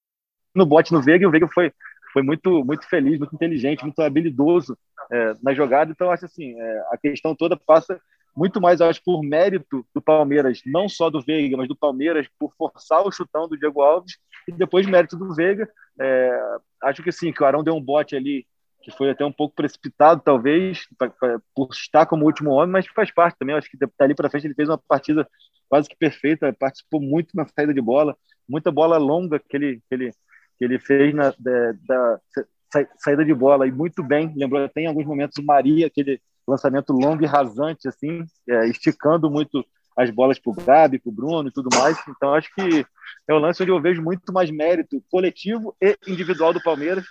no 0.54 0.66
bote 0.66 0.92
no 0.92 1.02
Veiga 1.02 1.24
e 1.24 1.26
o 1.26 1.30
Veiga 1.30 1.48
foi 1.48 1.72
foi 2.10 2.22
muito 2.22 2.64
muito 2.64 2.88
feliz, 2.88 3.18
muito 3.18 3.34
inteligente, 3.34 3.82
muito 3.82 4.00
habilidoso 4.00 4.76
é, 5.10 5.34
na 5.42 5.52
jogada. 5.54 5.90
Então 5.90 6.10
acho 6.10 6.24
assim, 6.24 6.58
é, 6.58 6.84
a 6.90 6.96
questão 6.96 7.34
toda 7.34 7.56
passa 7.56 8.00
muito 8.38 8.60
mais, 8.60 8.78
eu 8.78 8.86
acho, 8.86 9.02
por 9.02 9.20
mérito 9.20 9.84
do 9.92 10.00
Palmeiras, 10.00 10.62
não 10.64 10.88
só 10.88 11.10
do 11.10 11.20
Veiga, 11.20 11.56
mas 11.56 11.66
do 11.66 11.74
Palmeiras 11.74 12.28
por 12.38 12.54
forçar 12.56 13.04
o 13.04 13.10
chutão 13.10 13.48
do 13.48 13.58
Diego 13.58 13.82
Alves, 13.82 14.16
e 14.46 14.52
depois 14.52 14.86
mérito 14.86 15.16
do 15.16 15.34
Veiga. 15.34 15.68
É, 16.00 16.40
acho 16.84 17.02
que 17.02 17.10
sim, 17.10 17.32
que 17.32 17.42
o 17.42 17.46
Arão 17.46 17.64
deu 17.64 17.74
um 17.74 17.82
bote 17.82 18.14
ali 18.14 18.46
que 18.80 18.92
foi 18.92 19.10
até 19.10 19.24
um 19.24 19.32
pouco 19.32 19.56
precipitado, 19.56 20.22
talvez, 20.24 20.86
pra, 20.96 21.10
pra, 21.10 21.40
por 21.52 21.68
estar 21.72 22.06
como 22.06 22.24
último 22.24 22.50
homem, 22.50 22.70
mas 22.70 22.86
faz 22.86 23.12
parte 23.12 23.36
também. 23.36 23.56
Acho 23.56 23.68
que 23.68 23.76
dali 23.98 24.14
para 24.14 24.30
frente 24.30 24.46
ele 24.46 24.54
fez 24.54 24.68
uma 24.68 24.78
partida 24.78 25.28
quase 25.68 25.88
que 25.88 25.96
perfeita, 25.96 26.52
participou 26.52 27.00
muito 27.00 27.36
na 27.36 27.44
saída 27.44 27.74
de 27.74 27.80
bola, 27.80 28.16
muita 28.48 28.70
bola 28.70 28.96
longa 28.98 29.40
que 29.40 29.56
ele, 29.56 29.82
que 29.88 29.94
ele, 29.94 30.12
que 30.56 30.64
ele 30.64 30.78
fez 30.78 31.12
na 31.12 31.34
da, 31.36 31.72
da 31.86 32.20
saída 32.98 33.24
de 33.24 33.34
bola, 33.34 33.66
e 33.66 33.72
muito 33.72 34.00
bem. 34.00 34.32
Lembrou 34.36 34.64
até 34.64 34.82
em 34.82 34.86
alguns 34.86 35.06
momentos 35.06 35.36
o 35.38 35.44
Maria, 35.44 35.88
aquele 35.88 36.20
lançamento 36.50 36.92
longo 36.92 37.22
e 37.22 37.26
rasante, 37.26 37.88
assim, 37.88 38.24
é, 38.48 38.68
esticando 38.68 39.30
muito 39.30 39.64
as 39.96 40.10
bolas 40.10 40.38
para 40.38 40.50
o 40.50 40.54
Gabi, 40.54 40.98
para 40.98 41.10
o 41.10 41.12
Bruno 41.12 41.48
e 41.48 41.52
tudo 41.52 41.68
mais. 41.76 41.98
Então, 42.08 42.32
acho 42.34 42.54
que 42.54 42.86
é 43.26 43.34
um 43.34 43.38
lance 43.38 43.62
onde 43.62 43.72
eu 43.72 43.80
vejo 43.82 44.00
muito 44.00 44.32
mais 44.32 44.50
mérito 44.50 45.02
coletivo 45.10 45.76
e 45.80 45.96
individual 46.06 46.52
do 46.52 46.62
Palmeiras 46.62 47.04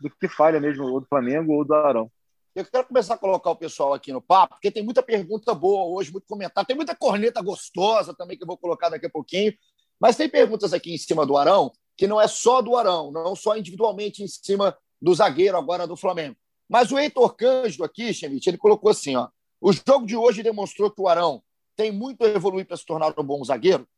do 0.00 0.10
que 0.10 0.26
falha 0.26 0.58
mesmo 0.58 0.84
ou 0.84 1.00
do 1.00 1.06
Flamengo 1.06 1.52
ou 1.52 1.64
do 1.64 1.74
Arão. 1.74 2.10
Eu 2.54 2.64
quero 2.64 2.86
começar 2.86 3.14
a 3.14 3.18
colocar 3.18 3.50
o 3.50 3.56
pessoal 3.56 3.94
aqui 3.94 4.12
no 4.12 4.20
papo, 4.20 4.54
porque 4.54 4.70
tem 4.70 4.82
muita 4.82 5.02
pergunta 5.02 5.54
boa 5.54 5.84
hoje, 5.84 6.10
muito 6.10 6.26
comentário. 6.26 6.66
Tem 6.66 6.74
muita 6.74 6.96
corneta 6.96 7.40
gostosa 7.40 8.14
também 8.14 8.36
que 8.36 8.42
eu 8.42 8.46
vou 8.46 8.56
colocar 8.56 8.88
daqui 8.88 9.06
a 9.06 9.10
pouquinho. 9.10 9.52
Mas 10.00 10.16
tem 10.16 10.28
perguntas 10.28 10.72
aqui 10.72 10.92
em 10.94 10.98
cima 10.98 11.26
do 11.26 11.36
Arão, 11.36 11.70
que 11.96 12.06
não 12.06 12.20
é 12.20 12.26
só 12.26 12.60
do 12.62 12.74
Arão, 12.74 13.12
não 13.12 13.36
só 13.36 13.56
individualmente 13.56 14.22
em 14.22 14.26
cima 14.26 14.76
do 15.00 15.14
zagueiro 15.14 15.56
agora 15.56 15.86
do 15.86 15.96
Flamengo. 15.96 16.36
Mas 16.70 16.92
o 16.92 16.98
Heitor 17.00 17.34
Cândido 17.34 17.82
aqui, 17.82 18.14
Schmidt, 18.14 18.48
ele 18.48 18.56
colocou 18.56 18.92
assim: 18.92 19.16
ó, 19.16 19.28
o 19.60 19.72
jogo 19.72 20.06
de 20.06 20.16
hoje 20.16 20.40
demonstrou 20.40 20.88
que 20.88 21.00
o 21.00 21.08
Arão 21.08 21.42
tem 21.74 21.90
muito 21.90 22.24
a 22.24 22.28
evoluir 22.28 22.64
para 22.64 22.76
se 22.76 22.86
tornar 22.86 23.12
um 23.18 23.24
bom 23.24 23.42
zagueiro. 23.42 23.88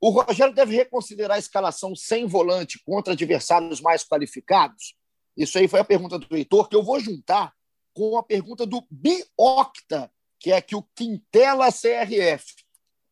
O 0.00 0.08
Rogério 0.08 0.54
deve 0.54 0.74
reconsiderar 0.74 1.36
a 1.36 1.38
escalação 1.38 1.94
sem 1.94 2.24
volante 2.24 2.82
contra 2.82 3.12
adversários 3.12 3.82
mais 3.82 4.02
qualificados? 4.02 4.96
Isso 5.36 5.58
aí 5.58 5.68
foi 5.68 5.80
a 5.80 5.84
pergunta 5.84 6.18
do 6.18 6.34
Heitor, 6.34 6.70
que 6.70 6.76
eu 6.76 6.82
vou 6.82 6.98
juntar 6.98 7.52
com 7.92 8.16
a 8.16 8.22
pergunta 8.22 8.64
do 8.64 8.82
Biocta, 8.90 10.10
que 10.40 10.50
é 10.50 10.60
que 10.62 10.74
o 10.74 10.82
Quintela 10.94 11.70
CRF. 11.70 12.46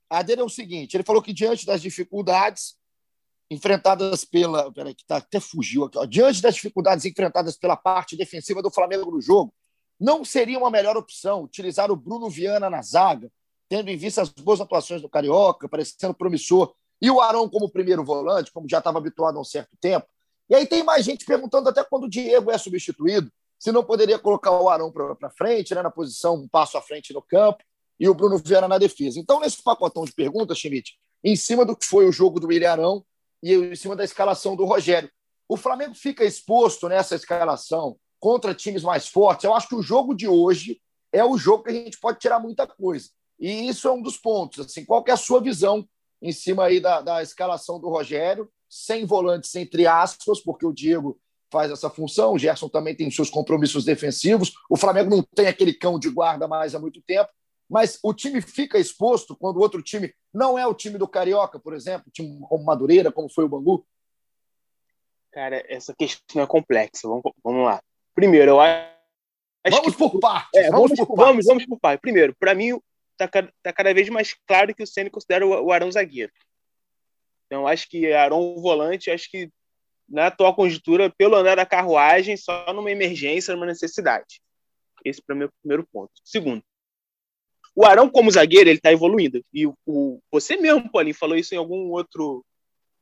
A 0.09 0.23
dele 0.23 0.41
é 0.41 0.45
o 0.45 0.49
seguinte: 0.49 0.97
ele 0.97 1.05
falou 1.05 1.21
que 1.21 1.35
diante 1.35 1.67
das 1.67 1.83
dificuldades, 1.83 2.75
enfrentadas 3.51 4.25
pela. 4.25 4.73
Peraí, 4.73 4.95
que 4.95 5.05
tá, 5.05 5.17
até 5.17 5.41
fugiu 5.41 5.85
aqui. 5.85 5.99
Ó. 5.99 6.05
Diante 6.05 6.41
das 6.41 6.55
dificuldades 6.55 7.05
enfrentadas 7.05 7.57
pela 7.57 7.77
parte 7.77 8.17
defensiva 8.17 8.63
do 8.63 8.71
Flamengo 8.71 9.11
no 9.11 9.21
jogo, 9.21 9.53
não 9.99 10.25
seria 10.25 10.59
uma 10.59 10.71
melhor 10.71 10.97
opção 10.97 11.43
utilizar 11.43 11.91
o 11.91 11.97
Bruno 11.97 12.29
Viana 12.29 12.69
na 12.69 12.83
zaga, 12.83 13.31
tendo 13.69 13.89
em 13.89 13.97
vista 13.97 14.23
as 14.23 14.29
boas 14.29 14.61
atuações 14.61 15.01
do 15.01 15.09
Carioca, 15.09 15.69
parecendo 15.69 16.15
promissor, 16.15 16.75
e 17.01 17.11
o 17.11 17.21
Arão 17.21 17.49
como 17.49 17.71
primeiro 17.71 18.05
volante, 18.05 18.53
como 18.53 18.69
já 18.69 18.79
estava 18.79 18.99
habituado 18.99 19.37
há 19.37 19.41
um 19.41 19.45
certo 19.45 19.77
tempo? 19.81 20.07
E 20.49 20.55
aí 20.55 20.67
tem 20.67 20.83
mais 20.83 21.05
gente 21.05 21.25
perguntando 21.25 21.69
até 21.69 21.83
quando 21.83 22.05
o 22.05 22.11
Diego 22.11 22.51
é 22.51 22.59
substituído, 22.59 23.31
se 23.59 23.73
não 23.73 23.85
poderia 23.85 24.19
colocar 24.19 24.51
o 24.51 24.69
Arão 24.69 24.93
para 24.93 25.31
frente, 25.31 25.75
né, 25.75 25.83
na 25.83 25.91
posição 25.91 26.35
um 26.35 26.49
passo 26.49 26.77
à 26.77 26.83
frente 26.83 27.13
no 27.13 27.23
campo, 27.23 27.65
e 27.99 28.09
o 28.09 28.15
Bruno 28.15 28.39
Vieira 28.39 28.69
na 28.69 28.77
defesa. 28.77 29.19
Então, 29.19 29.41
nesse 29.41 29.63
pacotão 29.63 30.05
de 30.05 30.13
perguntas, 30.13 30.59
Schmidt, 30.59 30.99
em 31.23 31.37
cima 31.37 31.65
do 31.65 31.77
que 31.77 31.87
foi 31.87 32.07
o 32.07 32.13
jogo 32.13 32.41
do 32.41 32.49
William 32.49 32.73
Arão 32.73 33.05
e 33.45 33.55
em 33.55 33.77
cima 33.77 33.95
da 33.95 34.05
escalação 34.05 34.57
do 34.57 34.65
Rogério, 34.65 35.11
o 35.47 35.57
Flamengo 35.57 35.95
fica 35.95 36.25
exposto 36.25 36.89
nessa 36.89 37.15
escalação 37.15 37.97
contra 38.19 38.55
times 38.55 38.83
mais 38.83 39.07
fortes. 39.07 39.45
Eu 39.45 39.55
acho 39.55 39.69
que 39.69 39.75
o 39.75 39.83
jogo 39.83 40.15
de 40.15 40.27
hoje 40.27 40.81
é 41.13 41.23
o 41.23 41.37
jogo 41.37 41.65
que 41.65 41.71
a 41.71 41.75
gente 41.75 42.01
pode 42.01 42.19
tirar 42.19 42.41
muita 42.41 42.67
coisa. 42.67 43.11
E 43.39 43.69
isso 43.69 43.87
é 43.87 43.93
um 43.93 44.01
dos 44.01 44.17
pontos. 44.17 44.65
Assim, 44.65 44.85
qual 44.85 45.05
é 45.07 45.13
a 45.13 45.17
sua 45.17 45.43
visão 45.43 45.87
em 46.23 46.33
cima 46.33 46.65
aí 46.65 46.81
da, 46.81 47.03
da 47.03 47.23
escalação 47.23 47.79
do 47.79 47.91
Rogério, 47.91 48.49
sem 48.67 49.05
volantes, 49.05 49.55
entre 49.55 49.87
aspas, 49.87 50.41
porque 50.41 50.65
o 50.65 50.73
Diego 50.73 51.21
faz 51.53 51.71
essa 51.71 51.91
função, 51.91 52.33
o 52.33 52.39
Gerson 52.39 52.69
também 52.69 52.97
tem 52.97 53.11
seus 53.11 53.29
compromissos 53.29 53.85
defensivos, 53.85 54.55
o 54.71 54.77
Flamengo 54.77 55.11
não 55.11 55.23
tem 55.23 55.47
aquele 55.47 55.75
cão 55.75 55.99
de 55.99 56.09
guarda 56.09 56.49
mais 56.49 56.75
há 56.75 56.79
muito 56.79 57.03
tempo, 57.03 57.31
mas 57.69 57.99
o 58.03 58.13
time 58.13 58.41
fica 58.41 58.79
exposto 58.79 59.37
quando 59.37 59.57
o 59.57 59.61
outro 59.61 59.83
time 59.83 60.15
não 60.33 60.59
é 60.59 60.67
o 60.67 60.75
time 60.75 60.99
do 60.99 61.09
Carioca, 61.09 61.59
por 61.59 61.75
exemplo, 61.75 62.11
time 62.13 62.39
como 62.49 62.65
Madureira, 62.65 63.11
como 63.11 63.29
foi 63.29 63.45
o 63.45 63.49
Bangu? 63.49 63.87
Cara, 65.33 65.65
essa 65.69 65.95
questão 65.95 66.43
é 66.43 66.47
complexa. 66.47 67.09
Vamos, 67.09 67.23
vamos 67.43 67.65
lá. 67.65 67.83
Primeiro, 68.15 68.53
eu 68.53 68.61
acho. 68.61 68.95
Vamos 69.69 69.93
que, 69.93 69.99
por 69.99 70.21
partes. 70.21 70.61
É, 70.61 70.71
vamos, 70.71 70.91
vamos, 70.91 70.99
por 70.99 71.17
vamos, 71.17 71.25
partes. 71.27 71.47
vamos 71.47 71.67
por 71.67 71.81
partes. 71.81 72.01
Primeiro, 72.01 72.37
para 72.39 72.55
mim, 72.55 72.79
tá, 73.17 73.29
tá, 73.29 73.73
cada 73.73 73.93
vez 73.93 74.09
mais 74.09 74.35
claro 74.47 74.75
que 74.75 74.83
o 74.83 74.87
Ceni 74.87 75.11
considera 75.11 75.47
o, 75.47 75.67
o 75.67 75.73
Arão 75.73 75.91
zagueiro. 75.91 76.33
Então, 77.47 77.67
acho 77.67 77.89
que 77.89 78.13
Arão 78.13 78.57
volante, 78.61 79.11
acho 79.11 79.31
que 79.31 79.51
na 80.09 80.27
atual 80.27 80.55
conjuntura, 80.55 81.11
pelo 81.11 81.35
andar 81.35 81.57
da 81.57 81.67
carruagem, 81.67 82.37
só 82.37 82.73
numa 82.73 82.91
emergência, 82.91 83.55
numa 83.55 83.67
necessidade. 83.67 84.41
Esse 85.05 85.23
para 85.23 85.35
o 85.35 85.39
meu 85.39 85.51
primeiro 85.63 85.87
ponto. 85.93 86.13
Segundo, 86.23 86.63
o 87.75 87.85
Arão, 87.85 88.09
como 88.09 88.31
zagueiro, 88.31 88.69
ele 88.69 88.79
está 88.79 88.93
evoluindo. 88.93 89.45
E 89.53 89.67
o, 89.67 90.21
você 90.31 90.57
mesmo, 90.57 90.91
Paulinho, 90.91 91.15
falou 91.15 91.37
isso 91.37 91.55
em 91.55 91.59
algum 91.59 91.91
outro 91.91 92.45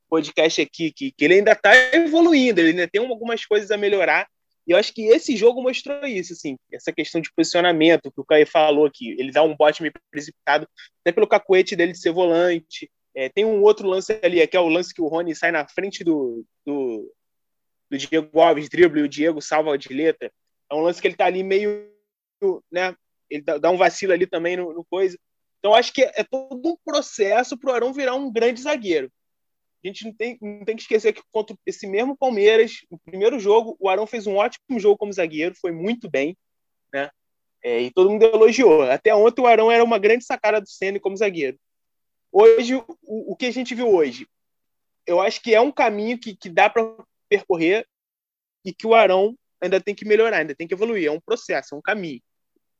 podcast 0.09 0.61
aqui, 0.61 0.93
que, 0.93 1.13
que 1.13 1.25
ele 1.25 1.35
ainda 1.35 1.53
está 1.53 1.75
evoluindo, 1.95 2.61
ele 2.61 2.71
ainda 2.71 2.89
tem 2.89 3.01
algumas 3.01 3.45
coisas 3.45 3.71
a 3.71 3.77
melhorar. 3.77 4.27
E 4.67 4.71
eu 4.71 4.79
acho 4.79 4.95
que 4.95 5.03
esse 5.03 5.37
jogo 5.37 5.63
mostrou 5.63 6.05
isso, 6.07 6.33
assim, 6.33 6.57
essa 6.73 6.93
questão 6.93 7.21
de 7.21 7.33
posicionamento 7.35 8.13
que 8.13 8.21
o 8.21 8.25
Caio 8.25 8.47
falou 8.47 8.87
aqui. 8.87 9.11
Ele 9.19 9.33
dá 9.33 9.43
um 9.43 9.57
bote 9.57 9.83
meio 9.83 9.93
precipitado, 10.11 10.69
até 11.01 11.13
pelo 11.13 11.27
cacuete 11.27 11.75
dele 11.75 11.93
de 11.93 11.99
ser 11.99 12.13
volante. 12.13 12.91
É, 13.15 13.29
tem 13.29 13.45
um 13.45 13.63
outro 13.63 13.89
lance 13.89 14.19
ali, 14.23 14.47
que 14.47 14.57
é 14.57 14.61
o 14.61 14.69
lance 14.69 14.95
que 14.95 15.03
o 15.03 15.09
Rony 15.09 15.35
sai 15.35 15.51
na 15.51 15.67
frente 15.67 16.05
do, 16.05 16.45
do, 16.65 17.13
do 17.91 17.99
Diego 17.99 18.41
Alves, 18.41 18.69
drible, 18.69 19.01
e 19.01 19.05
o 19.05 19.09
Diego 19.09 19.43
salva 19.43 19.77
de 19.77 19.93
letra. 19.93 20.33
É 20.71 20.75
um 20.75 20.81
lance 20.81 21.03
que 21.03 21.09
ele 21.09 21.17
tá 21.17 21.27
ali 21.27 21.43
meio, 21.43 21.91
né, 22.71 22.95
ele 23.33 23.42
dá, 23.42 23.71
um 23.71 23.77
vacilo 23.77 24.12
ali 24.12 24.27
também 24.27 24.57
no, 24.57 24.73
no 24.73 24.85
coisa. 24.85 25.18
Então 25.59 25.75
acho 25.75 25.92
que 25.92 26.03
é, 26.03 26.12
é 26.16 26.25
todo 26.25 26.68
um 26.68 26.77
processo 26.85 27.57
para 27.57 27.71
o 27.71 27.75
Arão 27.75 27.92
virar 27.92 28.14
um 28.14 28.31
grande 28.31 28.61
zagueiro. 28.61 29.11
A 29.83 29.88
gente 29.88 30.05
não 30.05 30.12
tem, 30.12 30.38
não 30.40 30.64
tem 30.64 30.77
que 30.77 30.83
esquecer 30.83 31.12
que 31.12 31.23
contra 31.33 31.57
esse 31.66 31.87
mesmo 31.87 32.16
Palmeiras, 32.16 32.79
no 32.90 32.99
primeiro 32.99 33.38
jogo, 33.40 33.77
o 33.81 33.88
Arão 33.88 34.07
fez 34.07 34.27
um 34.27 34.37
ótimo 34.37 34.79
jogo 34.79 34.97
como 34.97 35.12
zagueiro, 35.12 35.57
foi 35.61 35.73
muito 35.73 36.09
bem, 36.09 36.37
né? 36.92 37.11
É, 37.64 37.81
e 37.81 37.90
todo 37.90 38.11
mundo 38.11 38.25
elogiou. 38.25 38.83
Até 38.83 39.14
ontem 39.14 39.40
o 39.40 39.47
Arão 39.47 39.71
era 39.71 39.83
uma 39.83 39.99
grande 39.99 40.25
sacada 40.25 40.61
do 40.61 40.68
Senna 40.68 41.01
como 41.01 41.16
zagueiro. 41.16 41.59
Hoje, 42.31 42.75
o, 42.75 42.85
o 43.03 43.37
que 43.37 43.47
a 43.47 43.51
gente 43.53 43.75
viu 43.75 43.88
hoje, 43.92 44.27
eu 45.07 45.21
acho 45.21 45.40
que 45.42 45.55
é 45.55 45.61
um 45.61 45.71
caminho 45.73 46.18
que, 46.18 46.35
que 46.35 46.49
dá 46.49 46.71
para 46.71 46.83
percorrer 47.29 47.87
e 48.64 48.73
que 48.73 48.87
o 48.87 48.95
Arão 48.95 49.37
ainda 49.61 49.81
tem 49.81 49.95
que 49.95 50.05
melhorar, 50.05 50.38
ainda 50.38 50.55
tem 50.55 50.66
que 50.66 50.75
evoluir. 50.75 51.07
É 51.07 51.11
um 51.11 51.21
processo, 51.21 51.75
é 51.75 51.79
um 51.79 51.83
caminho. 51.83 52.21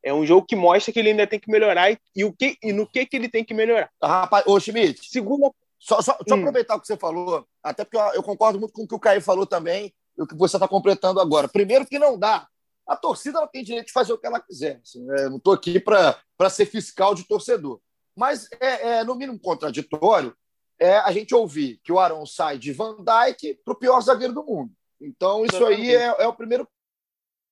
É 0.05 0.13
um 0.13 0.27
jogo 0.27 0.47
que 0.47 0.57
mostra 0.57 0.93
que 0.93 0.99
ele 0.99 1.11
ainda 1.11 1.27
tem 1.27 1.39
que 1.39 1.51
melhorar 1.51 1.91
e, 1.91 1.99
e 2.15 2.25
o 2.25 2.33
que, 2.33 2.59
e 2.63 2.73
no 2.73 2.87
que, 2.87 3.07
que 3.07 3.17
ele 3.17 3.29
tem 3.29 3.45
que 3.45 3.55
melhorar. 3.55 3.91
Ah, 4.01 4.23
rapaz, 4.23 4.45
ô 4.47 4.59
Schmidt, 4.59 5.09
Segunda. 5.09 5.51
só, 5.79 6.03
só, 6.03 6.17
só 6.29 6.35
Hum. 6.35 6.41
aproveitar 6.41 6.77
o 6.77 6.81
que 6.81 6.87
você 6.87 6.97
falou, 6.97 7.47
até 7.63 7.85
porque 7.85 7.97
eu, 7.97 8.15
eu 8.15 8.23
concordo 8.23 8.59
muito 8.59 8.73
com 8.73 8.83
o 8.83 8.89
que 8.89 8.95
o 8.95 9.01
Caio 9.01 9.21
falou 9.21 9.47
também 9.47 9.93
e 10.19 10.23
o 10.23 10.27
que 10.27 10.35
você 10.35 10.57
está 10.57 10.67
completando 10.67 11.21
agora. 11.21 11.49
Primeiro, 11.49 11.87
que 11.87 11.99
não 11.99 12.19
dá. 12.19 12.47
A 12.87 12.97
torcida 12.97 13.39
ela 13.39 13.47
tem 13.47 13.63
direito 13.63 13.87
de 13.87 13.93
fazer 13.93 14.13
o 14.13 14.19
que 14.19 14.27
ela 14.27 14.41
quiser. 14.41 14.81
assim, 14.83 15.05
né? 15.05 15.29
não 15.29 15.37
estou 15.37 15.53
aqui 15.53 15.79
para 15.79 16.51
ser 16.51 16.67
fiscal 16.67 17.15
de 17.15 17.25
torcedor. 17.25 17.81
Mas 18.15 18.49
é, 18.61 18.89
é, 18.99 19.05
no 19.05 19.15
mínimo 19.15 19.39
contraditório 19.39 20.37
é 20.79 20.97
a 20.99 21.13
gente 21.13 21.35
ouvir 21.35 21.81
que 21.85 21.93
o 21.93 21.99
Arão 21.99 22.27
sai 22.27 22.59
de 22.59 22.73
Van 22.73 22.97
Dijk 22.97 23.61
para 23.65 23.73
o 23.73 23.77
pior 23.77 24.01
zagueiro 24.01 24.35
do 24.35 24.45
mundo. 24.45 24.73
Então, 25.01 25.45
isso 25.45 25.65
aí 25.65 25.95
é, 25.95 26.07
é 26.19 26.27
o 26.27 26.35
primeiro 26.35 26.69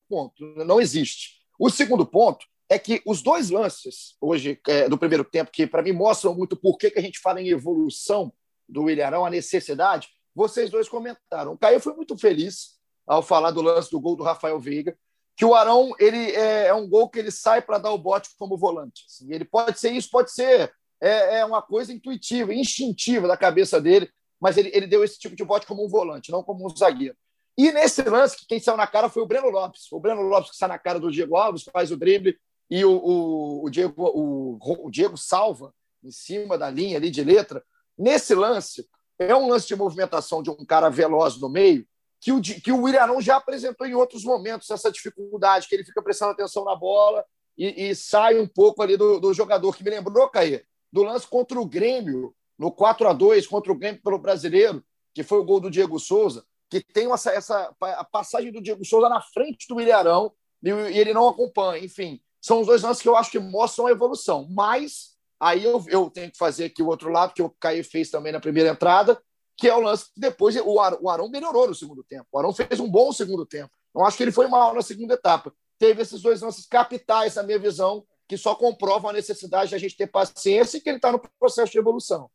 ponto. 0.08 0.44
Não 0.64 0.80
existe. 0.80 1.39
O 1.60 1.68
segundo 1.68 2.06
ponto 2.06 2.46
é 2.70 2.78
que 2.78 3.02
os 3.04 3.20
dois 3.20 3.50
lances 3.50 4.16
hoje 4.18 4.58
é, 4.66 4.88
do 4.88 4.96
primeiro 4.96 5.22
tempo, 5.22 5.50
que 5.52 5.66
para 5.66 5.82
mim 5.82 5.92
mostram 5.92 6.34
muito 6.34 6.56
por 6.56 6.78
que, 6.78 6.90
que 6.90 6.98
a 6.98 7.02
gente 7.02 7.20
fala 7.20 7.38
em 7.38 7.50
evolução 7.50 8.32
do 8.66 8.88
Ilharão, 8.88 9.26
a 9.26 9.30
necessidade, 9.30 10.08
vocês 10.34 10.70
dois 10.70 10.88
comentaram. 10.88 11.52
O 11.52 11.58
Caio 11.58 11.78
foi 11.78 11.94
muito 11.94 12.16
feliz 12.16 12.78
ao 13.06 13.20
falar 13.22 13.50
do 13.50 13.60
lance 13.60 13.90
do 13.90 14.00
gol 14.00 14.16
do 14.16 14.22
Rafael 14.22 14.58
Veiga, 14.58 14.96
que 15.36 15.44
o 15.44 15.54
Arão 15.54 15.92
ele 15.98 16.30
é, 16.30 16.68
é 16.68 16.74
um 16.74 16.88
gol 16.88 17.10
que 17.10 17.18
ele 17.18 17.30
sai 17.30 17.60
para 17.60 17.76
dar 17.76 17.92
o 17.92 17.98
bote 17.98 18.30
como 18.38 18.56
volante. 18.56 19.04
assim. 19.06 19.30
ele 19.30 19.44
pode 19.44 19.78
ser 19.78 19.90
isso, 19.90 20.08
pode 20.08 20.32
ser 20.32 20.72
é, 20.98 21.40
é 21.40 21.44
uma 21.44 21.60
coisa 21.60 21.92
intuitiva, 21.92 22.54
instintiva 22.54 23.28
da 23.28 23.36
cabeça 23.36 23.78
dele, 23.78 24.10
mas 24.40 24.56
ele, 24.56 24.70
ele 24.72 24.86
deu 24.86 25.04
esse 25.04 25.18
tipo 25.18 25.36
de 25.36 25.44
bote 25.44 25.66
como 25.66 25.84
um 25.84 25.88
volante, 25.90 26.32
não 26.32 26.42
como 26.42 26.64
um 26.64 26.74
zagueiro. 26.74 27.16
E 27.56 27.72
nesse 27.72 28.02
lance, 28.02 28.36
que 28.36 28.46
quem 28.46 28.60
saiu 28.60 28.76
na 28.76 28.86
cara 28.86 29.08
foi 29.08 29.22
o 29.22 29.26
Breno 29.26 29.50
Lopes. 29.50 29.90
O 29.92 30.00
Breno 30.00 30.22
Lopes 30.22 30.50
que 30.50 30.56
sai 30.56 30.68
na 30.68 30.78
cara 30.78 30.98
do 30.98 31.10
Diego 31.10 31.36
Alves, 31.36 31.64
faz 31.64 31.90
o 31.90 31.96
drible 31.96 32.38
e 32.70 32.84
o, 32.84 32.92
o, 32.92 33.64
o 33.64 33.70
Diego, 33.70 33.94
o, 33.98 34.58
o 34.86 34.90
Diego 34.90 35.16
salva 35.16 35.74
em 36.02 36.10
cima 36.10 36.56
da 36.56 36.70
linha 36.70 36.96
ali 36.96 37.10
de 37.10 37.22
letra. 37.22 37.62
Nesse 37.98 38.34
lance, 38.34 38.88
é 39.18 39.34
um 39.34 39.48
lance 39.48 39.66
de 39.66 39.76
movimentação 39.76 40.42
de 40.42 40.50
um 40.50 40.64
cara 40.64 40.88
veloz 40.88 41.38
no 41.38 41.48
meio, 41.48 41.86
que 42.20 42.32
o, 42.32 42.40
que 42.40 42.72
o 42.72 42.82
Willian 42.82 43.20
já 43.20 43.36
apresentou 43.36 43.86
em 43.86 43.94
outros 43.94 44.24
momentos, 44.24 44.70
essa 44.70 44.90
dificuldade, 44.90 45.68
que 45.68 45.74
ele 45.74 45.84
fica 45.84 46.02
prestando 46.02 46.32
atenção 46.32 46.64
na 46.64 46.76
bola 46.76 47.24
e, 47.56 47.88
e 47.90 47.94
sai 47.94 48.38
um 48.38 48.46
pouco 48.46 48.82
ali 48.82 48.96
do, 48.96 49.18
do 49.18 49.34
jogador, 49.34 49.76
que 49.76 49.84
me 49.84 49.90
lembrou, 49.90 50.28
Caê, 50.28 50.64
do 50.92 51.02
lance 51.02 51.26
contra 51.26 51.60
o 51.60 51.66
Grêmio, 51.66 52.34
no 52.58 52.70
4 52.70 53.08
a 53.08 53.12
2 53.12 53.46
contra 53.46 53.72
o 53.72 53.74
Grêmio 53.74 54.02
pelo 54.02 54.18
brasileiro, 54.18 54.84
que 55.14 55.22
foi 55.22 55.38
o 55.38 55.44
gol 55.44 55.60
do 55.60 55.70
Diego 55.70 55.98
Souza, 55.98 56.44
que 56.70 56.80
tem 56.80 57.12
essa, 57.12 57.33
essa 57.33 57.74
a 57.80 58.04
passagem 58.04 58.52
do 58.52 58.62
Diego 58.62 58.85
Souza 58.85 59.09
na 59.09 59.20
frente 59.20 59.66
do 59.68 59.80
Ilharão 59.80 60.33
e, 60.62 60.70
e 60.70 60.98
ele 60.98 61.12
não 61.12 61.28
acompanha. 61.28 61.85
Enfim, 61.85 62.20
são 62.40 62.61
os 62.61 62.66
dois 62.68 62.83
lances 62.83 63.02
que 63.02 63.09
eu 63.09 63.16
acho 63.16 63.30
que 63.30 63.40
mostram 63.40 63.87
a 63.87 63.90
evolução. 63.90 64.46
Mas 64.48 65.16
aí 65.38 65.64
eu, 65.64 65.85
eu 65.88 66.09
tenho 66.09 66.30
que 66.30 66.38
fazer 66.38 66.66
aqui 66.66 66.80
o 66.80 66.87
outro 66.87 67.11
lado, 67.11 67.35
que 67.35 67.42
o 67.42 67.50
Caio 67.50 67.85
fez 67.85 68.09
também 68.09 68.33
na 68.33 68.40
primeira 68.40 68.70
entrada, 68.70 69.20
que 69.56 69.68
é 69.68 69.74
o 69.74 69.80
lance 69.80 70.06
que 70.14 70.20
depois 70.20 70.54
o, 70.56 70.80
Ar, 70.80 70.96
o 71.00 71.11
Arão 71.11 71.28
melhorou 71.28 71.66
no 71.66 71.74
segundo 71.74 72.04
tempo. 72.04 72.26
O 72.30 72.38
Arão 72.38 72.54
fez 72.54 72.78
um 72.78 72.88
bom 72.88 73.12
segundo 73.12 73.44
tempo. 73.44 73.72
Não 73.92 74.06
acho 74.06 74.16
que 74.16 74.22
ele 74.22 74.33
foi 74.33 74.46
mal 74.46 74.72
na 74.72 74.83
segunda 74.83 75.14
etapa. 75.14 75.52
Teve 75.76 76.02
esses 76.02 76.22
dois 76.22 76.40
lances 76.40 76.66
capitais, 76.66 77.35
na 77.35 77.42
minha 77.42 77.59
visão, 77.59 78.06
que 78.28 78.37
só 78.37 78.54
comprovam 78.54 79.11
a 79.11 79.12
necessidade 79.12 79.70
de 79.70 79.74
a 79.74 79.78
gente 79.78 79.96
ter 79.96 80.06
paciência 80.06 80.78
e 80.78 80.80
que 80.80 80.88
ele 80.88 80.98
está 80.98 81.11
no 81.11 81.20
processo 81.40 81.72
de 81.72 81.78
evolução. 81.78 82.30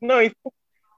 Não, 0.00 0.22
e 0.22 0.34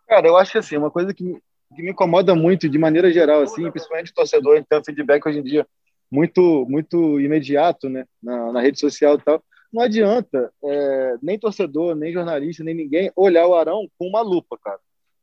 Cara, 0.06 0.28
eu 0.28 0.36
acho 0.36 0.52
que 0.52 0.58
assim, 0.58 0.76
uma 0.76 0.90
coisa 0.90 1.12
que 1.12 1.42
me, 1.70 1.76
que 1.76 1.82
me 1.82 1.90
incomoda 1.90 2.34
muito, 2.34 2.68
de 2.68 2.78
maneira 2.78 3.12
geral, 3.12 3.42
assim, 3.42 3.70
principalmente 3.70 4.10
o 4.10 4.14
torcedor, 4.14 4.54
a 4.54 4.56
gente 4.56 4.66
tem 4.66 4.78
um 4.78 4.84
feedback 4.84 5.26
hoje 5.26 5.38
em 5.38 5.42
dia 5.42 5.66
muito, 6.10 6.66
muito 6.68 7.20
imediato, 7.20 7.88
né, 7.88 8.04
na, 8.22 8.52
na 8.52 8.60
rede 8.60 8.78
social 8.78 9.16
e 9.16 9.22
tal. 9.22 9.42
Não 9.72 9.82
adianta 9.82 10.50
é, 10.64 11.16
nem 11.20 11.38
torcedor, 11.38 11.94
nem 11.94 12.12
jornalista, 12.12 12.64
nem 12.64 12.74
ninguém 12.74 13.10
olhar 13.16 13.46
o 13.46 13.54
Arão 13.54 13.88
com 13.98 14.06
uma 14.06 14.22
lupa, 14.22 14.56
cara. 14.58 14.78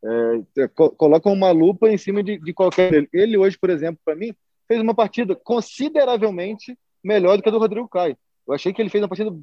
É, 0.05 0.67
co 0.67 0.89
coloca 0.91 1.29
uma 1.29 1.49
lupa 1.51 1.89
em 1.89 1.97
cima 1.97 2.21
de, 2.21 2.37
de 2.37 2.53
qualquer. 2.53 3.07
Ele 3.13 3.37
hoje, 3.37 3.57
por 3.57 3.69
exemplo, 3.69 4.01
para 4.03 4.15
mim, 4.15 4.33
fez 4.67 4.81
uma 4.81 4.93
partida 4.93 5.33
consideravelmente 5.33 6.77
melhor 7.03 7.37
do 7.37 7.43
que 7.43 7.49
a 7.49 7.51
do 7.51 7.57
Rodrigo 7.57 7.87
Caio. 7.87 8.17
Eu 8.45 8.53
achei 8.53 8.73
que 8.73 8.81
ele 8.81 8.89
fez 8.89 9.01
uma 9.01 9.07
partida 9.07 9.33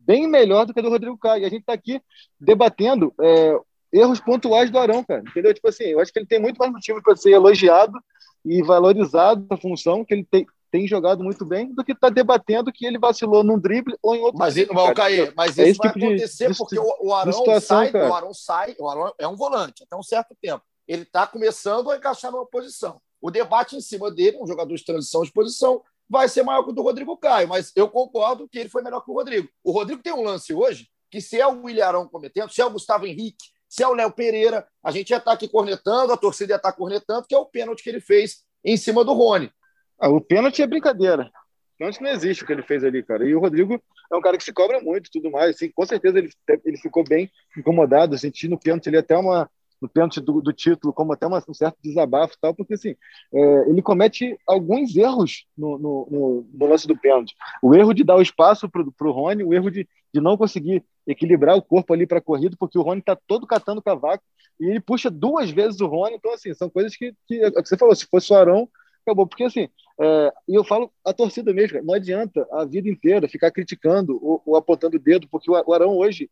bem 0.00 0.26
melhor 0.26 0.64
do 0.64 0.72
que 0.72 0.80
a 0.80 0.82
do 0.82 0.88
Rodrigo 0.88 1.18
Caio. 1.18 1.42
E 1.42 1.44
a 1.44 1.50
gente 1.50 1.60
está 1.60 1.74
aqui 1.74 2.00
debatendo 2.40 3.12
é, 3.20 3.58
erros 3.96 4.20
pontuais 4.20 4.70
do 4.70 4.78
Arão, 4.78 5.02
cara. 5.04 5.22
Entendeu? 5.26 5.52
Tipo 5.52 5.68
assim, 5.68 5.84
eu 5.84 6.00
acho 6.00 6.12
que 6.12 6.18
ele 6.18 6.26
tem 6.26 6.40
muito 6.40 6.58
mais 6.58 6.70
motivo 6.72 7.02
para 7.02 7.16
ser 7.16 7.30
elogiado 7.30 7.98
e 8.44 8.62
valorizado 8.62 9.46
a 9.50 9.56
função 9.56 10.04
que 10.04 10.14
ele 10.14 10.24
tem, 10.30 10.46
tem 10.70 10.86
jogado 10.86 11.22
muito 11.24 11.44
bem 11.44 11.74
do 11.74 11.84
que 11.84 11.92
estar 11.92 12.08
tá 12.08 12.14
debatendo 12.14 12.72
que 12.72 12.86
ele 12.86 12.98
vacilou 12.98 13.42
num 13.42 13.58
drible 13.58 13.96
ou 14.02 14.14
em 14.14 14.20
outro. 14.20 14.38
Mas, 14.38 14.54
drible, 14.54 14.74
mal 14.74 14.94
cair, 14.94 15.32
mas 15.36 15.58
É 15.58 15.68
isso 15.68 15.78
vai 15.78 15.88
tipo 15.88 15.98
de- 15.98 16.06
acontecer 16.06 16.50
de- 16.50 16.56
porque 16.58 16.78
o, 16.78 16.96
o 17.00 17.14
Arão 17.14 17.32
situação, 17.32 17.78
sai, 17.78 17.90
cara. 17.92 18.08
o 18.08 18.14
Arão 18.14 18.34
sai, 18.34 18.76
o 18.78 18.88
Arão 18.88 19.12
é 19.18 19.26
um 19.26 19.36
volante 19.36 19.82
até 19.82 19.96
um 19.96 20.02
certo 20.02 20.36
tempo. 20.40 20.62
Ele 20.86 21.02
está 21.02 21.26
começando 21.26 21.90
a 21.90 21.96
encaixar 21.96 22.30
numa 22.30 22.46
posição. 22.46 23.00
O 23.20 23.30
debate 23.30 23.74
em 23.76 23.80
cima 23.80 24.10
dele, 24.10 24.38
um 24.40 24.46
jogador 24.46 24.74
de 24.74 24.84
transição 24.84 25.22
de 25.22 25.32
posição, 25.32 25.82
vai 26.08 26.28
ser 26.28 26.44
maior 26.44 26.62
que 26.62 26.70
o 26.70 26.72
do 26.72 26.82
Rodrigo 26.82 27.16
Caio, 27.16 27.48
mas 27.48 27.72
eu 27.74 27.88
concordo 27.88 28.48
que 28.48 28.58
ele 28.58 28.68
foi 28.68 28.82
melhor 28.82 29.00
que 29.00 29.10
o 29.10 29.14
Rodrigo. 29.14 29.48
O 29.64 29.72
Rodrigo 29.72 30.02
tem 30.02 30.12
um 30.12 30.22
lance 30.22 30.54
hoje 30.54 30.88
que 31.10 31.20
se 31.20 31.40
é 31.40 31.46
o 31.46 31.62
William 31.62 31.86
Arão 31.86 32.08
cometendo, 32.08 32.50
se 32.52 32.60
é 32.60 32.64
o 32.66 32.70
Gustavo 32.70 33.06
Henrique, 33.06 33.46
se 33.76 33.82
é 33.82 33.86
o 33.86 33.92
Léo 33.92 34.10
Pereira, 34.10 34.66
a 34.82 34.90
gente 34.90 35.10
ia 35.10 35.18
estar 35.18 35.32
aqui 35.32 35.46
cornetando, 35.46 36.10
a 36.10 36.16
torcida 36.16 36.54
ia 36.54 36.56
estar 36.56 36.72
cornetando, 36.72 37.26
que 37.28 37.34
é 37.34 37.38
o 37.38 37.44
pênalti 37.44 37.82
que 37.82 37.90
ele 37.90 38.00
fez 38.00 38.42
em 38.64 38.74
cima 38.74 39.04
do 39.04 39.12
Rony. 39.12 39.52
Ah, 40.00 40.08
o 40.08 40.18
pênalti 40.18 40.62
é 40.62 40.66
brincadeira. 40.66 41.24
O 41.24 41.78
pênalti 41.78 42.00
não 42.00 42.08
existe 42.08 42.42
o 42.42 42.46
que 42.46 42.54
ele 42.54 42.62
fez 42.62 42.82
ali, 42.82 43.02
cara. 43.02 43.28
E 43.28 43.34
o 43.34 43.38
Rodrigo 43.38 43.78
é 44.10 44.16
um 44.16 44.22
cara 44.22 44.38
que 44.38 44.44
se 44.44 44.52
cobra 44.52 44.80
muito 44.80 45.10
tudo 45.12 45.30
mais. 45.30 45.56
Assim, 45.56 45.70
com 45.70 45.84
certeza 45.84 46.18
ele, 46.18 46.30
ele 46.64 46.78
ficou 46.78 47.04
bem 47.04 47.30
incomodado, 47.54 48.16
sentindo 48.16 48.54
o 48.54 48.58
pênalti 48.58 48.88
ali 48.88 48.96
até 48.96 49.14
uma, 49.14 49.46
no 49.80 49.88
pênalti 49.88 50.20
do, 50.20 50.40
do, 50.40 50.52
título, 50.52 50.92
como 50.92 51.12
até 51.12 51.26
uma, 51.26 51.42
um 51.48 51.54
certo 51.54 51.76
desabafo 51.82 52.34
e 52.34 52.40
tal, 52.40 52.54
porque 52.54 52.74
assim, 52.74 52.96
é, 53.32 53.68
ele 53.68 53.82
comete 53.82 54.36
alguns 54.46 54.96
erros 54.96 55.46
no, 55.56 55.78
no, 55.78 56.08
no, 56.10 56.46
no, 56.52 56.66
lance 56.66 56.86
do 56.86 56.96
pênalti. 56.96 57.34
O 57.62 57.74
erro 57.74 57.92
de 57.92 58.02
dar 58.04 58.16
o 58.16 58.22
espaço 58.22 58.68
para 58.68 58.82
o 58.82 59.12
Rony, 59.12 59.44
o 59.44 59.52
erro 59.52 59.70
de, 59.70 59.86
de 60.12 60.20
não 60.20 60.36
conseguir 60.36 60.84
equilibrar 61.06 61.56
o 61.56 61.62
corpo 61.62 61.92
ali 61.92 62.06
para 62.06 62.18
a 62.18 62.22
corrida, 62.22 62.56
porque 62.58 62.78
o 62.78 62.82
Rony 62.82 63.00
está 63.00 63.14
todo 63.14 63.46
catando 63.46 63.82
cavaco 63.82 64.24
e 64.58 64.66
ele 64.66 64.80
puxa 64.80 65.10
duas 65.10 65.50
vezes 65.50 65.80
o 65.80 65.86
Rony. 65.86 66.16
Então, 66.16 66.32
assim, 66.32 66.52
são 66.54 66.70
coisas 66.70 66.96
que, 66.96 67.14
que, 67.26 67.42
é 67.42 67.50
que 67.50 67.68
você 67.68 67.76
falou, 67.76 67.94
se 67.94 68.06
fosse 68.06 68.32
o 68.32 68.36
Arão, 68.36 68.68
acabou. 69.02 69.26
Porque, 69.26 69.44
assim, 69.44 69.68
é, 70.00 70.32
e 70.48 70.54
eu 70.54 70.64
falo 70.64 70.92
a 71.04 71.12
torcida 71.12 71.52
mesmo, 71.52 71.82
não 71.82 71.94
adianta 71.94 72.46
a 72.52 72.64
vida 72.64 72.88
inteira 72.88 73.28
ficar 73.28 73.50
criticando 73.50 74.18
ou, 74.22 74.42
ou 74.44 74.56
apontando 74.56 74.96
o 74.96 75.00
dedo, 75.00 75.28
porque 75.30 75.50
o 75.50 75.72
Arão 75.72 75.96
hoje, 75.96 76.30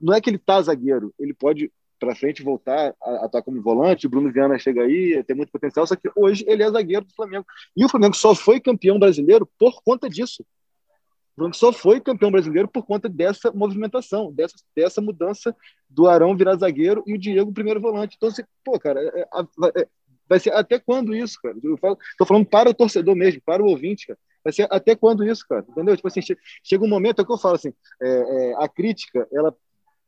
não 0.00 0.14
é 0.14 0.20
que 0.20 0.30
ele 0.30 0.38
tá 0.38 0.60
zagueiro, 0.60 1.14
ele 1.18 1.34
pode 1.34 1.72
para 1.98 2.14
frente 2.14 2.42
voltar 2.42 2.94
a 3.02 3.24
atuar 3.24 3.42
como 3.42 3.60
volante. 3.62 4.06
O 4.06 4.10
Bruno 4.10 4.32
Viana 4.32 4.58
chega 4.58 4.82
aí, 4.82 5.22
tem 5.24 5.36
muito 5.36 5.50
potencial, 5.50 5.86
só 5.86 5.96
que 5.96 6.10
hoje 6.14 6.44
ele 6.46 6.62
é 6.62 6.70
zagueiro 6.70 7.04
do 7.04 7.14
Flamengo. 7.14 7.46
E 7.76 7.84
o 7.84 7.88
Flamengo 7.88 8.14
só 8.14 8.34
foi 8.34 8.60
campeão 8.60 8.98
brasileiro 8.98 9.48
por 9.58 9.82
conta 9.82 10.08
disso. 10.08 10.44
O 11.32 11.36
Flamengo 11.36 11.56
só 11.56 11.72
foi 11.72 12.00
campeão 12.00 12.30
brasileiro 12.30 12.68
por 12.68 12.84
conta 12.86 13.08
dessa 13.08 13.50
movimentação, 13.52 14.32
dessa, 14.32 14.54
dessa 14.76 15.00
mudança 15.00 15.54
do 15.88 16.08
Arão 16.08 16.36
virar 16.36 16.56
zagueiro 16.56 17.02
e 17.06 17.14
o 17.14 17.18
Diego 17.18 17.52
primeiro 17.52 17.80
volante. 17.80 18.16
Então, 18.16 18.28
assim, 18.28 18.42
pô, 18.64 18.78
cara, 18.78 19.00
é, 19.00 19.20
é, 19.20 19.82
é, 19.82 19.88
vai 20.28 20.38
ser 20.38 20.52
até 20.52 20.78
quando 20.78 21.14
isso, 21.14 21.38
cara? 21.42 21.56
Eu 21.62 21.76
falo, 21.76 21.98
tô 22.16 22.24
falando 22.24 22.46
para 22.46 22.70
o 22.70 22.74
torcedor 22.74 23.16
mesmo, 23.16 23.42
para 23.44 23.62
o 23.62 23.66
ouvinte, 23.66 24.06
cara. 24.06 24.18
Vai 24.44 24.52
ser 24.52 24.68
até 24.70 24.94
quando 24.94 25.24
isso, 25.24 25.44
cara? 25.48 25.64
Entendeu? 25.68 25.96
Tipo 25.96 26.06
assim, 26.06 26.20
chega 26.62 26.84
um 26.84 26.88
momento, 26.88 27.22
é 27.22 27.24
que 27.24 27.32
eu 27.32 27.38
falo 27.38 27.54
assim, 27.54 27.72
é, 28.00 28.08
é, 28.08 28.54
a 28.62 28.68
crítica, 28.68 29.26
ela 29.32 29.56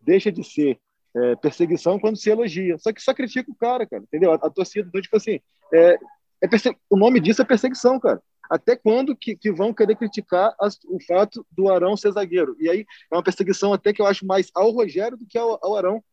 deixa 0.00 0.30
de 0.30 0.44
ser 0.44 0.78
é, 1.16 1.36
perseguição 1.36 1.98
quando 1.98 2.16
se 2.16 2.30
elogia. 2.30 2.76
Só 2.78 2.92
que 2.92 3.00
só 3.00 3.14
critica 3.14 3.50
o 3.50 3.54
cara, 3.54 3.86
cara, 3.86 4.02
entendeu? 4.02 4.32
A, 4.32 4.34
a 4.36 4.50
torcida, 4.50 4.86
então, 4.88 5.00
tipo 5.00 5.16
assim, 5.16 5.40
é, 5.72 5.94
é 6.42 6.48
o 6.90 6.96
nome 6.96 7.20
disso 7.20 7.42
é 7.42 7.44
perseguição, 7.44 7.98
cara. 7.98 8.22
Até 8.48 8.76
quando 8.76 9.16
que, 9.16 9.34
que 9.34 9.50
vão 9.50 9.74
querer 9.74 9.96
criticar 9.96 10.54
as, 10.60 10.78
o 10.84 10.98
fato 11.04 11.44
do 11.50 11.68
Arão 11.68 11.96
ser 11.96 12.12
zagueiro? 12.12 12.56
E 12.60 12.68
aí 12.68 12.86
é 13.10 13.16
uma 13.16 13.22
perseguição 13.22 13.72
até 13.72 13.92
que 13.92 14.00
eu 14.00 14.06
acho 14.06 14.24
mais 14.24 14.50
ao 14.54 14.70
Rogério 14.70 15.16
do 15.16 15.26
que 15.26 15.36
ao, 15.36 15.58
ao 15.62 15.76
Arão. 15.76 16.04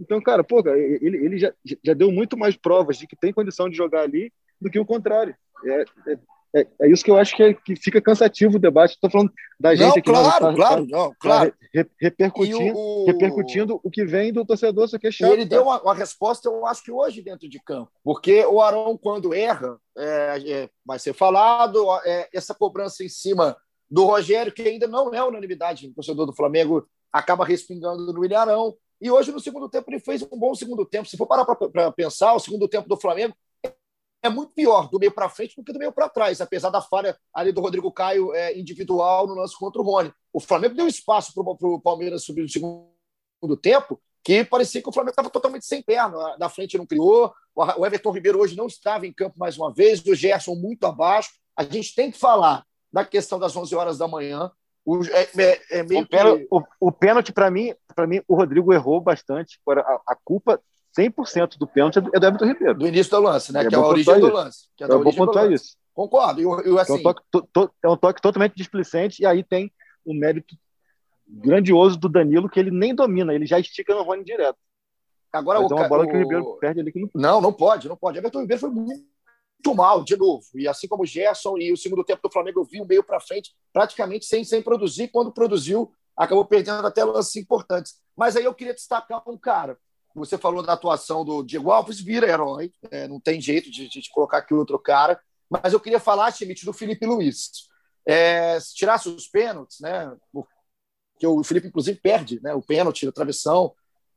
Então, 0.00 0.20
cara, 0.20 0.42
pô, 0.42 0.62
cara, 0.62 0.78
ele, 0.78 1.24
ele 1.24 1.38
já, 1.38 1.52
já 1.84 1.92
deu 1.92 2.10
muito 2.10 2.36
mais 2.36 2.56
provas 2.56 2.98
de 2.98 3.06
que 3.06 3.16
tem 3.16 3.32
condição 3.32 3.68
de 3.68 3.76
jogar 3.76 4.02
ali 4.02 4.32
do 4.60 4.70
que 4.70 4.78
o 4.78 4.86
contrário. 4.86 5.36
É, 5.64 5.84
é, 6.08 6.18
é, 6.54 6.66
é, 6.80 6.90
isso 6.90 7.04
que 7.04 7.10
eu 7.10 7.18
acho 7.18 7.36
que, 7.36 7.42
é, 7.42 7.54
que 7.54 7.76
fica 7.76 8.00
cansativo 8.00 8.56
o 8.56 8.60
debate. 8.60 8.94
Estou 8.94 9.10
falando 9.10 9.32
da 9.60 9.74
gente 9.74 9.86
não, 9.86 9.90
aqui. 9.90 10.02
Claro, 10.02 10.46
tá, 10.46 10.54
claro, 10.54 10.86
tá, 10.86 10.96
não, 10.96 11.14
claro. 11.20 11.54
Re, 11.74 11.86
repercutindo, 12.00 12.78
o... 12.78 13.06
repercutindo 13.06 13.80
o 13.82 13.90
que 13.90 14.04
vem 14.04 14.32
do 14.32 14.44
torcedor, 14.44 14.86
isso 14.86 14.98
que 14.98 15.08
é 15.08 15.10
chato. 15.10 15.30
E 15.30 15.32
ele 15.34 15.44
deu 15.44 15.62
uma, 15.62 15.80
uma, 15.82 15.94
resposta, 15.94 16.48
eu 16.48 16.66
acho 16.66 16.82
que 16.82 16.90
hoje, 16.90 17.22
dentro 17.22 17.48
de 17.48 17.60
campo. 17.60 17.90
Porque 18.02 18.44
o 18.46 18.60
Arão, 18.62 18.96
quando 18.96 19.34
erra, 19.34 19.78
é, 19.96 20.42
é, 20.46 20.70
vai 20.84 20.98
ser 20.98 21.12
falado, 21.12 21.86
é, 22.04 22.28
essa 22.32 22.54
cobrança 22.54 23.04
em 23.04 23.08
cima 23.08 23.56
do 23.90 24.06
Rogério, 24.06 24.52
que 24.52 24.62
ainda 24.62 24.86
não 24.86 25.14
é 25.14 25.22
unanimidade 25.22 25.86
no 25.86 25.94
torcedor 25.94 26.26
do 26.26 26.34
Flamengo, 26.34 26.86
acaba 27.12 27.44
respingando 27.44 28.12
no 28.12 28.24
Ilharão. 28.24 28.74
E 29.00 29.10
hoje, 29.10 29.30
no 29.30 29.38
segundo 29.38 29.68
tempo, 29.68 29.90
ele 29.90 30.00
fez 30.00 30.22
um 30.22 30.38
bom 30.38 30.54
segundo 30.54 30.84
tempo. 30.84 31.08
Se 31.08 31.16
for 31.16 31.26
parar 31.26 31.44
para 31.44 31.92
pensar, 31.92 32.34
o 32.34 32.40
segundo 32.40 32.66
tempo 32.66 32.88
do 32.88 32.96
Flamengo 32.96 33.34
é 34.22 34.28
muito 34.28 34.52
pior 34.52 34.88
do 34.88 34.98
meio 34.98 35.12
para 35.12 35.28
frente 35.28 35.54
do 35.56 35.62
que 35.62 35.72
do 35.72 35.78
meio 35.78 35.92
para 35.92 36.08
trás, 36.08 36.40
apesar 36.40 36.70
da 36.70 36.80
falha 36.80 37.16
ali 37.32 37.52
do 37.52 37.60
Rodrigo 37.60 37.92
Caio 37.92 38.34
é, 38.34 38.58
individual 38.58 39.26
no 39.26 39.34
lance 39.34 39.56
contra 39.56 39.80
o 39.80 39.84
Rony. 39.84 40.12
O 40.32 40.40
Flamengo 40.40 40.74
deu 40.74 40.86
espaço 40.86 41.32
para 41.32 41.42
o 41.42 41.80
Palmeiras 41.80 42.24
subir 42.24 42.42
no 42.42 42.48
segundo 42.48 43.56
tempo, 43.60 44.00
que 44.24 44.44
parecia 44.44 44.82
que 44.82 44.88
o 44.88 44.92
Flamengo 44.92 45.12
estava 45.12 45.30
totalmente 45.30 45.66
sem 45.66 45.82
perna. 45.82 46.36
Da 46.36 46.48
frente 46.48 46.76
não 46.76 46.86
criou, 46.86 47.32
o 47.54 47.86
Everton 47.86 48.10
Ribeiro 48.10 48.40
hoje 48.40 48.56
não 48.56 48.66
estava 48.66 49.06
em 49.06 49.12
campo 49.12 49.38
mais 49.38 49.56
uma 49.56 49.72
vez, 49.72 50.04
o 50.04 50.14
Gerson 50.14 50.54
muito 50.54 50.84
abaixo. 50.84 51.30
A 51.56 51.62
gente 51.62 51.94
tem 51.94 52.10
que 52.10 52.18
falar 52.18 52.64
da 52.92 53.04
questão 53.04 53.38
das 53.38 53.56
11 53.56 53.74
horas 53.74 53.98
da 53.98 54.08
manhã. 54.08 54.50
O, 54.84 55.04
é, 55.04 55.28
é, 55.38 55.80
é 55.80 55.82
o, 56.80 56.90
pênalti, 56.90 57.26
que... 57.26 57.32
para 57.32 57.50
mim, 57.50 57.74
para 57.94 58.06
mim, 58.06 58.20
o 58.26 58.34
Rodrigo 58.34 58.72
errou 58.72 59.00
bastante. 59.00 59.60
A, 59.68 60.00
a 60.08 60.16
culpa 60.24 60.60
100% 60.98 61.56
do 61.58 61.66
pênalti 61.66 61.98
é 61.98 62.00
do 62.00 62.26
Everton 62.26 62.46
Ribeiro. 62.46 62.78
Do 62.78 62.86
início 62.88 63.10
do 63.12 63.20
lance, 63.20 63.52
né? 63.52 63.62
É 63.62 63.68
que 63.68 63.74
é 63.74 63.78
a 63.78 63.86
origem 63.86 64.18
do 64.18 64.32
lance. 64.32 64.68
Que 64.76 64.84
é, 64.84 64.86
é 64.86 64.90
bom 64.90 65.12
pontuar 65.12 65.50
isso. 65.52 65.76
Concordo. 65.94 66.40
Eu, 66.40 66.60
eu, 66.60 66.78
assim... 66.78 66.92
é, 66.92 66.96
um 66.96 67.02
toque, 67.02 67.22
to, 67.30 67.48
to, 67.52 67.70
é 67.82 67.88
um 67.88 67.96
toque 67.96 68.20
totalmente 68.20 68.54
displicente, 68.54 69.22
e 69.22 69.26
aí 69.26 69.44
tem 69.44 69.72
o 70.04 70.12
mérito 70.12 70.56
grandioso 71.26 71.98
do 71.98 72.08
Danilo, 72.08 72.48
que 72.48 72.58
ele 72.58 72.70
nem 72.70 72.94
domina, 72.94 73.34
ele 73.34 73.46
já 73.46 73.58
estica 73.60 73.94
no 73.94 74.02
Rony 74.02 74.24
direto. 74.24 74.58
Agora, 75.32 75.60
Mas 75.60 75.70
o, 75.70 75.74
é 75.74 75.76
uma 75.76 75.88
bola 75.88 76.04
o... 76.04 76.08
que 76.08 76.16
o 76.16 76.18
Ribeiro 76.18 76.56
perde 76.58 76.80
ali. 76.80 76.90
Que 76.90 77.00
não... 77.00 77.10
não, 77.14 77.40
não 77.40 77.52
pode, 77.52 77.88
não 77.88 77.96
pode. 77.96 78.18
Everton 78.18 78.40
Ribeiro 78.40 78.60
foi 78.60 78.70
muito 78.70 79.74
mal, 79.74 80.02
de 80.02 80.16
novo. 80.16 80.44
E 80.54 80.66
assim 80.66 80.88
como 80.88 81.02
o 81.02 81.06
Gerson 81.06 81.58
e 81.58 81.72
o 81.72 81.76
segundo 81.76 82.02
tempo 82.02 82.22
do 82.22 82.32
Flamengo, 82.32 82.60
eu 82.60 82.64
vi 82.64 82.80
o 82.80 82.86
meio 82.86 83.04
para 83.04 83.20
frente, 83.20 83.52
praticamente 83.72 84.24
sem, 84.24 84.42
sem 84.42 84.62
produzir. 84.62 85.08
Quando 85.08 85.32
produziu, 85.32 85.92
acabou 86.16 86.44
perdendo 86.44 86.86
até 86.86 87.04
lances 87.04 87.36
importantes. 87.36 88.00
Mas 88.16 88.36
aí 88.36 88.44
eu 88.44 88.54
queria 88.54 88.72
destacar 88.72 89.22
um 89.28 89.36
cara 89.36 89.78
você 90.14 90.36
falou 90.36 90.62
da 90.62 90.72
atuação 90.72 91.24
do 91.24 91.42
Diego 91.42 91.70
Alves, 91.70 92.00
vira 92.00 92.28
herói, 92.28 92.72
é, 92.90 93.06
não 93.06 93.20
tem 93.20 93.40
jeito 93.40 93.70
de, 93.70 93.88
de, 93.88 94.10
colocar 94.10 94.38
aqui 94.38 94.54
outro 94.54 94.78
cara. 94.78 95.20
Mas 95.48 95.72
eu 95.72 95.80
queria 95.80 96.00
falar, 96.00 96.32
Schmidt, 96.32 96.64
do 96.64 96.72
Felipe 96.72 97.06
Luiz. 97.06 97.50
É, 98.06 98.58
se 98.60 98.74
tirasse 98.74 99.08
os 99.08 99.28
pênaltis, 99.28 99.80
né? 99.80 100.14
Porque 100.32 101.26
o 101.26 101.42
Felipe, 101.42 101.68
inclusive, 101.68 101.98
perde 102.00 102.40
né, 102.42 102.54
o 102.54 102.62
pênalti 102.62 103.06
da 103.06 103.12
travessão. 103.12 103.74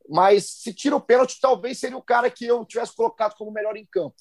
Mas 0.09 0.45
se 0.45 0.73
tira 0.73 0.95
o 0.95 1.01
pênalti, 1.01 1.39
talvez 1.39 1.79
seria 1.79 1.97
o 1.97 2.01
cara 2.01 2.29
que 2.29 2.45
eu 2.45 2.65
tivesse 2.65 2.95
colocado 2.95 3.35
como 3.35 3.51
melhor 3.51 3.77
em 3.77 3.85
campo. 3.85 4.15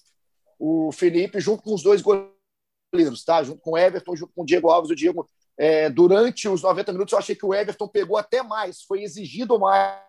O 0.58 0.92
Felipe, 0.92 1.40
junto 1.40 1.62
com 1.62 1.74
os 1.74 1.82
dois 1.82 2.02
goleiros, 2.02 3.24
tá? 3.24 3.42
Junto 3.42 3.60
com 3.60 3.72
o 3.72 3.78
Everton, 3.78 4.14
junto 4.14 4.32
com 4.34 4.42
o 4.42 4.46
Diego 4.46 4.70
Alves. 4.70 4.90
O 4.90 4.94
Diego, 4.94 5.28
é, 5.56 5.88
durante 5.88 6.48
os 6.48 6.62
90 6.62 6.92
minutos, 6.92 7.12
eu 7.12 7.18
achei 7.18 7.34
que 7.34 7.46
o 7.46 7.54
Everton 7.54 7.88
pegou 7.88 8.16
até 8.16 8.42
mais, 8.42 8.82
foi 8.82 9.02
exigido 9.02 9.58
mais 9.58 10.00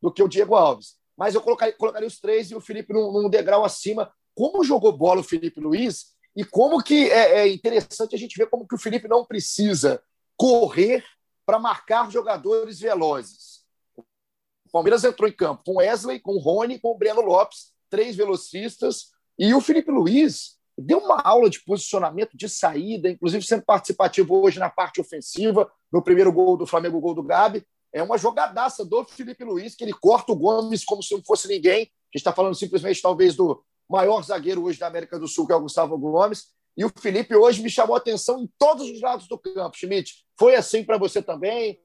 do 0.00 0.12
que 0.12 0.22
o 0.22 0.28
Diego 0.28 0.54
Alves. 0.54 0.96
Mas 1.16 1.34
eu 1.34 1.40
colocaria, 1.40 1.74
colocaria 1.76 2.08
os 2.08 2.18
três 2.18 2.50
e 2.50 2.54
o 2.54 2.60
Felipe 2.60 2.92
num, 2.92 3.12
num, 3.12 3.28
degrau 3.28 3.64
acima. 3.64 4.12
Como 4.34 4.64
jogou 4.64 4.96
bola 4.96 5.20
o 5.20 5.24
Felipe 5.24 5.60
Luiz 5.60 6.14
e 6.34 6.44
como 6.44 6.82
que 6.82 7.10
é, 7.10 7.40
é 7.40 7.48
interessante 7.48 8.14
a 8.14 8.18
gente 8.18 8.38
ver 8.38 8.48
como 8.48 8.66
que 8.66 8.74
o 8.74 8.78
Felipe 8.78 9.08
não 9.08 9.24
precisa 9.24 10.02
correr 10.36 11.04
para 11.44 11.58
marcar 11.58 12.10
jogadores 12.10 12.80
velozes. 12.80 13.64
O 13.96 14.70
Palmeiras 14.72 15.04
entrou 15.04 15.28
em 15.28 15.32
campo 15.32 15.62
com 15.64 15.78
Wesley, 15.78 16.20
com 16.20 16.38
Rony, 16.38 16.78
com 16.78 16.96
Breno 16.96 17.20
Lopes, 17.20 17.72
três 17.90 18.14
velocistas, 18.14 19.10
e 19.38 19.52
o 19.52 19.60
Felipe 19.60 19.90
Luiz 19.90 20.58
deu 20.78 20.98
uma 20.98 21.20
aula 21.20 21.50
de 21.50 21.60
posicionamento, 21.62 22.36
de 22.36 22.48
saída, 22.48 23.10
inclusive 23.10 23.44
sendo 23.44 23.64
participativo 23.64 24.40
hoje 24.40 24.58
na 24.58 24.70
parte 24.70 25.00
ofensiva, 25.00 25.70
no 25.92 26.02
primeiro 26.02 26.32
gol 26.32 26.56
do 26.56 26.66
Flamengo, 26.66 27.00
gol 27.00 27.14
do 27.14 27.22
Gabi, 27.22 27.66
é 27.92 28.02
uma 28.02 28.18
jogadaça 28.18 28.84
do 28.84 29.04
Felipe 29.04 29.44
Luiz, 29.44 29.74
que 29.74 29.84
ele 29.84 29.92
corta 29.92 30.32
o 30.32 30.36
Gomes 30.36 30.84
como 30.84 31.02
se 31.02 31.14
não 31.14 31.22
fosse 31.22 31.48
ninguém. 31.48 31.82
A 31.82 31.82
gente 31.82 32.16
está 32.16 32.32
falando 32.32 32.54
simplesmente, 32.54 33.02
talvez, 33.02 33.34
do 33.34 33.62
maior 33.88 34.22
zagueiro 34.22 34.62
hoje 34.62 34.78
da 34.78 34.86
América 34.86 35.18
do 35.18 35.26
Sul, 35.26 35.46
que 35.46 35.52
é 35.52 35.56
o 35.56 35.60
Gustavo 35.60 35.98
Gomes. 35.98 36.52
E 36.76 36.84
o 36.84 36.92
Felipe 36.96 37.34
hoje 37.34 37.62
me 37.62 37.70
chamou 37.70 37.96
a 37.96 37.98
atenção 37.98 38.40
em 38.40 38.48
todos 38.58 38.88
os 38.88 39.00
lados 39.00 39.26
do 39.26 39.36
campo, 39.36 39.76
Schmidt. 39.76 40.24
Foi 40.38 40.54
assim 40.54 40.84
para 40.84 40.98
você 40.98 41.20
também? 41.20 41.80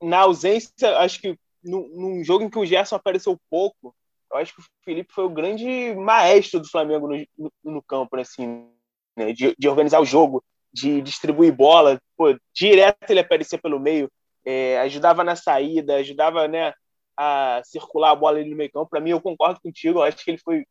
Na 0.00 0.20
ausência, 0.20 0.98
acho 0.98 1.20
que 1.20 1.38
num, 1.62 2.22
jogo 2.22 2.44
em 2.44 2.50
que 2.50 2.58
o 2.58 2.66
Gerson 2.66 2.96
apareceu 2.96 3.38
pouco, 3.50 3.94
eu 4.30 4.38
acho 4.38 4.54
que 4.54 4.60
o 4.60 4.64
Felipe 4.84 5.12
foi 5.12 5.24
o 5.24 5.30
grande 5.30 5.94
maestro 5.94 6.60
do 6.60 6.68
Flamengo 6.68 7.08
no, 7.08 7.26
no, 7.36 7.52
no 7.64 7.82
campo, 7.82 8.16
assim, 8.16 8.68
né? 9.16 9.32
de, 9.32 9.54
de, 9.58 9.68
organizar 9.68 10.00
o 10.00 10.04
jogo, 10.04 10.44
de 10.72 11.00
distribuir 11.00 11.54
bola. 11.54 12.00
Pô, 12.16 12.36
direto 12.52 13.10
ele 13.10 13.20
aparecia 13.20 13.58
pelo 13.58 13.80
meio 13.80 14.10
é, 14.44 14.78
ajudava 14.80 15.24
na 15.24 15.36
saída, 15.36 15.96
ajudava 15.96 16.46
né, 16.46 16.72
a 17.16 17.62
circular 17.64 18.10
a 18.10 18.16
bola 18.16 18.38
ali 18.38 18.50
no 18.50 18.56
meio 18.56 18.70
campo. 18.70 18.90
Para 18.90 19.00
mim, 19.00 19.10
eu 19.10 19.20
concordo 19.20 19.60
contigo, 19.60 20.00
eu 20.00 20.02
acho 20.02 20.24
que 20.24 20.30
ele 20.30 20.38
foi 20.38 20.66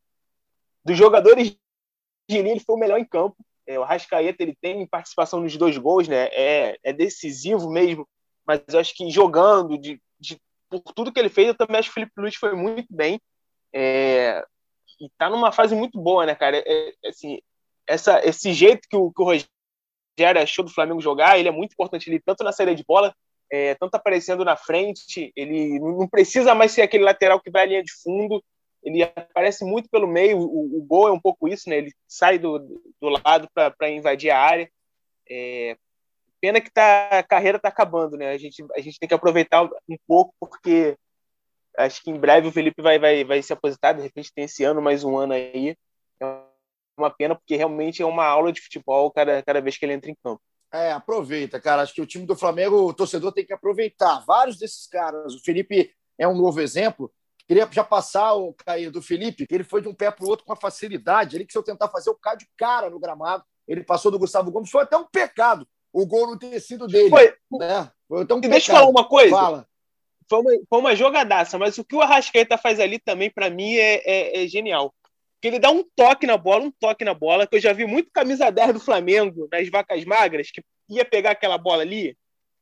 dos 0.83 0.97
jogadores 0.97 1.55
de 2.29 2.41
linha, 2.41 2.51
ele 2.51 2.59
foi 2.59 2.75
o 2.75 2.79
melhor 2.79 2.99
em 2.99 3.05
campo. 3.05 3.36
É, 3.65 3.79
o 3.79 3.83
Rascaeta 3.83 4.43
ele 4.43 4.55
tem 4.59 4.86
participação 4.86 5.39
nos 5.39 5.55
dois 5.55 5.77
gols, 5.77 6.07
né? 6.07 6.27
É, 6.31 6.77
é 6.83 6.93
decisivo 6.93 7.69
mesmo, 7.71 8.07
mas 8.45 8.62
eu 8.67 8.79
acho 8.79 8.93
que 8.93 9.09
jogando, 9.09 9.77
de, 9.77 10.01
de, 10.19 10.38
por 10.69 10.81
tudo 10.81 11.12
que 11.13 11.19
ele 11.19 11.29
fez, 11.29 11.47
eu 11.47 11.55
também 11.55 11.77
acho 11.77 11.88
que 11.88 11.91
o 11.91 11.93
Felipe 11.93 12.13
Luiz 12.17 12.36
foi 12.36 12.53
muito 12.55 12.88
bem. 12.93 13.21
É, 13.73 14.43
e 14.99 15.09
tá 15.17 15.29
numa 15.29 15.51
fase 15.51 15.75
muito 15.75 15.99
boa, 15.99 16.25
né, 16.25 16.36
cara? 16.36 16.57
É, 16.57 16.89
é 17.03 17.09
assim, 17.09 17.39
essa, 17.88 18.25
esse 18.25 18.53
jeito 18.53 18.88
que 18.89 18.97
o, 18.97 19.12
que 19.12 19.21
o 19.21 19.25
Rogério 19.25 20.41
achou 20.41 20.65
do 20.65 20.73
Flamengo 20.73 21.01
jogar, 21.01 21.39
ele 21.39 21.47
é 21.47 21.51
muito 21.51 21.73
importante 21.73 22.09
ele 22.09 22.19
tanto 22.19 22.43
na 22.43 22.51
saída 22.51 22.75
de 22.75 22.83
bola 22.83 23.15
é, 23.51 23.75
tanto 23.75 23.95
aparecendo 23.95 24.43
na 24.43 24.56
frente, 24.56 25.32
ele 25.36 25.79
não 25.79 26.08
precisa 26.08 26.56
mais 26.56 26.71
ser 26.71 26.82
aquele 26.82 27.03
lateral 27.03 27.39
que 27.39 27.51
vai 27.51 27.63
à 27.63 27.65
linha 27.65 27.84
de 27.84 27.91
fundo, 28.01 28.43
ele 28.84 29.01
aparece 29.03 29.63
muito 29.63 29.89
pelo 29.89 30.08
meio, 30.08 30.38
o, 30.38 30.77
o 30.79 30.84
gol 30.84 31.08
é 31.08 31.12
um 31.12 31.19
pouco 31.19 31.47
isso, 31.47 31.69
né? 31.69 31.77
Ele 31.77 31.93
sai 32.08 32.38
do, 32.38 32.60
do 32.99 33.10
lado 33.10 33.49
para 33.53 33.89
invadir 33.89 34.29
a 34.29 34.39
área. 34.39 34.69
É, 35.29 35.77
pena 36.41 36.60
que 36.60 36.69
tá, 36.69 37.08
a 37.08 37.23
carreira 37.23 37.56
está 37.56 37.69
acabando, 37.69 38.17
né? 38.17 38.32
A 38.32 38.38
gente, 38.38 38.65
a 38.75 38.82
gente 38.82 38.99
tem 38.99 39.08
que 39.08 39.15
aproveitar 39.15 39.63
um 39.63 39.97
pouco, 40.06 40.34
porque 40.39 40.97
acho 41.77 42.03
que 42.03 42.12
em 42.12 42.19
breve 42.19 42.47
o 42.49 42.51
Felipe 42.51 42.82
vai, 42.82 42.99
vai, 42.99 43.23
vai 43.23 43.41
se 43.41 43.53
aposentar, 43.53 43.93
de 43.93 44.01
repente 44.01 44.34
tem 44.34 44.43
esse 44.43 44.63
ano, 44.63 44.82
mais 44.82 45.03
um 45.03 45.17
ano 45.17 45.34
aí. 45.34 45.77
É 46.19 46.25
uma 46.97 47.10
pena, 47.10 47.36
porque 47.36 47.56
realmente 47.56 48.01
é 48.01 48.06
uma 48.06 48.25
aula 48.25 48.51
de 48.51 48.62
futebol 48.62 49.10
cada, 49.12 49.41
cada 49.41 49.62
vez 49.62 49.77
que 49.77 49.86
ele 49.86 49.93
entra 49.93 50.12
em 50.12 50.15
campo. 50.21 50.41
É, 50.73 50.91
aproveita, 50.91 51.59
cara. 51.59 51.83
Acho 51.83 51.93
que 51.93 52.01
o 52.01 52.05
time 52.05 52.25
do 52.25 52.36
Flamengo, 52.36 52.88
o 52.88 52.93
torcedor 52.93 53.31
tem 53.31 53.45
que 53.45 53.53
aproveitar. 53.53 54.23
Vários 54.25 54.57
desses 54.57 54.88
caras. 54.88 55.36
O 55.36 55.43
Felipe 55.43 55.91
é 56.17 56.27
um 56.27 56.36
novo 56.36 56.59
exemplo. 56.59 57.12
Queria 57.47 57.69
já 57.71 57.83
passar 57.83 58.33
o 58.33 58.53
Caio 58.53 58.91
do 58.91 59.01
Felipe, 59.01 59.45
que 59.45 59.53
ele 59.53 59.63
foi 59.63 59.81
de 59.81 59.88
um 59.88 59.93
pé 59.93 60.09
para 60.09 60.25
o 60.25 60.29
outro 60.29 60.45
com 60.45 60.55
facilidade. 60.55 61.36
Ele 61.36 61.45
que 61.45 61.51
se 61.51 61.57
eu 61.57 61.63
tentar 61.63 61.89
fazer 61.89 62.09
o 62.09 62.15
cara 62.15 62.38
de 62.38 62.47
cara 62.57 62.89
no 62.89 62.99
gramado, 62.99 63.43
ele 63.67 63.83
passou 63.83 64.09
do 64.12 64.17
Gustavo 64.17 64.51
Gomes. 64.51 64.71
Foi 64.71 64.83
até 64.83 64.97
um 64.97 65.05
pecado 65.05 65.67
o 65.93 66.07
gol 66.07 66.27
não 66.27 66.38
ter 66.38 66.59
sido 66.59 66.88
dele. 66.88 67.09
Foi. 67.09 67.33
Né? 67.51 67.91
Foi 68.07 68.23
até 68.23 68.33
um 68.33 68.41
pecado. 68.41 68.51
Deixa 68.51 68.71
eu 68.71 68.75
falar 68.75 68.89
uma 68.89 69.07
coisa. 69.07 69.36
Fala. 69.36 69.67
Foi 70.27 70.39
uma, 70.39 70.51
foi 70.67 70.79
uma 70.79 70.95
jogadaça, 70.95 71.59
mas 71.59 71.77
o 71.77 71.83
que 71.83 71.95
o 71.95 72.01
Arrascaeta 72.01 72.57
faz 72.57 72.79
ali 72.79 72.97
também, 72.97 73.29
para 73.29 73.49
mim, 73.49 73.75
é, 73.75 74.01
é, 74.05 74.43
é 74.43 74.47
genial. 74.47 74.93
Que 75.43 75.49
ele 75.49 75.60
dá 75.60 75.69
um 75.69 75.84
toque 75.93 76.25
na 76.25 76.38
bola, 76.38 76.63
um 76.63 76.71
toque 76.71 77.03
na 77.03 77.13
bola, 77.13 77.45
que 77.45 77.58
eu 77.58 77.60
já 77.60 77.73
vi 77.73 77.86
muito 77.86 78.10
camisa 78.13 78.49
10 78.49 78.75
do 78.75 78.79
Flamengo 78.79 79.45
nas 79.51 79.67
vacas 79.67 80.06
magras, 80.06 80.49
que 80.49 80.63
ia 80.88 81.03
pegar 81.03 81.32
aquela 81.32 81.58
bola 81.58 81.82
ali, 81.82 82.17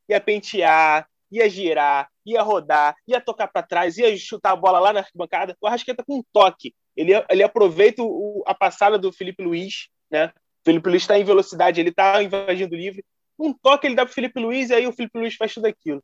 ia 0.08 0.20
pentear, 0.20 1.06
ia 1.30 1.48
girar, 1.48 2.10
ia 2.26 2.42
rodar, 2.42 2.96
ia 3.06 3.20
tocar 3.20 3.46
para 3.46 3.64
trás, 3.64 3.98
ia 3.98 4.16
chutar 4.16 4.50
a 4.50 4.56
bola 4.56 4.80
lá 4.80 4.92
na 4.92 4.98
arquibancada. 4.98 5.56
O 5.60 5.66
Arrascaeta 5.68 6.02
com 6.04 6.16
um 6.16 6.24
toque. 6.32 6.74
Ele, 6.96 7.12
ele 7.30 7.44
aproveita 7.44 8.02
o, 8.02 8.42
a 8.48 8.52
passada 8.52 8.98
do 8.98 9.12
Felipe 9.12 9.44
Luiz, 9.44 9.86
né? 10.10 10.32
O 10.60 10.64
Felipe 10.64 10.88
Luiz 10.88 11.04
está 11.04 11.16
em 11.16 11.22
velocidade, 11.22 11.80
ele 11.80 11.90
está 11.90 12.20
invadindo 12.20 12.74
livre. 12.74 13.04
Um 13.38 13.52
toque 13.52 13.86
ele 13.86 13.94
dá 13.94 14.04
para 14.04 14.12
Felipe 14.12 14.40
Luiz 14.40 14.70
e 14.70 14.74
aí 14.74 14.88
o 14.88 14.92
Felipe 14.92 15.20
Luiz 15.20 15.36
faz 15.36 15.54
tudo 15.54 15.66
aquilo. 15.66 16.02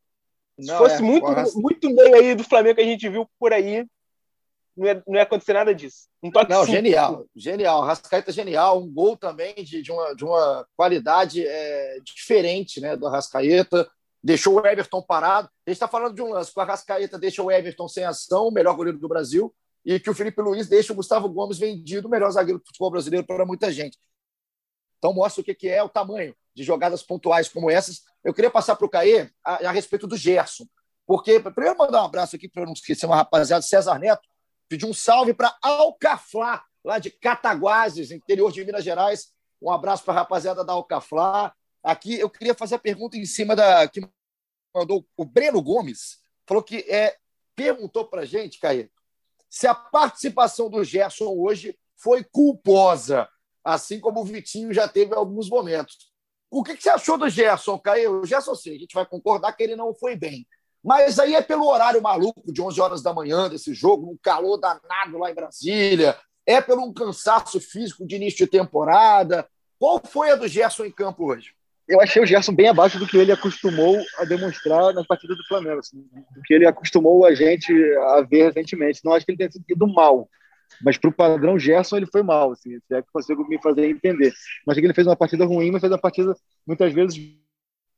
Se 0.61 0.69
não, 0.69 0.79
fosse 0.79 0.99
é, 0.99 1.01
muito, 1.01 1.27
muito 1.57 1.91
meio 1.91 2.15
aí 2.15 2.37
do 2.37 2.45
Flamengo 2.45 2.77
que 2.77 2.83
a 2.83 2.85
gente 2.85 3.09
viu 3.09 3.29
por 3.37 3.53
aí, 3.53 3.85
não 4.79 4.87
ia, 4.87 5.03
não 5.07 5.17
ia 5.17 5.23
acontecer 5.23 5.53
nada 5.53 5.75
disso. 5.75 6.09
Um 6.23 6.31
toque 6.31 6.51
não, 6.51 6.65
genial, 6.65 7.27
genial. 7.35 7.83
Rascaeta 7.83 8.33
genial, 8.33 8.81
um 8.81 8.93
gol 8.93 9.17
também 9.17 9.55
de, 9.57 9.83
de, 9.83 9.91
uma, 9.91 10.15
de 10.15 10.25
uma 10.25 10.67
qualidade 10.77 11.47
é, 11.47 11.99
diferente 12.05 12.81
né, 12.81 12.97
do 12.97 13.09
Rascaeta 13.09 13.89
deixou 14.23 14.55
o 14.55 14.67
Everton 14.67 15.03
parado. 15.03 15.49
A 15.67 15.71
gente 15.71 15.77
está 15.77 15.89
falando 15.89 16.15
de 16.15 16.23
um 16.23 16.33
lance 16.33 16.53
que 16.53 16.59
o 16.59 16.63
Arrascaeta 16.63 17.19
deixa 17.19 17.43
o 17.43 17.51
Everton 17.51 17.89
sem 17.89 18.05
ação, 18.05 18.49
o 18.49 18.53
melhor 18.53 18.75
goleiro 18.75 18.99
do 18.99 19.09
Brasil, 19.09 19.55
e 19.85 19.99
que 19.99 20.11
o 20.11 20.15
Felipe 20.15 20.43
Luiz 20.43 20.69
deixa 20.69 20.93
o 20.93 20.97
Gustavo 20.97 21.29
Gomes 21.29 21.59
vendido, 21.59 22.09
o 22.09 22.11
melhor 22.11 22.31
zagueiro 22.31 22.59
do 22.59 22.67
futebol 22.67 22.91
brasileiro 22.91 23.27
para 23.27 23.47
muita 23.47 23.73
gente. 23.73 23.99
Então 24.99 25.15
mostra 25.15 25.41
o 25.41 25.45
que 25.45 25.69
é 25.69 25.83
o 25.83 25.89
tamanho 25.89 26.35
de 26.55 26.65
jogadas 26.65 27.03
pontuais 27.03 27.49
como 27.49 27.71
essas. 27.71 28.03
Eu 28.25 28.35
queria 28.35 28.51
passar 28.51 28.75
para 28.77 28.87
o 28.87 28.91
Caê 28.91 29.31
a, 29.45 29.69
a, 29.69 29.71
respeito 29.71 30.07
do 30.07 30.17
Gerson, 30.17 30.67
porque 31.07 31.39
primeiro 31.39 31.79
mandar 31.79 32.03
um 32.03 32.07
abraço 32.07 32.35
aqui 32.35 32.49
para 32.49 32.67
não 32.67 32.73
esquecer 32.73 33.07
uma 33.07 33.17
rapaziada, 33.17 33.63
César 33.63 33.99
Neto, 33.99 34.28
pediu 34.69 34.89
um 34.89 34.95
salve 34.95 35.33
para 35.33 35.57
Alcaflá, 35.63 36.65
lá 36.85 36.99
de 36.99 37.11
Cataguases, 37.11 38.11
interior 38.11 38.53
de 38.53 38.65
Minas 38.65 38.85
Gerais. 38.85 39.33
Um 39.61 39.71
abraço 39.71 40.05
para 40.05 40.15
a 40.15 40.17
rapaziada 40.19 40.65
da 40.65 40.73
Alcaflá. 40.73 41.55
Aqui 41.83 42.19
eu 42.19 42.29
queria 42.29 42.55
fazer 42.55 42.77
a 42.77 42.79
pergunta 42.79 43.17
em 43.17 43.25
cima 43.25 43.57
da 43.57 43.87
que 43.89 44.01
mandou 44.75 45.07
o 45.17 45.25
Breno 45.25 45.63
Gomes, 45.63 46.19
falou 46.47 46.63
que 46.63 46.79
é, 46.89 47.17
perguntou 47.57 48.05
para 48.05 48.23
a 48.23 48.27
gente, 48.27 48.61
Caio, 48.61 48.91
se 49.49 49.67
a 49.67 49.75
participação 49.75 50.69
do 50.69 50.85
Gerson 50.85 51.35
hoje 51.35 51.77
foi 51.97 52.23
culposa, 52.23 53.29
assim 53.65 53.99
como 53.99 54.21
o 54.21 54.25
Vitinho 54.25 54.73
já 54.73 54.87
teve 54.87 55.15
alguns 55.15 55.49
momentos. 55.49 56.13
O 56.51 56.63
que, 56.63 56.77
que 56.77 56.83
você 56.83 56.91
achou 56.91 57.19
do 57.19 57.29
Gerson, 57.29 57.79
Caio? 57.79 58.21
O 58.21 58.27
Gerson, 58.27 58.55
sim, 58.55 58.77
a 58.77 58.79
gente 58.79 58.95
vai 58.95 59.05
concordar 59.05 59.53
que 59.53 59.63
ele 59.63 59.77
não 59.77 59.95
foi 59.95 60.17
bem. 60.17 60.47
Mas 60.83 61.19
aí 61.19 61.35
é 61.35 61.43
pelo 61.43 61.67
horário 61.67 62.01
maluco 62.01 62.53
de 62.53 62.63
11 62.63 62.81
horas 62.81 63.03
da 63.03 63.13
manhã 63.13 63.49
desse 63.49 63.75
jogo, 63.75 64.11
um 64.11 64.19
calor 64.23 64.57
danado 64.57 65.19
lá 65.19 65.31
em 65.31 65.35
Brasília, 65.35 66.17
é 66.47 66.61
pelo 66.61 66.85
um 66.85 66.93
cansaço 66.93 67.61
físico 67.61 68.07
de 68.07 68.17
início 68.17 68.39
de 68.39 68.51
temporada. 68.51 69.47
Qual 69.79 70.01
foi 70.05 70.31
a 70.31 70.37
do 70.37 70.49
Gerson 70.49 70.85
em 70.85 70.93
campo 70.93 71.27
hoje? 71.27 71.53
eu 71.89 72.01
achei 72.01 72.23
o 72.23 72.27
Gerson 72.27 72.55
bem 72.55 72.69
abaixo 72.69 72.99
do 72.99 73.07
que 73.07 73.17
ele 73.17 73.33
acostumou 73.33 73.99
a 74.19 74.25
demonstrar 74.25 74.93
nas 74.93 75.07
partidas 75.07 75.39
do 75.39 75.45
Flamengo, 75.45 75.79
assim, 75.79 76.05
do 76.35 76.43
que 76.43 76.53
ele 76.53 76.67
acostumou 76.67 77.25
a 77.25 77.35
gente 77.35 77.73
a 77.97 78.21
ver 78.21 78.45
recentemente. 78.45 79.01
Não 79.03 79.15
acho 79.15 79.25
que 79.25 79.33
ele 79.33 79.39
tenha 79.39 79.51
sido 79.51 79.89
mal, 79.89 80.29
mas 80.83 80.99
para 80.99 81.09
o 81.09 81.13
padrão 81.13 81.59
Gerson 81.59 81.97
ele 81.97 82.07
foi 82.07 82.23
mal, 82.23 82.53
assim, 82.53 82.79
se 82.87 82.95
é 82.95 83.01
que 83.01 83.09
consigo 83.11 83.49
me 83.49 83.59
fazer 83.63 83.89
entender. 83.89 84.35
Achei 84.69 84.83
que 84.83 84.87
ele 84.87 84.95
fez 84.95 85.07
uma 85.07 85.17
partida 85.17 85.47
ruim, 85.47 85.71
mas 85.71 85.81
fez 85.81 85.91
uma 85.91 85.99
partida 85.99 86.37
muitas 86.67 86.93
vezes 86.93 87.19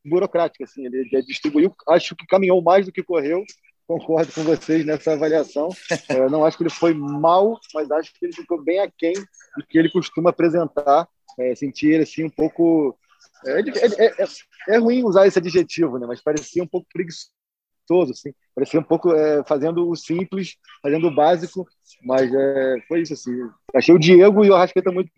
burocrática, 0.05 0.65
assim, 0.65 0.87
ele 0.87 1.09
distribuiu, 1.23 1.75
acho 1.89 2.17
que 2.17 2.27
caminhou 2.27 2.63
mais 2.63 2.87
do 2.87 2.93
que 2.93 3.03
correu, 3.03 3.45
concordo 3.87 4.33
com 4.33 4.45
vocês 4.45 4.85
nessa 4.87 5.13
avaliação. 5.13 5.69
É, 6.09 6.29
não 6.29 6.45
acho 6.45 6.57
que 6.57 6.63
ele 6.63 6.71
foi 6.71 6.95
mal, 6.95 7.59
mas 7.75 7.91
acho 7.91 8.13
que 8.15 8.27
ele 8.27 8.33
ficou 8.33 8.63
bem 8.63 8.81
aquém 8.81 9.13
do 9.13 9.67
que 9.69 9.79
ele 9.79 9.91
costuma 9.91 10.31
apresentar. 10.31 11.09
É, 11.39 11.55
senti 11.55 11.87
ele 11.89 12.03
assim 12.03 12.25
um 12.25 12.31
pouco 12.31 12.99
é, 13.47 13.61
é, 13.61 14.23
é, 14.23 14.27
é, 14.69 14.79
ruim 14.79 15.05
usar 15.05 15.27
esse 15.27 15.39
adjetivo, 15.39 15.99
né? 15.99 16.07
Mas 16.07 16.21
parecia 16.21 16.63
um 16.63 16.67
pouco 16.67 16.87
preguiçoso, 16.93 18.13
assim. 18.13 18.33
Parecia 18.55 18.81
um 18.81 18.85
pouco 18.85 19.15
é, 19.15 19.43
fazendo 19.45 19.89
o 19.89 19.97
simples, 19.97 20.57
fazendo 20.83 21.09
o 21.09 21.15
básico, 21.15 21.67
mas 22.03 22.31
foi 22.87 23.03
isso, 23.03 23.15
assim. 23.15 23.33
Achei 23.75 23.95
o 23.95 23.99
Diego 23.99 24.45
e 24.45 24.51
o 24.51 24.55
Arrascaeta 24.55 24.91
muito 24.91 25.13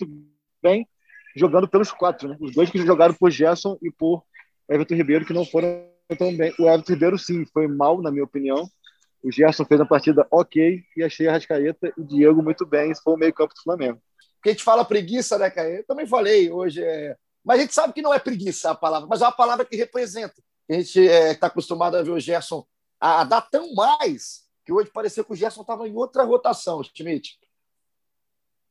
bem 0.63 0.87
jogando 1.35 1.67
pelos 1.67 1.91
quatro, 1.91 2.29
né? 2.29 2.37
Os 2.41 2.55
dois 2.55 2.71
que 2.71 2.79
jogaram 2.79 3.15
por 3.15 3.31
Gerson 3.31 3.79
e 3.83 3.91
por 3.91 4.23
Everton 4.69 4.95
Ribeiro, 4.95 5.25
que 5.25 5.33
não 5.33 5.45
foram 5.45 5.87
tão 6.19 6.37
bem. 6.37 6.55
O 6.59 6.69
Everton 6.69 6.93
Ribeiro, 6.93 7.19
sim, 7.19 7.45
foi 7.47 7.67
mal, 7.67 8.01
na 8.01 8.11
minha 8.11 8.25
opinião. 8.25 8.69
O 9.23 9.31
Gerson 9.31 9.65
fez 9.65 9.81
uma 9.81 9.89
partida 9.89 10.27
ok 10.31 10.83
e 10.97 11.03
achei 11.03 11.29
a 11.29 11.33
Rascaeta 11.33 11.93
e 11.97 12.01
o 12.01 12.05
Diego 12.05 12.43
muito 12.43 12.67
bem. 12.67 12.91
Isso 12.91 13.03
foi 13.03 13.15
o 13.15 13.19
meio-campo 13.19 13.55
do 13.55 13.63
Flamengo. 13.63 14.01
Porque 14.37 14.51
a 14.51 14.53
gente 14.53 14.65
fala 14.65 14.85
preguiça, 14.85 15.39
né, 15.39 15.49
Caio? 15.49 15.77
Eu 15.77 15.87
também 15.87 16.07
falei 16.07 16.51
hoje. 16.51 16.83
É 16.83 17.17
mas 17.45 17.59
a 17.59 17.63
gente 17.63 17.75
sabe 17.75 17.93
que 17.93 18.03
não 18.03 18.15
é 18.15 18.19
preguiça 18.19 18.71
a 18.71 18.75
palavra, 18.75 19.09
mas 19.09 19.21
é 19.21 19.25
uma 19.25 19.33
palavra 19.33 19.65
que 19.65 19.77
representa. 19.77 20.43
A 20.71 20.75
gente 20.75 21.01
está 21.01 21.15
é, 21.15 21.35
tá 21.35 21.47
acostumado 21.49 21.97
a 21.97 22.03
ver 22.03 22.13
o 22.13 22.21
Gerson 22.21 22.65
a, 23.01 23.21
a, 23.21 23.25
dar 23.25 23.43
tão 23.43 23.75
mais 23.75 24.43
que 24.65 24.73
hoje 24.73 24.91
pareceu 24.93 25.25
que 25.25 25.33
o 25.33 25.37
Gerson 25.37 25.63
estava 25.63 25.89
em 25.89 25.95
outra 25.95 26.23
rotação, 26.23 26.83
Schmidt. 26.85 27.39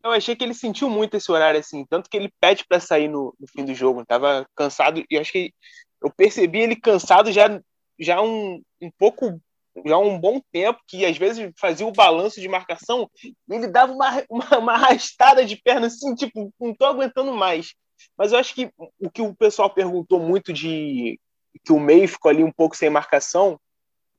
Eu 0.03 0.11
achei 0.11 0.35
que 0.35 0.43
ele 0.43 0.53
sentiu 0.53 0.89
muito 0.89 1.15
esse 1.15 1.31
horário, 1.31 1.59
assim, 1.59 1.85
tanto 1.85 2.09
que 2.09 2.17
ele 2.17 2.33
pede 2.39 2.65
para 2.67 2.79
sair 2.79 3.07
no, 3.07 3.35
no, 3.39 3.47
fim 3.47 3.63
do 3.63 3.73
jogo. 3.73 4.01
Estava 4.01 4.47
cansado 4.55 5.03
e 5.09 5.17
acho 5.17 5.31
que 5.31 5.53
eu 6.01 6.11
percebi 6.11 6.59
ele 6.59 6.75
cansado 6.75 7.31
já, 7.31 7.61
já 7.99 8.21
um, 8.21 8.61
um 8.81 8.91
pouco 8.97 9.39
já 9.85 9.97
um 9.97 10.19
bom 10.19 10.41
tempo, 10.51 10.81
que 10.87 11.05
às 11.05 11.17
vezes 11.17 11.51
fazia 11.57 11.85
o 11.85 11.93
balanço 11.93 12.41
de 12.41 12.47
marcação, 12.47 13.09
ele 13.49 13.67
dava 13.67 13.93
uma, 13.93 14.23
uma, 14.29 14.57
uma 14.57 14.73
arrastada 14.73 15.45
de 15.45 15.55
perna 15.55 15.87
assim, 15.87 16.13
tipo, 16.15 16.53
não 16.59 16.73
tô 16.73 16.85
aguentando 16.85 17.33
mais. 17.33 17.73
Mas 18.17 18.31
eu 18.31 18.39
acho 18.39 18.53
que 18.53 18.69
o 18.99 19.09
que 19.09 19.21
o 19.21 19.35
pessoal 19.35 19.69
perguntou 19.69 20.19
muito 20.19 20.51
de 20.51 21.19
que 21.63 21.71
o 21.71 21.79
meio 21.79 22.07
ficou 22.07 22.29
ali 22.29 22.43
um 22.43 22.51
pouco 22.51 22.75
sem 22.75 22.89
marcação, 22.89 23.59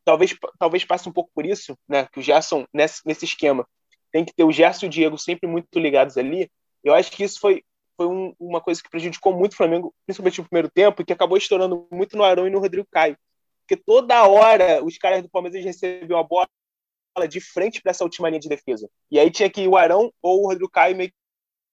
talvez, 0.05 0.37
talvez 0.59 0.85
passe 0.85 1.09
um 1.09 1.13
pouco 1.13 1.31
por 1.35 1.45
isso, 1.45 1.77
né? 1.89 2.07
Que 2.13 2.21
o 2.21 2.23
Gerson, 2.23 2.65
nesse, 2.73 3.01
nesse 3.05 3.25
esquema, 3.25 3.67
tem 4.13 4.25
que 4.25 4.35
ter 4.35 4.45
o 4.45 4.53
Gerson 4.53 4.87
e 4.87 4.89
o 4.89 4.91
Diego 4.91 5.19
sempre 5.19 5.49
muito 5.49 5.79
ligados 5.79 6.17
ali. 6.17 6.51
Eu 6.85 6.95
acho 6.95 7.11
que 7.11 7.25
isso 7.25 7.41
foi, 7.41 7.65
foi 7.97 8.07
um, 8.07 8.35
uma 8.39 8.61
coisa 8.61 8.83
que 8.83 8.91
prejudicou 8.91 9.33
muito 9.33 9.55
o 9.55 9.57
Flamengo, 9.57 9.95
principalmente 10.07 10.41
no 10.41 10.49
primeiro 10.49 10.71
tempo, 10.71 11.01
e 11.01 11.05
que 11.05 11.13
acabou 11.13 11.39
estourando 11.39 11.89
muito 11.91 12.17
no 12.17 12.23
Arão 12.23 12.47
e 12.47 12.51
no 12.51 12.61
Rodrigo 12.61 12.87
Caio. 12.91 13.17
Porque 13.61 13.83
toda 13.83 14.27
hora 14.27 14.85
os 14.85 14.99
caras 14.99 15.23
do 15.23 15.31
Palmeiras 15.31 15.65
recebiam 15.65 16.21
a 16.21 16.23
bola 16.23 16.47
de 17.29 17.41
frente 17.41 17.81
para 17.81 17.91
essa 17.91 18.05
última 18.05 18.29
linha 18.29 18.41
de 18.41 18.49
defesa. 18.49 18.89
E 19.11 19.19
aí 19.19 19.31
tinha 19.31 19.51
que 19.51 19.63
ir 19.63 19.69
o 19.69 19.77
Arão 19.77 20.13
ou 20.21 20.43
o 20.43 20.47
Rodrigo 20.49 20.71
Caio 20.71 20.97
meio 20.97 21.13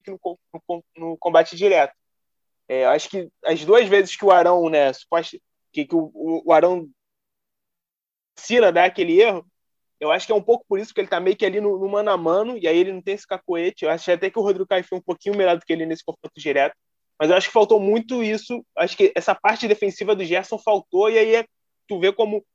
que 0.04 0.12
no, 0.12 0.20
no, 0.24 0.84
no 0.96 1.18
combate 1.18 1.56
direto. 1.56 1.94
É, 2.68 2.86
acho 2.86 3.10
que 3.10 3.30
as 3.44 3.66
duas 3.66 3.88
vezes 3.88 4.16
que 4.16 4.24
o 4.24 4.32
Arão, 4.32 4.70
né, 4.70 4.94
suposto, 4.94 5.38
que, 5.74 5.86
que 5.86 5.96
o, 5.96 6.12
o 6.46 6.54
Arão 6.54 6.88
ensina 8.38 8.72
dar 8.72 8.86
aquele 8.86 9.20
erro, 9.20 9.46
eu 10.00 10.12
acho 10.12 10.26
que 10.26 10.32
é 10.32 10.36
um 10.36 10.42
pouco 10.42 10.66
por 10.68 10.80
isso 10.80 10.94
que 10.94 11.02
ele 11.02 11.08
tá 11.08 11.20
meio 11.20 11.36
que 11.36 11.46
ali 11.46 11.60
no, 11.60 11.78
no, 11.78 11.90
mano 11.90 12.10
a 12.10 12.18
mano, 12.18 12.58
e 12.58 12.68
aí 12.68 12.78
ele 12.78 12.94
não 12.94 13.02
tem 13.02 13.16
esse 13.16 13.28
cacoete. 13.28 13.86
Eu 13.86 13.92
acho 13.92 14.12
até 14.12 14.30
que 14.30 14.40
o 14.40 14.42
Rodrigo 14.42 14.68
Caio 14.68 14.84
foi 14.84 14.98
um 14.98 15.02
pouquinho 15.02 15.36
melhor 15.36 15.58
do 15.58 15.66
que 15.66 15.74
ele 15.74 15.86
nesse 15.86 16.04
confronto 16.04 16.34
direto. 16.38 16.76
Mas 17.20 17.30
eu 17.30 17.36
acho 17.36 17.48
que 17.48 17.54
faltou 17.54 17.80
muito 17.80 18.24
isso. 18.24 18.66
Acho 18.78 18.96
que 18.96 19.12
essa 19.14 19.36
parte 19.36 19.68
defensiva 19.68 20.16
do 20.16 20.24
Gerson 20.24 20.58
faltou, 20.58 21.10
e 21.10 21.18
aí 21.18 21.36
é, 21.36 21.46
tu 21.88 22.00
vê 22.00 22.14
como 22.14 22.46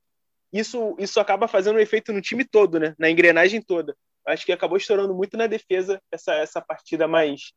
isso, 0.51 0.95
isso 0.97 1.19
acaba 1.19 1.47
fazendo 1.47 1.75
um 1.75 1.81
efeito 1.81 2.11
no 2.11 2.21
time 2.21 2.43
todo, 2.43 2.79
né? 2.79 2.95
Na 2.97 3.09
engrenagem 3.09 3.61
toda. 3.61 3.95
Eu 4.25 4.33
acho 4.33 4.45
que 4.45 4.51
acabou 4.51 4.77
estourando 4.77 5.13
muito 5.13 5.37
na 5.37 5.45
defesa 5.45 6.01
essa, 6.11 6.33
essa 6.33 6.61
partida 6.61 7.07
mais 7.07 7.53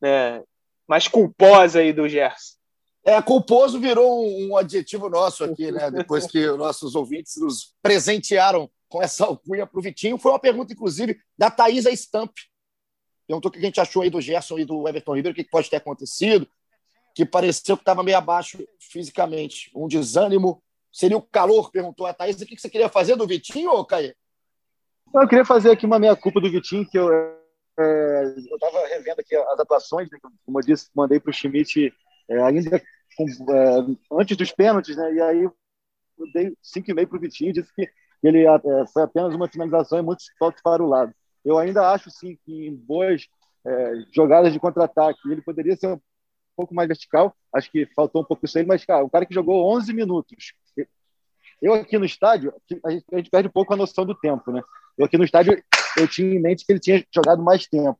né, 0.00 0.42
mais 0.86 1.06
culposa 1.06 1.80
aí 1.80 1.92
do 1.92 2.08
Gerson. 2.08 2.58
É, 3.04 3.20
culposo 3.22 3.80
virou 3.80 4.26
um, 4.26 4.56
adjetivo 4.56 5.08
nosso 5.08 5.44
aqui, 5.44 5.70
né? 5.70 5.90
Depois 5.90 6.26
que 6.26 6.46
nossos 6.52 6.94
ouvintes 6.94 7.36
nos 7.40 7.74
presentearam 7.80 8.70
com 8.90 9.02
essa 9.02 9.24
alcunha 9.24 9.66
para 9.66 9.78
o 9.78 9.82
Vitinho. 9.82 10.18
Foi 10.18 10.32
uma 10.32 10.38
pergunta, 10.38 10.72
inclusive, 10.72 11.18
da 11.38 11.50
Thaisa 11.50 11.90
Stamp. 11.92 12.32
Perguntou 13.26 13.48
o 13.48 13.52
que 13.52 13.58
a 13.60 13.62
gente 13.62 13.80
achou 13.80 14.02
aí 14.02 14.10
do 14.10 14.20
Gerson 14.20 14.58
e 14.58 14.64
do 14.64 14.86
Everton 14.86 15.14
Ribeiro, 15.14 15.32
o 15.32 15.42
que 15.42 15.48
pode 15.48 15.70
ter 15.70 15.76
acontecido, 15.76 16.46
que 17.14 17.24
pareceu 17.24 17.76
que 17.76 17.82
estava 17.82 18.02
meio 18.02 18.18
abaixo 18.18 18.58
fisicamente. 18.78 19.70
Um 19.74 19.86
desânimo. 19.86 20.62
Seria 20.92 21.16
o 21.16 21.22
calor? 21.22 21.70
Perguntou 21.70 22.04
a 22.04 22.12
Thaís. 22.12 22.40
O 22.40 22.44
que 22.44 22.58
você 22.58 22.68
queria 22.68 22.88
fazer 22.88 23.14
do 23.14 23.26
Vitinho, 23.26 23.70
ou? 23.70 23.86
Eu 25.14 25.28
queria 25.28 25.44
fazer 25.44 25.70
aqui 25.70 25.86
uma 25.86 25.98
meia-culpa 25.98 26.40
do 26.40 26.50
Vitinho, 26.50 26.88
que 26.88 26.98
eu 26.98 27.08
é, 27.78 28.34
estava 28.36 28.86
revendo 28.88 29.20
aqui 29.20 29.36
as 29.36 29.60
atuações, 29.60 30.10
né, 30.10 30.18
como 30.44 30.58
eu 30.58 30.62
disse, 30.62 30.90
mandei 30.94 31.18
para 31.18 31.30
o 31.30 31.32
Schmidt 31.32 31.92
é, 32.28 32.42
ainda 32.42 32.82
com, 33.16 33.24
é, 33.54 34.20
antes 34.20 34.36
dos 34.36 34.52
pênaltis, 34.52 34.96
né, 34.96 35.14
e 35.14 35.20
aí 35.20 35.42
eu 35.44 35.54
dei 36.34 36.56
5,5 36.62 37.08
para 37.08 37.16
o 37.16 37.20
Vitinho, 37.20 37.52
disse 37.52 37.72
que 37.74 37.88
ele 38.28 38.46
é, 38.46 38.86
foi 38.92 39.02
apenas 39.02 39.34
uma 39.34 39.48
finalização 39.48 39.98
e 39.98 40.02
muitos 40.02 40.26
toques 40.38 40.62
para 40.62 40.82
o 40.82 40.88
lado. 40.88 41.12
Eu 41.44 41.58
ainda 41.58 41.90
acho, 41.90 42.10
sim, 42.10 42.36
que 42.44 42.66
em 42.68 42.74
boas 42.74 43.26
é, 43.66 43.92
jogadas 44.12 44.52
de 44.52 44.60
contra-ataque 44.60 45.20
ele 45.30 45.42
poderia 45.42 45.76
ser 45.76 45.88
um 45.88 46.00
pouco 46.56 46.74
mais 46.74 46.88
vertical, 46.88 47.34
acho 47.54 47.70
que 47.70 47.86
faltou 47.94 48.22
um 48.22 48.24
pouco 48.24 48.44
isso 48.44 48.58
aí, 48.58 48.66
mas, 48.66 48.84
cara, 48.84 49.04
o 49.04 49.10
cara 49.10 49.24
que 49.24 49.34
jogou 49.34 49.74
11 49.74 49.92
minutos, 49.92 50.52
eu 51.62 51.74
aqui 51.74 51.98
no 51.98 52.04
estádio, 52.04 52.54
a 52.84 52.90
gente, 52.90 53.04
a 53.12 53.16
gente 53.16 53.30
perde 53.30 53.48
um 53.48 53.52
pouco 53.52 53.72
a 53.72 53.76
noção 53.76 54.04
do 54.06 54.14
tempo, 54.14 54.50
né? 54.50 54.62
Eu 54.96 55.04
aqui 55.04 55.18
no 55.18 55.24
estádio, 55.24 55.62
eu 55.96 56.08
tinha 56.08 56.34
em 56.34 56.40
mente 56.40 56.64
que 56.64 56.72
ele 56.72 56.80
tinha 56.80 57.04
jogado 57.14 57.42
mais 57.42 57.66
tempo. 57.66 57.98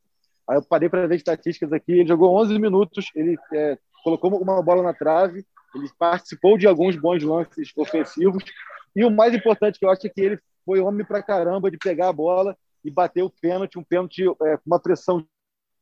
Aí 0.49 0.57
eu 0.57 0.63
parei 0.63 0.89
para 0.89 1.07
ver 1.07 1.17
estatísticas 1.17 1.73
aqui, 1.73 1.93
ele 1.93 2.09
jogou 2.09 2.35
11 2.37 2.59
minutos, 2.59 3.07
ele 3.15 3.39
é, 3.53 3.79
colocou 4.03 4.35
uma 4.41 4.63
bola 4.63 4.83
na 4.83 4.95
trave, 4.95 5.45
ele 5.75 5.89
participou 5.99 6.59
de 6.59 6.67
alguns 6.67 6.97
bons 6.97 7.23
lances 7.23 7.71
ofensivos, 7.77 8.43
e 8.95 9.05
o 9.05 9.11
mais 9.11 9.35
importante 9.35 9.79
que 9.79 9.85
eu 9.85 9.91
acho 9.91 10.07
é 10.07 10.11
que 10.11 10.21
ele 10.21 10.39
foi 10.65 10.81
homem 10.81 11.05
para 11.05 11.23
caramba 11.23 11.71
de 11.71 11.79
pegar 11.79 12.09
a 12.09 12.13
bola 12.13 12.57
e 12.85 12.91
bater 12.91 13.23
o 13.23 13.31
pênalti, 13.31 13.79
um 13.79 13.85
pênalti 13.85 14.23
é, 14.23 14.57
com 14.57 14.63
uma 14.67 14.81
pressão 14.81 15.25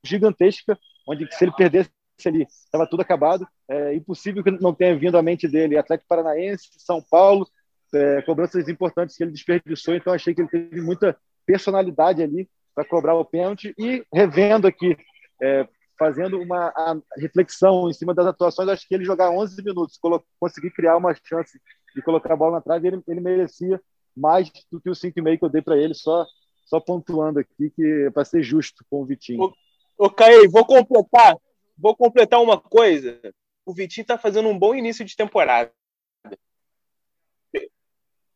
gigantesca, 0.04 0.78
onde 1.06 1.28
se 1.32 1.44
ele 1.44 1.52
perdesse 1.52 1.90
ali, 2.26 2.42
estava 2.42 2.86
tudo 2.86 3.00
acabado. 3.00 3.46
É 3.68 3.94
impossível 3.94 4.42
que 4.42 4.50
não 4.50 4.74
tenha 4.74 4.96
vindo 4.96 5.16
à 5.16 5.22
mente 5.22 5.46
dele. 5.46 5.76
Atlético 5.76 6.08
Paranaense, 6.08 6.68
São 6.78 7.02
Paulo, 7.02 7.46
é, 7.94 8.22
cobranças 8.22 8.68
importantes 8.68 9.16
que 9.16 9.22
ele 9.22 9.32
desperdiçou, 9.32 9.94
então 9.94 10.12
achei 10.12 10.34
que 10.34 10.40
ele 10.40 10.48
teve 10.48 10.80
muita 10.80 11.16
personalidade 11.46 12.22
ali 12.22 12.48
para 12.74 12.84
cobrar 12.84 13.14
o 13.14 13.24
pênalti. 13.24 13.74
E 13.78 14.04
revendo 14.12 14.66
aqui, 14.66 14.96
é, 15.40 15.66
fazendo 15.98 16.40
uma 16.40 16.72
reflexão 17.16 17.90
em 17.90 17.92
cima 17.92 18.14
das 18.14 18.26
atuações, 18.26 18.68
acho 18.68 18.86
que 18.86 18.94
ele 18.94 19.04
jogar 19.04 19.30
11 19.30 19.62
minutos, 19.62 19.98
conseguir 20.38 20.70
criar 20.70 20.96
uma 20.96 21.14
chance 21.24 21.60
de 21.94 22.02
colocar 22.02 22.32
a 22.32 22.36
bola 22.36 22.52
na 22.52 22.60
trave, 22.60 22.88
ele, 22.88 23.02
ele 23.08 23.20
merecia 23.20 23.80
mais 24.16 24.50
do 24.70 24.80
que 24.80 24.88
o 24.88 24.94
5,5 24.94 25.38
que 25.38 25.44
eu 25.44 25.48
dei 25.48 25.62
para 25.62 25.76
ele, 25.76 25.94
só, 25.94 26.26
só 26.64 26.80
pontuando 26.80 27.40
aqui 27.40 27.70
que 27.70 28.06
é 28.06 28.10
para 28.10 28.24
ser 28.24 28.42
justo 28.42 28.84
com 28.90 29.02
o 29.02 29.06
Vitinho. 29.06 29.42
Ô, 29.42 30.06
ô 30.06 30.10
Caí, 30.10 30.46
vou 30.48 30.64
completar, 30.64 31.36
vou 31.76 31.96
completar 31.96 32.40
uma 32.40 32.60
coisa. 32.60 33.20
O 33.66 33.74
Vitinho 33.74 34.02
está 34.02 34.16
fazendo 34.16 34.48
um 34.48 34.58
bom 34.58 34.74
início 34.74 35.04
de 35.04 35.16
temporada. 35.16 35.72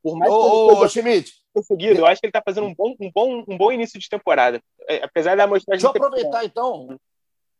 Por 0.02 0.18
mais 0.18 0.32
ô, 0.32 0.82
ô, 0.82 0.88
Schmidt, 0.88 1.32
conseguido, 1.54 2.00
eu 2.00 2.06
acho 2.06 2.20
que 2.20 2.26
ele 2.26 2.30
está 2.30 2.42
fazendo 2.44 2.66
um 2.66 2.74
bom, 2.74 2.96
um, 3.00 3.10
bom, 3.12 3.44
um 3.46 3.56
bom 3.56 3.70
início 3.70 4.00
de 4.00 4.08
temporada. 4.08 4.60
É, 4.88 5.04
apesar 5.04 5.36
da 5.36 5.44
amostragem. 5.44 5.80
Deixa 5.80 5.86
eu 5.86 6.06
aproveitar, 6.06 6.44
então. 6.44 6.98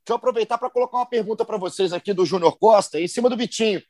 Deixa 0.05 0.15
eu 0.15 0.17
aproveitar 0.17 0.59
para 0.59 0.69
colocar 0.69 0.99
uma 0.99 1.07
pergunta 1.07 1.45
para 1.45 1.57
vocês 1.57 1.93
aqui 1.93 2.13
do 2.13 2.27
Júnior 2.27 2.59
Costa, 2.59 3.01
em 3.01 3.07
cima 3.07 3.31
do 3.31 3.37
Vitinho. 3.37 3.81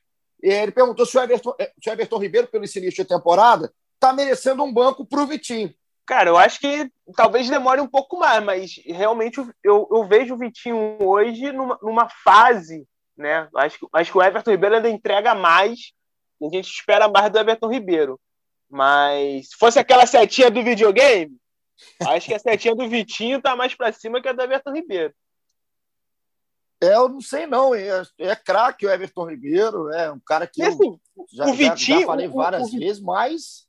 Ele 0.43 0.71
perguntou 0.71 1.07
se 1.07 1.17
o 1.17 1.21
Everton, 1.23 1.55
eh, 1.59 1.73
se 1.83 1.89
o 1.89 1.93
Everton 1.93 2.19
Ribeiro, 2.19 2.49
pelo 2.49 2.65
início 2.65 2.91
de 2.91 3.05
temporada, 3.05 3.73
está 3.95 4.13
merecendo 4.13 4.63
um 4.63 4.73
banco 4.73 5.07
para 5.07 5.23
o 5.23 5.27
Vitinho. 5.27 5.73
Cara, 6.05 6.29
eu 6.29 6.37
acho 6.37 6.61
que 6.61 6.91
talvez 7.17 7.49
demore 7.49 7.81
um 7.81 7.87
pouco 7.87 8.19
mais, 8.19 8.45
mas 8.45 8.75
realmente 8.85 9.39
eu, 9.63 9.89
eu 9.91 10.05
vejo 10.05 10.35
o 10.35 10.37
Vitinho 10.37 10.99
hoje 11.01 11.51
numa, 11.53 11.79
numa 11.81 12.09
fase, 12.25 12.87
né? 13.17 13.49
Acho, 13.57 13.89
acho 13.93 14.13
que 14.13 14.19
o 14.19 14.23
Everton 14.23 14.51
Ribeiro 14.51 14.77
ainda 14.77 14.91
entrega 14.91 15.35
mais, 15.35 15.93
a 16.43 16.55
gente 16.55 16.69
espera 16.69 17.09
mais 17.09 17.31
do 17.31 17.39
Everton 17.39 17.71
Ribeiro. 17.71 18.21
Mas 18.69 19.51
se 19.51 19.57
fosse 19.57 19.79
aquela 19.79 20.05
setinha 20.05 20.51
do 20.51 20.63
videogame, 20.63 21.37
acho 22.07 22.27
que 22.27 22.35
a 22.35 22.39
setinha 22.39 22.75
do 22.75 22.89
Vitinho 22.89 23.41
tá 23.41 23.55
mais 23.55 23.75
para 23.75 23.93
cima 23.93 24.21
que 24.21 24.29
a 24.29 24.33
do 24.33 24.43
Everton 24.43 24.73
Ribeiro. 24.73 25.15
É, 26.83 26.97
eu 26.97 27.09
não 27.09 27.21
sei 27.21 27.47
não, 27.47 27.73
é, 27.73 28.03
é 28.19 28.35
craque 28.35 28.85
o 28.85 28.91
Everton 28.91 29.31
Ribeiro, 29.31 29.89
é 29.93 30.11
um 30.11 30.19
cara 30.19 30.49
que 30.49 30.61
assim, 30.65 30.99
eu 31.17 31.27
já, 31.33 31.47
o 31.47 31.53
Vitinho, 31.55 31.77
já, 31.77 32.01
já 32.01 32.07
falei 32.07 32.27
várias 32.27 32.73
o, 32.73 32.77
o, 32.77 32.79
vezes, 32.81 33.01
mas 33.01 33.69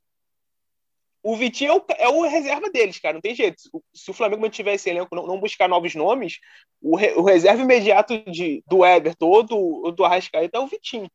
o 1.22 1.36
Vitinho 1.36 1.70
é 1.70 1.74
o, 1.76 1.84
é 1.96 2.08
o, 2.08 2.28
reserva 2.28 2.68
deles, 2.70 2.98
cara. 2.98 3.14
Não 3.14 3.20
tem 3.20 3.34
jeito. 3.34 3.62
Se 3.94 4.10
o 4.10 4.14
Flamengo 4.14 4.42
mantiver 4.42 4.74
esse 4.74 4.90
elenco, 4.90 5.14
não, 5.14 5.26
não 5.26 5.40
buscar 5.40 5.68
novos 5.68 5.94
nomes, 5.94 6.40
o, 6.82 6.96
re, 6.96 7.12
o, 7.12 7.22
reserva 7.22 7.62
imediato 7.62 8.18
de, 8.30 8.64
do 8.66 8.84
Everton 8.84 9.26
ou 9.26 9.42
do, 9.44 9.56
ou 9.56 9.92
do 9.92 10.04
Arrascaeta 10.04 10.58
é 10.58 10.60
o 10.60 10.66
Vitinho. 10.66 11.08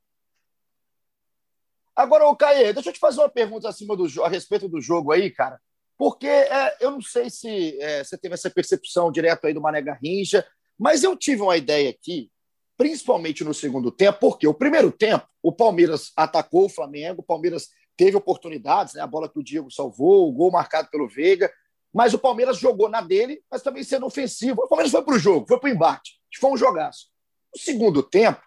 Agora, 1.94 2.28
o 2.30 2.36
Caê, 2.36 2.72
deixa 2.72 2.90
eu 2.90 2.94
te 2.94 3.00
fazer 3.00 3.20
uma 3.20 3.30
pergunta 3.30 3.68
acima 3.68 3.96
do, 3.96 4.08
a 4.24 4.30
respeito 4.30 4.70
do 4.70 4.82
jogo 4.82 5.12
aí, 5.12 5.30
cara. 5.30 5.60
Porque 5.98 6.28
é, 6.28 6.78
eu 6.80 6.92
não 6.92 7.02
sei 7.02 7.30
se 7.30 7.78
é, 7.82 8.06
você 8.06 8.18
teve 8.18 8.36
essa 8.36 8.50
percepção 8.50 9.12
direto 9.12 9.46
aí 9.46 9.54
do 9.54 9.62
Mané 9.62 9.82
Garrincha, 9.82 10.48
mas 10.80 11.04
eu 11.04 11.16
tive 11.16 11.42
uma 11.42 11.58
ideia 11.58 11.90
aqui, 11.90 12.32
principalmente 12.78 13.44
no 13.44 13.54
segundo 13.54 13.92
tempo, 13.92 14.20
porque 14.20 14.48
o 14.48 14.54
primeiro 14.54 14.92
tempo, 14.92 15.28
o 15.44 15.52
Palmeiras 15.52 16.12
atacou 16.16 16.66
o 16.66 16.70
Flamengo, 16.70 17.22
o 17.22 17.26
Palmeiras 17.26 17.68
teve 17.98 18.16
oportunidades, 18.16 18.94
né, 18.94 19.02
a 19.02 19.08
bola 19.08 19.28
que 19.28 19.38
o 19.38 19.44
Diego 19.44 19.70
salvou, 19.70 20.30
o 20.30 20.32
gol 20.32 20.50
marcado 20.50 20.90
pelo 20.90 21.10
Veiga, 21.10 21.52
mas 21.94 22.14
o 22.14 22.20
Palmeiras 22.20 22.58
jogou 22.58 22.88
na 22.88 23.02
dele, 23.02 23.44
mas 23.52 23.62
também 23.62 23.84
sendo 23.84 24.06
ofensivo. 24.06 24.62
O 24.62 24.68
Palmeiras 24.70 24.92
foi 24.92 25.04
para 25.04 25.16
o 25.16 25.20
jogo, 25.20 25.46
foi 25.48 25.60
para 25.60 25.70
o 25.70 25.74
embate, 25.74 26.22
foi 26.40 26.52
um 26.52 26.58
jogaço. 26.58 27.10
No 27.54 27.60
segundo 27.60 28.02
tempo, 28.02 28.42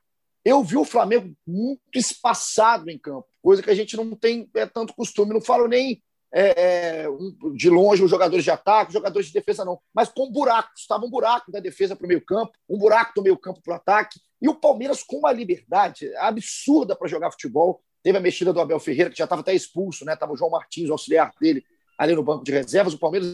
eu 0.45 0.62
vi 0.62 0.76
o 0.76 0.85
Flamengo 0.85 1.35
muito 1.47 1.80
espaçado 1.95 2.89
em 2.89 2.99
campo, 2.99 3.26
coisa 3.43 3.62
que 3.62 3.70
a 3.70 3.74
gente 3.74 3.97
não 3.97 4.16
tem 4.16 4.49
é, 4.57 4.64
tanto 4.64 4.95
costume. 4.95 5.35
Não 5.35 5.41
falo 5.41 5.68
nem 5.68 6.03
é, 6.33 7.03
é, 7.03 7.07
de 7.55 7.68
longe 7.68 8.03
os 8.03 8.11
jogadores 8.11 8.43
de 8.43 8.51
ataque, 8.51 8.89
os 8.89 8.95
jogadores 8.95 9.26
de 9.26 9.35
defesa 9.35 9.64
não, 9.64 9.78
mas 9.93 10.09
com 10.09 10.30
buracos. 10.30 10.80
Estava 10.80 11.05
um 11.05 11.11
buraco 11.11 11.53
da 11.53 11.61
defesa 11.61 11.95
para 11.95 12.07
o 12.07 12.09
meio 12.09 12.24
campo, 12.24 12.53
um 12.68 12.78
buraco 12.78 13.12
do 13.14 13.22
meio 13.22 13.37
campo 13.37 13.61
para 13.62 13.74
o 13.74 13.76
ataque. 13.76 14.18
E 14.41 14.49
o 14.49 14.55
Palmeiras 14.55 15.03
com 15.03 15.18
uma 15.18 15.30
liberdade 15.30 16.12
absurda 16.16 16.97
para 16.97 17.07
jogar 17.07 17.30
futebol. 17.30 17.83
Teve 18.03 18.18
a 18.18 18.20
mexida 18.20 18.53
do 18.53 18.61
Abel 18.61 18.80
Ferreira, 18.80 19.11
que 19.11 19.18
já 19.18 19.24
estava 19.24 19.43
até 19.43 19.55
expulso, 19.55 20.05
né? 20.05 20.14
Estava 20.14 20.33
o 20.33 20.37
João 20.37 20.51
Martins, 20.51 20.89
o 20.89 20.93
auxiliar 20.93 21.30
dele, 21.41 21.62
ali 21.97 22.14
no 22.14 22.22
banco 22.22 22.43
de 22.43 22.51
reservas. 22.51 22.95
O 22.95 22.99
Palmeiras, 22.99 23.28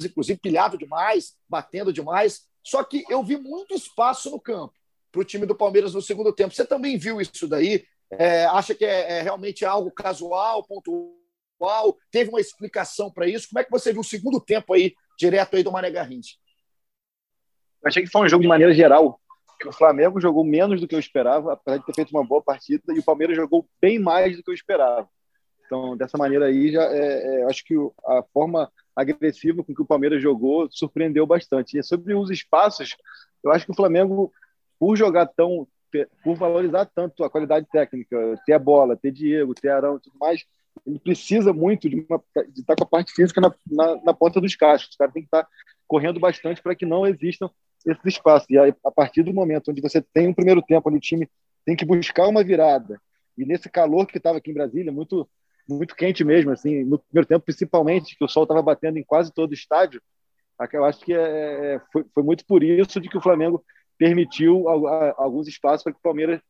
inclusive, 0.00 0.38
pilhado 0.38 0.78
demais, 0.78 1.34
batendo 1.48 1.92
demais. 1.92 2.42
Só 2.62 2.84
que 2.84 3.04
eu 3.08 3.24
vi 3.24 3.36
muito 3.36 3.74
espaço 3.74 4.30
no 4.30 4.38
campo 4.38 4.74
para 5.10 5.20
o 5.20 5.24
time 5.24 5.46
do 5.46 5.54
Palmeiras 5.54 5.94
no 5.94 6.02
segundo 6.02 6.32
tempo. 6.32 6.54
Você 6.54 6.64
também 6.64 6.96
viu 6.96 7.20
isso 7.20 7.48
daí? 7.48 7.84
É, 8.10 8.44
acha 8.44 8.74
que 8.74 8.84
é, 8.84 9.18
é, 9.18 9.22
realmente 9.22 9.64
algo 9.64 9.90
casual, 9.90 10.62
pontual? 10.62 11.25
Teve 12.10 12.30
uma 12.30 12.40
explicação 12.40 13.10
para 13.10 13.26
isso? 13.26 13.48
Como 13.48 13.60
é 13.60 13.64
que 13.64 13.70
você 13.70 13.92
viu 13.92 14.00
o 14.00 14.04
segundo 14.04 14.40
tempo 14.40 14.74
aí, 14.74 14.94
direto 15.18 15.56
aí 15.56 15.62
do 15.62 15.72
Mané 15.72 15.90
Garrincha? 15.90 16.36
Eu 17.82 17.88
achei 17.88 18.02
que 18.02 18.10
foi 18.10 18.22
um 18.22 18.28
jogo 18.28 18.42
de 18.42 18.48
maneira 18.48 18.72
geral. 18.72 19.20
O 19.64 19.72
Flamengo 19.72 20.20
jogou 20.20 20.44
menos 20.44 20.80
do 20.80 20.88
que 20.88 20.94
eu 20.94 20.98
esperava, 20.98 21.54
apesar 21.54 21.78
de 21.78 21.86
ter 21.86 21.94
feito 21.94 22.10
uma 22.10 22.24
boa 22.24 22.42
partida, 22.42 22.82
e 22.94 22.98
o 22.98 23.04
Palmeiras 23.04 23.36
jogou 23.36 23.66
bem 23.80 23.98
mais 23.98 24.36
do 24.36 24.42
que 24.42 24.50
eu 24.50 24.54
esperava. 24.54 25.08
Então, 25.64 25.96
dessa 25.96 26.18
maneira 26.18 26.46
aí, 26.46 26.70
já 26.70 26.82
é, 26.82 27.40
é, 27.40 27.44
acho 27.44 27.64
que 27.64 27.74
a 28.06 28.22
forma 28.32 28.70
agressiva 28.94 29.64
com 29.64 29.74
que 29.74 29.82
o 29.82 29.86
Palmeiras 29.86 30.22
jogou 30.22 30.68
surpreendeu 30.70 31.26
bastante. 31.26 31.78
E 31.78 31.82
sobre 31.82 32.14
os 32.14 32.30
espaços, 32.30 32.96
eu 33.42 33.50
acho 33.50 33.66
que 33.66 33.72
o 33.72 33.76
Flamengo 33.76 34.32
por 34.78 34.96
jogar 34.96 35.26
tão, 35.26 35.66
por 36.22 36.36
valorizar 36.36 36.86
tanto 36.86 37.24
a 37.24 37.30
qualidade 37.30 37.66
técnica, 37.70 38.16
ter 38.44 38.52
a 38.52 38.58
bola, 38.58 38.96
ter 38.96 39.10
Diego, 39.10 39.54
ter 39.54 39.70
Arão 39.70 39.96
e 39.96 40.00
tudo 40.00 40.18
mais, 40.18 40.44
ele 40.86 40.98
precisa 40.98 41.52
muito 41.52 41.88
de, 41.88 42.06
uma, 42.08 42.22
de 42.48 42.60
estar 42.60 42.76
com 42.76 42.84
a 42.84 42.88
parte 42.88 43.12
física 43.12 43.40
na, 43.40 43.54
na, 43.66 44.02
na 44.02 44.14
ponta 44.14 44.40
dos 44.40 44.54
cachos. 44.54 44.90
Os 44.90 44.96
caras 44.96 45.12
têm 45.12 45.22
que 45.22 45.28
estar 45.28 45.46
correndo 45.86 46.18
bastante 46.18 46.62
para 46.62 46.74
que 46.74 46.84
não 46.84 47.06
existam 47.06 47.50
esses 47.86 48.04
espaços. 48.04 48.48
E 48.50 48.58
aí, 48.58 48.74
a 48.84 48.90
partir 48.90 49.22
do 49.22 49.32
momento 49.32 49.70
onde 49.70 49.80
você 49.80 50.02
tem 50.02 50.28
um 50.28 50.34
primeiro 50.34 50.62
tempo 50.62 50.88
onde 50.88 50.98
o 50.98 51.00
time 51.00 51.28
tem 51.64 51.76
que 51.76 51.84
buscar 51.84 52.26
uma 52.28 52.44
virada, 52.44 53.00
e 53.36 53.44
nesse 53.44 53.68
calor 53.68 54.06
que 54.06 54.18
estava 54.18 54.38
aqui 54.38 54.50
em 54.50 54.54
Brasília, 54.54 54.92
muito 54.92 55.28
muito 55.68 55.96
quente 55.96 56.22
mesmo, 56.22 56.52
assim, 56.52 56.84
no 56.84 56.98
primeiro 56.98 57.26
tempo, 57.26 57.44
principalmente, 57.44 58.16
que 58.16 58.24
o 58.24 58.28
sol 58.28 58.44
estava 58.44 58.62
batendo 58.62 58.98
em 58.98 59.02
quase 59.02 59.32
todo 59.32 59.50
o 59.50 59.54
estádio, 59.54 60.00
eu 60.72 60.84
acho 60.84 61.00
que 61.00 61.12
é, 61.12 61.74
é, 61.74 61.80
foi, 61.92 62.04
foi 62.14 62.22
muito 62.22 62.46
por 62.46 62.62
isso 62.62 63.00
de 63.00 63.08
que 63.08 63.18
o 63.18 63.20
Flamengo 63.20 63.64
permitiu 63.98 64.68
alguns 64.68 65.48
espaços 65.48 65.82
para 65.82 65.92
que 65.92 65.98
o 65.98 66.02
Palmeiras 66.02 66.40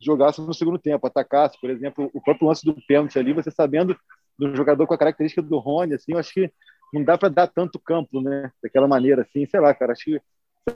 jogasse 0.00 0.40
no 0.40 0.54
segundo 0.54 0.78
tempo, 0.78 1.06
atacasse, 1.06 1.60
por 1.60 1.70
exemplo, 1.70 2.10
o 2.14 2.20
próprio 2.20 2.48
lance 2.48 2.64
do 2.64 2.74
pênalti 2.86 3.18
ali, 3.18 3.32
você 3.32 3.50
sabendo 3.50 3.96
do 4.38 4.54
jogador 4.56 4.86
com 4.86 4.94
a 4.94 4.98
característica 4.98 5.42
do 5.42 5.58
Rony, 5.58 5.94
assim, 5.94 6.12
eu 6.12 6.18
acho 6.18 6.32
que 6.32 6.50
não 6.92 7.04
dá 7.04 7.18
para 7.18 7.28
dar 7.28 7.46
tanto 7.46 7.78
campo, 7.78 8.20
né, 8.20 8.50
daquela 8.62 8.88
maneira, 8.88 9.22
assim, 9.22 9.46
sei 9.46 9.60
lá, 9.60 9.74
cara, 9.74 9.92
acho 9.92 10.04
que 10.04 10.20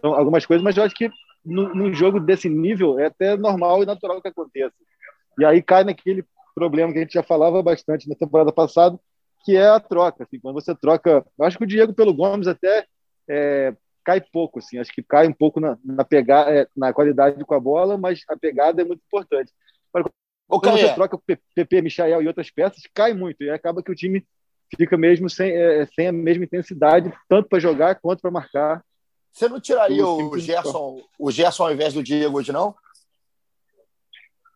são 0.01 0.15
algumas 0.15 0.45
coisas, 0.45 0.63
mas 0.63 0.77
eu 0.77 0.83
acho 0.83 0.95
que 0.95 1.11
no, 1.45 1.75
num 1.75 1.93
jogo 1.93 2.21
desse 2.21 2.49
nível 2.49 2.99
é 2.99 3.07
até 3.07 3.37
normal 3.37 3.83
e 3.83 3.87
natural 3.87 4.21
que 4.21 4.29
aconteça. 4.29 4.75
E 5.39 5.45
aí 5.45 5.63
cai 5.63 5.85
naquele 5.85 6.25
problema 6.55 6.93
que 6.93 6.99
a 6.99 7.03
gente 7.03 7.15
já 7.15 7.23
falava 7.23 7.63
bastante 7.63 8.09
na 8.09 8.15
temporada 8.15 8.53
passada, 8.53 8.99
que 9.45 9.57
é 9.57 9.69
a 9.69 9.81
troca. 9.81 10.25
Assim, 10.25 10.39
quando 10.39 10.55
você 10.55 10.75
troca, 10.75 11.25
eu 11.39 11.45
acho 11.45 11.59
que 11.59 11.65
o 11.65 11.67
Diego 11.67 11.93
pelo 11.93 12.15
Gomes 12.15 12.47
até 12.47 12.87
é, 13.29 13.75
cai 14.05 14.21
pouco, 14.21 14.59
assim, 14.59 14.79
acho 14.79 14.93
que 14.93 15.03
cai 15.03 15.27
um 15.27 15.33
pouco 15.33 15.59
na, 15.59 15.79
na 15.85 16.05
pegada, 16.05 16.51
é, 16.51 16.69
na 16.77 16.93
qualidade 16.93 17.45
com 17.45 17.55
a 17.55 17.61
bola, 17.61 17.97
mas 17.97 18.23
a 18.29 18.37
pegada 18.37 18.83
é 18.83 18.85
muito 18.85 19.03
importante. 19.07 19.53
Quando 20.47 20.79
você 20.79 20.95
troca 20.95 21.17
o 21.17 21.23
PP, 21.55 21.83
Michael 21.83 22.23
e 22.23 22.29
outras 22.29 22.51
peças, 22.51 22.83
cai 22.93 23.15
muito 23.15 23.43
e 23.43 23.51
acaba 23.51 23.83
que 23.83 23.91
o 23.91 23.95
time 23.95 24.27
fica 24.77 24.97
mesmo 24.97 25.31
sem, 25.31 25.51
é, 25.51 25.87
sem 25.87 26.09
a 26.09 26.13
mesma 26.13 26.45
intensidade, 26.45 27.13
tanto 27.29 27.49
para 27.49 27.59
jogar 27.59 27.95
quanto 28.01 28.21
para 28.21 28.31
marcar. 28.31 28.85
Você 29.33 29.49
não 29.49 29.61
tiraria 29.61 30.07
o 30.07 30.39
Gerson, 30.39 31.03
o 31.19 31.31
Gerson 31.31 31.65
ao 31.65 31.73
invés 31.73 31.95
do 31.95 32.03
Diego 32.03 32.39
hoje, 32.39 32.53
não? 32.53 32.75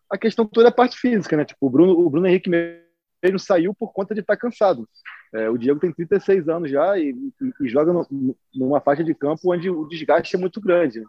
A 0.09 0.17
questão 0.17 0.45
toda 0.45 0.67
é 0.67 0.69
a 0.69 0.73
parte 0.73 0.97
física, 0.97 1.35
né? 1.35 1.45
Tipo, 1.45 1.67
o 1.67 1.69
Bruno, 1.69 1.99
o 1.99 2.09
Bruno 2.09 2.27
Henrique 2.27 2.49
mesmo 2.49 3.39
saiu 3.39 3.73
por 3.73 3.91
conta 3.91 4.13
de 4.13 4.21
estar 4.21 4.35
tá 4.35 4.39
cansado. 4.39 4.87
É, 5.33 5.49
o 5.49 5.57
Diego 5.57 5.79
tem 5.79 5.91
36 5.91 6.49
anos 6.49 6.71
já 6.71 6.97
e, 6.97 7.11
e, 7.11 7.65
e 7.65 7.69
joga 7.69 7.93
no, 7.93 8.35
numa 8.53 8.81
faixa 8.81 9.03
de 9.03 9.13
campo 9.13 9.53
onde 9.53 9.69
o 9.69 9.87
desgaste 9.87 10.35
é 10.35 10.39
muito 10.39 10.59
grande. 10.59 11.03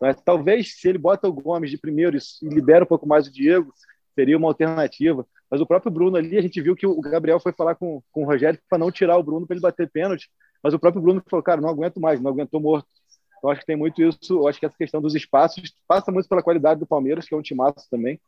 Mas 0.00 0.20
talvez 0.22 0.74
se 0.80 0.88
ele 0.88 0.98
bota 0.98 1.28
o 1.28 1.32
Gomes 1.32 1.70
de 1.70 1.78
primeiro 1.78 2.16
e 2.16 2.48
libera 2.48 2.84
um 2.84 2.88
pouco 2.88 3.06
mais 3.06 3.26
o 3.26 3.32
Diego, 3.32 3.72
seria 4.14 4.36
uma 4.36 4.48
alternativa. 4.48 5.26
Mas 5.50 5.60
o 5.60 5.66
próprio 5.66 5.92
Bruno 5.92 6.16
ali, 6.16 6.38
a 6.38 6.42
gente 6.42 6.60
viu 6.60 6.74
que 6.74 6.86
o 6.86 7.00
Gabriel 7.00 7.38
foi 7.38 7.52
falar 7.52 7.74
com, 7.74 8.02
com 8.10 8.22
o 8.22 8.26
Rogério 8.26 8.58
para 8.68 8.78
não 8.78 8.90
tirar 8.90 9.18
o 9.18 9.22
Bruno 9.22 9.46
para 9.46 9.54
ele 9.54 9.62
bater 9.62 9.90
pênalti. 9.90 10.30
Mas 10.62 10.74
o 10.74 10.78
próprio 10.78 11.02
Bruno 11.02 11.22
falou, 11.28 11.42
cara, 11.42 11.60
não 11.60 11.68
aguento 11.68 12.00
mais, 12.00 12.20
não 12.20 12.30
aguentou 12.30 12.60
morto. 12.60 12.88
Então 13.38 13.50
acho 13.50 13.60
que 13.60 13.66
tem 13.66 13.76
muito 13.76 14.02
isso, 14.02 14.18
eu 14.30 14.46
acho 14.46 14.60
que 14.60 14.66
essa 14.66 14.76
questão 14.76 15.00
dos 15.00 15.14
espaços 15.14 15.72
passa 15.88 16.12
muito 16.12 16.28
pela 16.28 16.42
qualidade 16.42 16.80
do 16.80 16.86
Palmeiras, 16.86 17.26
que 17.26 17.34
é 17.34 17.36
um 17.36 17.42
timaço 17.42 17.88
também. 17.90 18.20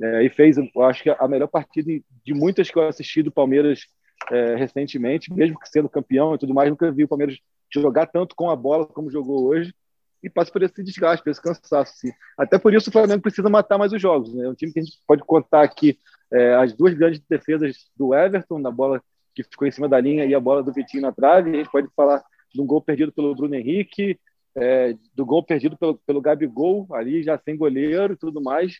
É, 0.00 0.24
e 0.24 0.30
fez, 0.30 0.56
eu 0.56 0.82
acho 0.82 1.02
que 1.02 1.10
a 1.10 1.28
melhor 1.28 1.48
partida 1.48 1.90
de 2.24 2.34
muitas 2.34 2.70
que 2.70 2.78
eu 2.78 2.86
assisti 2.86 3.22
do 3.22 3.30
Palmeiras 3.30 3.86
é, 4.30 4.56
recentemente, 4.56 5.32
mesmo 5.32 5.58
sendo 5.64 5.88
campeão 5.88 6.34
e 6.34 6.38
tudo 6.38 6.54
mais, 6.54 6.70
nunca 6.70 6.90
vi 6.90 7.04
o 7.04 7.08
Palmeiras 7.08 7.38
jogar 7.72 8.06
tanto 8.06 8.34
com 8.36 8.50
a 8.50 8.56
bola 8.56 8.86
como 8.86 9.10
jogou 9.10 9.46
hoje 9.46 9.74
e 10.22 10.30
passa 10.30 10.52
por 10.52 10.62
esse 10.62 10.82
desgaste, 10.82 11.24
por 11.24 11.30
esse 11.30 11.42
cansaço. 11.42 12.06
Até 12.38 12.58
por 12.58 12.72
isso 12.72 12.90
o 12.90 12.92
Flamengo 12.92 13.22
precisa 13.22 13.48
matar 13.48 13.78
mais 13.78 13.92
os 13.92 14.00
jogos. 14.00 14.32
Né? 14.32 14.44
É 14.44 14.48
um 14.48 14.54
time 14.54 14.72
que 14.72 14.78
a 14.78 14.82
gente 14.82 14.98
pode 15.06 15.22
contar 15.24 15.62
aqui 15.62 15.98
é, 16.32 16.54
as 16.54 16.72
duas 16.72 16.94
grandes 16.94 17.20
defesas 17.28 17.90
do 17.96 18.14
Everton, 18.14 18.58
na 18.58 18.70
bola 18.70 19.02
que 19.34 19.42
ficou 19.42 19.66
em 19.66 19.70
cima 19.70 19.88
da 19.88 20.00
linha 20.00 20.24
e 20.24 20.34
a 20.34 20.40
bola 20.40 20.62
do 20.62 20.72
Vitinho 20.72 21.02
na 21.02 21.12
trave. 21.12 21.50
A 21.50 21.54
gente 21.54 21.70
pode 21.70 21.88
falar 21.96 22.22
de 22.52 22.60
um 22.60 22.66
gol 22.66 22.80
perdido 22.80 23.10
pelo 23.10 23.34
Bruno 23.34 23.54
Henrique, 23.54 24.18
é, 24.54 24.94
do 25.14 25.24
gol 25.24 25.42
perdido 25.42 25.76
pelo, 25.76 25.98
pelo 26.06 26.20
Gabigol, 26.20 26.86
ali 26.92 27.22
já 27.22 27.38
sem 27.38 27.56
goleiro 27.56 28.12
e 28.12 28.16
tudo 28.16 28.40
mais. 28.40 28.78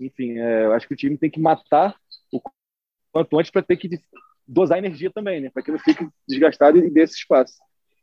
Enfim, 0.00 0.38
é, 0.38 0.66
acho 0.66 0.86
que 0.86 0.94
o 0.94 0.96
time 0.96 1.18
tem 1.18 1.30
que 1.30 1.40
matar 1.40 1.96
o 2.32 2.40
quanto 3.12 3.38
antes 3.38 3.50
para 3.50 3.62
ter 3.62 3.76
que 3.76 3.88
dosar 4.48 4.78
energia 4.78 5.10
também, 5.10 5.40
né? 5.40 5.50
Para 5.50 5.62
que 5.62 5.70
não 5.70 5.78
fique 5.78 6.08
desgastado 6.26 6.78
e 6.78 6.90
dê 6.90 7.02
esse 7.02 7.14
espaço. 7.14 7.54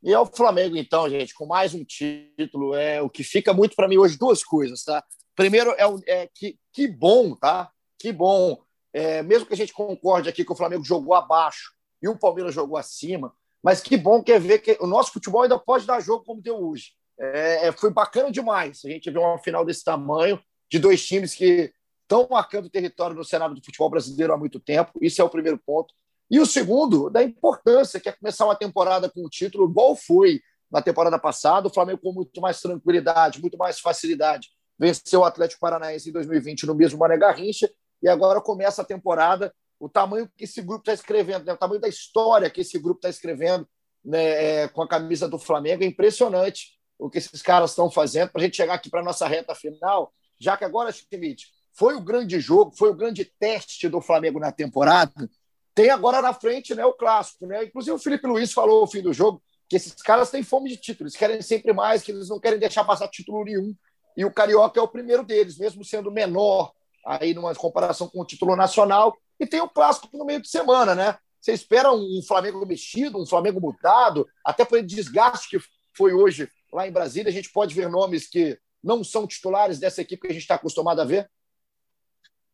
E 0.03 0.13
é 0.13 0.19
o 0.19 0.25
Flamengo, 0.25 0.77
então, 0.77 1.09
gente, 1.09 1.33
com 1.33 1.47
mais 1.47 1.73
um 1.73 1.83
título. 1.83 2.75
É 2.75 3.01
o 3.01 3.09
que 3.09 3.23
fica 3.23 3.51
muito 3.53 3.75
para 3.75 3.87
mim 3.87 3.97
hoje 3.97 4.17
duas 4.17 4.43
coisas, 4.43 4.83
tá? 4.83 5.03
Primeiro 5.35 5.71
é, 5.71 5.87
o, 5.87 5.99
é 6.05 6.29
que, 6.33 6.57
que 6.71 6.87
bom, 6.87 7.35
tá? 7.35 7.71
Que 7.99 8.11
bom. 8.11 8.61
É, 8.93 9.23
mesmo 9.23 9.47
que 9.47 9.53
a 9.53 9.57
gente 9.57 9.73
concorde 9.73 10.29
aqui 10.29 10.45
que 10.45 10.51
o 10.51 10.55
Flamengo 10.55 10.83
jogou 10.85 11.15
abaixo 11.15 11.73
e 12.01 12.07
o 12.07 12.17
Palmeiras 12.17 12.53
jogou 12.53 12.77
acima, 12.77 13.33
mas 13.63 13.81
que 13.81 13.97
bom 13.97 14.21
que 14.21 14.31
é 14.31 14.39
ver 14.39 14.59
que 14.59 14.77
o 14.79 14.85
nosso 14.85 15.11
futebol 15.11 15.41
ainda 15.41 15.57
pode 15.57 15.87
dar 15.87 15.99
jogo 15.99 16.23
como 16.23 16.41
deu 16.41 16.55
hoje. 16.55 16.91
É, 17.19 17.67
é 17.67 17.71
foi 17.71 17.91
bacana 17.91 18.31
demais 18.31 18.81
a 18.85 18.89
gente 18.89 19.09
ver 19.09 19.17
uma 19.17 19.39
final 19.39 19.65
desse 19.65 19.83
tamanho 19.83 20.39
de 20.69 20.77
dois 20.77 21.03
times 21.03 21.33
que 21.33 21.73
estão 22.03 22.27
marcando 22.29 22.69
território 22.69 23.15
no 23.15 23.23
cenário 23.23 23.55
do 23.55 23.63
futebol 23.63 23.89
brasileiro 23.89 24.33
há 24.33 24.37
muito 24.37 24.59
tempo. 24.59 24.91
Isso 25.01 25.19
é 25.19 25.25
o 25.25 25.29
primeiro 25.29 25.57
ponto. 25.57 25.93
E 26.30 26.39
o 26.39 26.45
segundo, 26.45 27.09
da 27.09 27.23
importância 27.23 27.99
que 27.99 28.09
é 28.09 28.11
começar 28.11 28.45
uma 28.45 28.55
temporada 28.55 29.09
com 29.09 29.23
o 29.23 29.30
título, 29.30 29.69
igual 29.69 29.95
foi 29.95 30.41
na 30.71 30.82
temporada 30.82 31.19
passada, 31.19 31.67
o 31.67 31.73
Flamengo 31.73 32.01
com 32.01 32.11
muito 32.11 32.41
mais 32.41 32.59
tranquilidade, 32.59 33.39
muito 33.39 33.57
mais 33.57 33.80
facilidade. 33.80 34.49
Venceu 34.78 35.21
o 35.21 35.23
Atlético 35.23 35.61
Paranaense 35.61 36.09
em 36.09 36.11
2020 36.11 36.65
no 36.65 36.76
mesmo 36.76 36.99
Mané 36.99 37.17
Garrincha, 37.17 37.69
e 38.01 38.09
agora 38.09 38.41
começa 38.41 38.82
a 38.82 38.86
temporada, 38.86 39.53
o 39.80 39.88
tamanho 39.88 40.30
que 40.36 40.43
esse 40.43 40.61
grupo 40.61 40.82
está 40.82 40.93
escrevendo, 40.93 41.45
né? 41.45 41.53
o 41.53 41.57
tamanho 41.57 41.80
da 41.80 41.88
história 41.88 42.49
que 42.49 42.61
esse 42.61 42.78
grupo 42.80 42.99
está 42.99 43.09
escrevendo 43.09 43.67
né, 44.03 44.63
é, 44.63 44.67
com 44.67 44.82
a 44.82 44.88
camisa 44.88 45.28
do 45.28 45.39
Flamengo, 45.39 45.84
é 45.84 45.88
impressionante 45.88 46.76
o 46.97 47.09
que 47.09 47.17
esses 47.17 47.41
caras 47.41 47.71
estão 47.71 47.89
fazendo 47.89 48.30
para 48.30 48.41
a 48.41 48.45
gente 48.45 48.57
chegar 48.57 48.73
aqui 48.73 48.89
para 48.89 49.01
a 49.01 49.03
nossa 49.03 49.28
reta 49.28 49.53
final, 49.55 50.13
já 50.39 50.57
que 50.57 50.63
agora, 50.63 50.91
Schmidt, 50.91 51.47
foi 51.73 51.95
o 51.95 52.01
grande 52.01 52.39
jogo, 52.39 52.76
foi 52.76 52.89
o 52.89 52.95
grande 52.95 53.26
teste 53.39 53.89
do 53.89 54.01
Flamengo 54.01 54.39
na 54.39 54.51
temporada, 54.51 55.30
tem 55.76 55.89
agora 55.89 56.21
na 56.21 56.34
frente 56.34 56.73
né, 56.73 56.86
o 56.86 56.93
clássico. 56.93 57.45
Né? 57.45 57.65
Inclusive, 57.65 57.95
o 57.95 57.99
Felipe 57.99 58.26
Luiz 58.26 58.53
falou 58.53 58.82
no 58.82 58.88
fim 58.88 59.01
do 59.01 59.13
jogo 59.13 59.41
que 59.69 59.76
esses 59.76 59.93
caras 59.95 60.30
têm 60.32 60.43
fome 60.43 60.69
de 60.69 60.78
título, 60.78 61.07
eles 61.07 61.17
querem 61.17 61.41
sempre 61.41 61.73
mais, 61.73 62.03
que 62.03 62.11
eles 62.11 62.30
não 62.30 62.39
querem 62.39 62.59
deixar 62.59 62.84
passar 62.84 63.07
título 63.07 63.43
nenhum. 63.43 63.76
E 64.15 64.23
o 64.23 64.32
Carioca 64.32 64.80
é 64.80 64.84
o 64.84 64.88
primeiro 64.88 65.23
deles, 65.23 65.57
mesmo 65.57 65.84
sendo 65.84 66.11
menor 66.11 66.71
aí 67.05 67.34
numa 67.34 67.53
comparação 67.53 68.07
com 68.07 68.21
o 68.21 68.26
título 68.26 68.55
nacional. 68.55 69.15
E 69.39 69.45
tem 69.45 69.59
o 69.59 69.69
clássico 69.69 70.15
no 70.17 70.23
meio 70.23 70.41
de 70.41 70.47
semana, 70.47 70.95
né? 70.95 71.17
Você 71.41 71.51
espera 71.51 71.91
um 71.91 72.21
Flamengo 72.26 72.65
mexido, 72.65 73.21
um 73.21 73.26
Flamengo 73.26 73.59
mudado, 73.59 74.28
até 74.43 74.63
por 74.63 74.82
desgaste 74.82 75.49
que 75.49 75.63
foi 75.95 76.13
hoje 76.13 76.49
lá 76.71 76.88
em 76.88 76.91
Brasília. 76.91 77.30
A 77.30 77.34
gente 77.34 77.51
pode 77.51 77.76
ver 77.76 77.89
nomes 77.89 78.28
que 78.28 78.57
não 78.84 79.03
são 79.03 79.28
titulares 79.28 79.80
dessa 79.80 80.01
equipe 80.01 80.21
que 80.21 80.28
a 80.28 80.34
gente 80.34 80.43
está 80.43 80.55
acostumado 80.55 81.01
a 81.01 81.05
ver. 81.05 81.30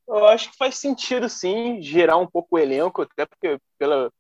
Eu 0.08 0.28
acho 0.28 0.52
que 0.52 0.58
faz 0.58 0.78
sentido, 0.78 1.30
sim, 1.30 1.82
gerar 1.82 2.18
um 2.18 2.28
pouco 2.28 2.56
o 2.56 2.60
elenco, 2.60 3.02
até 3.02 3.26
porque 3.26 3.58
pela, 3.78 4.12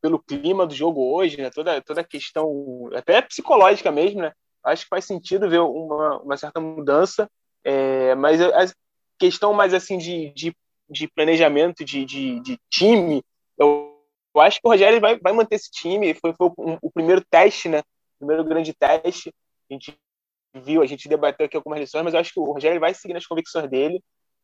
pelo 0.00 0.18
clima 0.18 0.66
do 0.66 0.74
jogo 0.74 1.14
hoje, 1.14 1.36
né, 1.36 1.50
toda, 1.50 1.80
toda 1.82 2.00
a 2.00 2.04
questão, 2.04 2.88
até 2.94 3.20
psicológica 3.22 3.90
mesmo, 3.90 4.20
né, 4.20 4.32
acho 4.64 4.84
que 4.84 4.88
faz 4.88 5.04
sentido 5.04 5.48
ver 5.48 5.60
uma, 5.60 6.18
uma 6.20 6.36
certa 6.36 6.60
mudança, 6.60 7.28
é, 7.64 8.14
mas 8.14 8.40
a 8.40 8.66
questão 9.18 9.52
mais 9.52 9.74
assim 9.74 9.98
de, 9.98 10.32
de, 10.32 10.56
de 10.88 11.08
planejamento 11.08 11.84
de, 11.84 12.04
de, 12.04 12.40
de, 12.40 12.58
time, 12.70 13.22
eu, 13.58 14.00
eu 14.34 14.40
acho 14.40 14.60
que 14.60 14.66
o 14.66 14.70
Rogério 14.70 15.00
vai, 15.00 15.18
vai 15.18 15.32
manter 15.32 15.56
esse 15.56 15.70
time, 15.70 16.14
foi, 16.14 16.32
foi 16.34 16.48
o, 16.56 16.78
o 16.82 16.90
primeiro 16.90 17.24
teste, 17.28 17.68
né, 17.68 17.80
o 17.80 18.18
primeiro 18.18 18.44
grande 18.44 18.72
teste, 18.72 19.34
a 19.68 19.72
gente 19.72 19.98
viu, 20.54 20.82
a 20.82 20.86
gente 20.86 21.08
debateu 21.08 21.46
aqui 21.46 21.56
algumas 21.56 21.80
lições, 21.80 22.04
mas 22.04 22.14
eu 22.14 22.20
acho 22.20 22.32
que 22.32 22.40
o 22.40 22.44
Rogério 22.44 22.80
vai 22.80 22.94
seguir 22.94 23.14
nas 23.14 23.26
convicções 23.26 23.68
dele, 23.68 24.00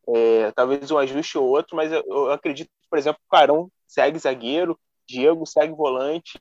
é, 0.08 0.50
talvez 0.52 0.90
um 0.90 0.98
ajuste 0.98 1.38
ou 1.38 1.48
outro, 1.48 1.76
mas 1.76 1.92
eu, 1.92 2.02
eu 2.06 2.32
acredito, 2.32 2.70
por 2.90 2.98
exemplo, 2.98 3.20
que 3.20 3.26
o 3.26 3.38
Carão 3.38 3.70
segue 3.86 4.18
zagueiro, 4.18 4.78
Diego 5.06 5.46
segue 5.46 5.74
volante. 5.74 6.40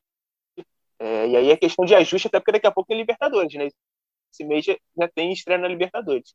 É, 1.00 1.28
e 1.28 1.36
aí 1.36 1.52
é 1.52 1.58
questão 1.58 1.86
de 1.86 1.96
ajuste, 1.96 2.28
até 2.28 2.40
porque 2.40 2.54
daqui 2.54 2.68
a 2.68 2.72
pouco 2.72 2.88
tem 2.88 2.98
Libertadores, 2.98 3.54
né? 3.56 3.70
Esse 4.32 4.44
mês 4.44 4.64
já, 4.64 4.78
já 4.98 5.08
tem 5.08 5.32
estreia 5.32 5.60
na 5.60 5.68
Libertadores. 5.68 6.34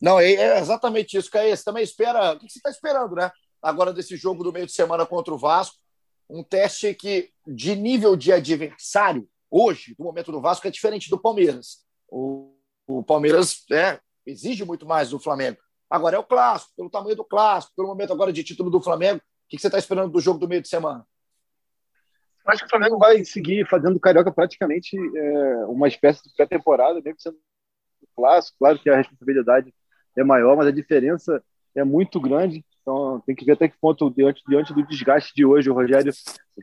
Não, 0.00 0.20
é, 0.20 0.32
é 0.32 0.58
exatamente 0.58 1.16
isso, 1.16 1.30
Caê. 1.30 1.56
Você 1.56 1.64
também 1.64 1.82
espera. 1.82 2.32
O 2.32 2.38
que 2.38 2.48
você 2.48 2.58
está 2.58 2.70
esperando, 2.70 3.16
né? 3.16 3.30
Agora 3.60 3.92
desse 3.92 4.16
jogo 4.16 4.44
do 4.44 4.52
meio 4.52 4.66
de 4.66 4.72
semana 4.72 5.04
contra 5.04 5.34
o 5.34 5.38
Vasco. 5.38 5.76
Um 6.30 6.44
teste 6.44 6.94
que, 6.94 7.32
de 7.46 7.74
nível 7.74 8.14
de 8.14 8.32
adversário, 8.32 9.28
hoje, 9.50 9.96
no 9.98 10.04
momento 10.04 10.30
do 10.30 10.40
Vasco, 10.40 10.68
é 10.68 10.70
diferente 10.70 11.10
do 11.10 11.18
Palmeiras. 11.18 11.84
O, 12.08 12.54
o 12.86 13.02
Palmeiras 13.02 13.64
é, 13.72 13.98
exige 14.28 14.64
muito 14.64 14.86
mais 14.86 15.10
do 15.10 15.18
Flamengo. 15.18 15.58
Agora 15.90 16.16
é 16.16 16.18
o 16.18 16.24
clássico, 16.24 16.72
pelo 16.76 16.90
tamanho 16.90 17.16
do 17.16 17.24
clássico, 17.24 17.74
pelo 17.74 17.88
momento 17.88 18.12
agora 18.12 18.32
de 18.32 18.44
título 18.44 18.70
do 18.70 18.80
Flamengo. 18.80 19.20
O 19.20 19.48
que 19.48 19.58
você 19.58 19.68
está 19.68 19.78
esperando 19.78 20.12
do 20.12 20.20
jogo 20.20 20.38
do 20.38 20.48
meio 20.48 20.60
de 20.60 20.68
semana? 20.68 21.06
Acho 22.46 22.60
que 22.60 22.66
o 22.66 22.70
Flamengo 22.70 22.98
vai 22.98 23.24
seguir 23.24 23.66
fazendo 23.68 23.96
o 23.96 24.00
Carioca 24.00 24.32
praticamente 24.32 24.96
é, 24.96 25.64
uma 25.66 25.88
espécie 25.88 26.22
de 26.22 26.34
pré-temporada, 26.34 27.00
mesmo 27.00 27.20
sendo 27.20 27.36
clássico. 28.16 28.56
Claro 28.58 28.78
que 28.78 28.88
a 28.88 28.96
responsabilidade 28.96 29.74
é 30.16 30.24
maior, 30.24 30.56
mas 30.56 30.66
a 30.66 30.72
diferença 30.72 31.42
é 31.74 31.84
muito 31.84 32.20
grande. 32.20 32.64
Então 32.80 33.22
tem 33.26 33.34
que 33.34 33.44
ver 33.44 33.52
até 33.52 33.68
que 33.68 33.76
ponto, 33.78 34.10
diante, 34.10 34.42
diante 34.48 34.72
do 34.72 34.86
desgaste 34.86 35.32
de 35.34 35.44
hoje, 35.44 35.70
o 35.70 35.74
Rogério 35.74 36.12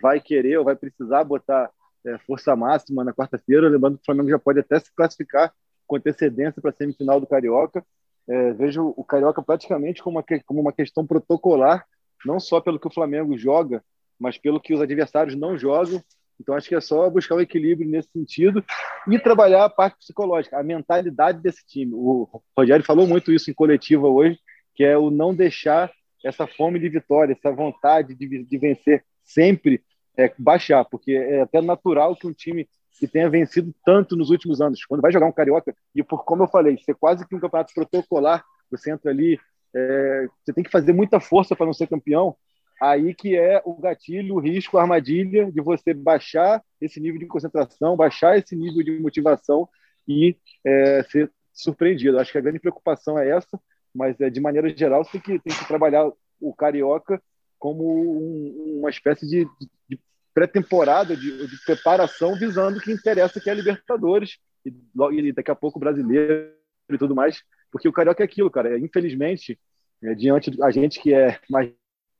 vai 0.01 0.19
querer 0.19 0.57
ou 0.57 0.65
vai 0.65 0.75
precisar 0.75 1.23
botar 1.23 1.69
é, 2.05 2.17
força 2.19 2.55
máxima 2.55 3.03
na 3.03 3.13
quarta-feira. 3.13 3.69
Lembrando 3.69 3.97
que 3.97 4.01
o 4.01 4.05
Flamengo 4.05 4.29
já 4.29 4.39
pode 4.39 4.59
até 4.59 4.79
se 4.79 4.93
classificar 4.93 5.53
com 5.85 5.95
antecedência 5.95 6.61
para 6.61 6.71
a 6.71 6.73
semifinal 6.73 7.19
do 7.19 7.27
Carioca. 7.27 7.85
É, 8.27 8.53
vejo 8.53 8.93
o 8.97 9.03
Carioca 9.03 9.41
praticamente 9.41 10.01
como 10.01 10.17
uma, 10.17 10.25
como 10.45 10.61
uma 10.61 10.73
questão 10.73 11.05
protocolar, 11.05 11.85
não 12.25 12.39
só 12.39 12.59
pelo 12.59 12.79
que 12.79 12.87
o 12.87 12.93
Flamengo 12.93 13.37
joga, 13.37 13.83
mas 14.19 14.37
pelo 14.37 14.59
que 14.59 14.73
os 14.73 14.81
adversários 14.81 15.35
não 15.35 15.57
jogam. 15.57 16.01
Então, 16.39 16.55
acho 16.55 16.67
que 16.67 16.75
é 16.75 16.81
só 16.81 17.09
buscar 17.09 17.35
o 17.35 17.41
equilíbrio 17.41 17.89
nesse 17.89 18.09
sentido 18.09 18.63
e 19.09 19.19
trabalhar 19.19 19.65
a 19.65 19.69
parte 19.69 19.99
psicológica, 19.99 20.59
a 20.59 20.63
mentalidade 20.63 21.41
desse 21.41 21.65
time. 21.65 21.93
O 21.93 22.41
Rogério 22.57 22.83
falou 22.83 23.07
muito 23.07 23.31
isso 23.31 23.49
em 23.49 23.53
coletiva 23.53 24.07
hoje, 24.07 24.37
que 24.73 24.83
é 24.83 24.97
o 24.97 25.09
não 25.09 25.33
deixar 25.33 25.91
essa 26.23 26.45
fome 26.47 26.79
de 26.79 26.89
vitória, 26.89 27.33
essa 27.33 27.51
vontade 27.51 28.15
de, 28.15 28.43
de 28.43 28.57
vencer 28.57 29.05
sempre 29.23 29.81
é, 30.17 30.33
baixar, 30.37 30.83
porque 30.85 31.11
é 31.11 31.41
até 31.41 31.61
natural 31.61 32.15
que 32.15 32.27
um 32.27 32.33
time 32.33 32.67
que 32.99 33.07
tenha 33.07 33.29
vencido 33.29 33.73
tanto 33.85 34.15
nos 34.15 34.29
últimos 34.29 34.61
anos. 34.61 34.83
Quando 34.85 35.01
vai 35.01 35.11
jogar 35.11 35.25
um 35.25 35.31
carioca, 35.31 35.75
e 35.93 36.03
por 36.03 36.23
como 36.23 36.43
eu 36.43 36.47
falei, 36.47 36.77
ser 36.77 36.95
quase 36.95 37.27
que 37.27 37.35
um 37.35 37.39
campeonato 37.39 37.73
protocolar, 37.73 38.43
você 38.71 38.91
entra 38.91 39.11
ali, 39.11 39.39
é, 39.73 40.27
você 40.43 40.53
tem 40.53 40.63
que 40.63 40.71
fazer 40.71 40.93
muita 40.93 41.19
força 41.19 41.55
para 41.55 41.65
não 41.65 41.73
ser 41.73 41.87
campeão. 41.87 42.35
aí 42.81 43.13
que 43.13 43.35
é 43.35 43.61
o 43.65 43.75
gatilho, 43.75 44.35
o 44.35 44.39
risco, 44.39 44.77
a 44.77 44.81
armadilha 44.81 45.51
de 45.51 45.61
você 45.61 45.93
baixar 45.93 46.61
esse 46.79 46.99
nível 46.99 47.19
de 47.19 47.25
concentração, 47.25 47.95
baixar 47.95 48.37
esse 48.37 48.55
nível 48.55 48.83
de 48.83 48.99
motivação 48.99 49.67
e 50.07 50.37
é, 50.65 51.03
ser 51.03 51.31
surpreendido. 51.53 52.19
Acho 52.19 52.31
que 52.31 52.37
a 52.37 52.41
grande 52.41 52.59
preocupação 52.59 53.17
é 53.17 53.29
essa, 53.29 53.59
mas 53.93 54.19
é, 54.19 54.29
de 54.29 54.41
maneira 54.41 54.69
geral 54.75 55.03
você 55.03 55.11
tem 55.13 55.21
que, 55.21 55.39
tem 55.39 55.57
que 55.57 55.67
trabalhar 55.67 56.09
o 56.39 56.53
carioca 56.53 57.21
como 57.57 57.83
um, 57.83 58.79
uma 58.79 58.89
espécie 58.89 59.25
de, 59.27 59.47
de 59.89 59.99
pré-temporada, 60.35 61.15
de, 61.15 61.47
de, 61.47 61.65
preparação 61.65 62.35
visando 62.35 62.77
o 62.77 62.81
que 62.81 62.91
interessa, 62.91 63.39
que 63.39 63.49
é 63.49 63.53
a 63.53 63.55
Libertadores 63.55 64.37
e, 64.65 64.73
e 65.13 65.31
daqui 65.31 65.49
a 65.49 65.55
pouco 65.55 65.79
o 65.79 65.79
brasileiro 65.79 66.51
e 66.89 66.97
tudo 66.97 67.15
mais, 67.15 67.41
porque 67.71 67.87
o 67.87 67.93
carioca 67.93 68.21
é 68.21 68.25
aquilo, 68.25 68.51
cara. 68.51 68.77
Infelizmente, 68.77 69.57
é, 70.03 70.13
diante 70.13 70.51
a 70.61 70.69
gente 70.69 70.99
que 70.99 71.13
é 71.13 71.39
mais 71.49 71.71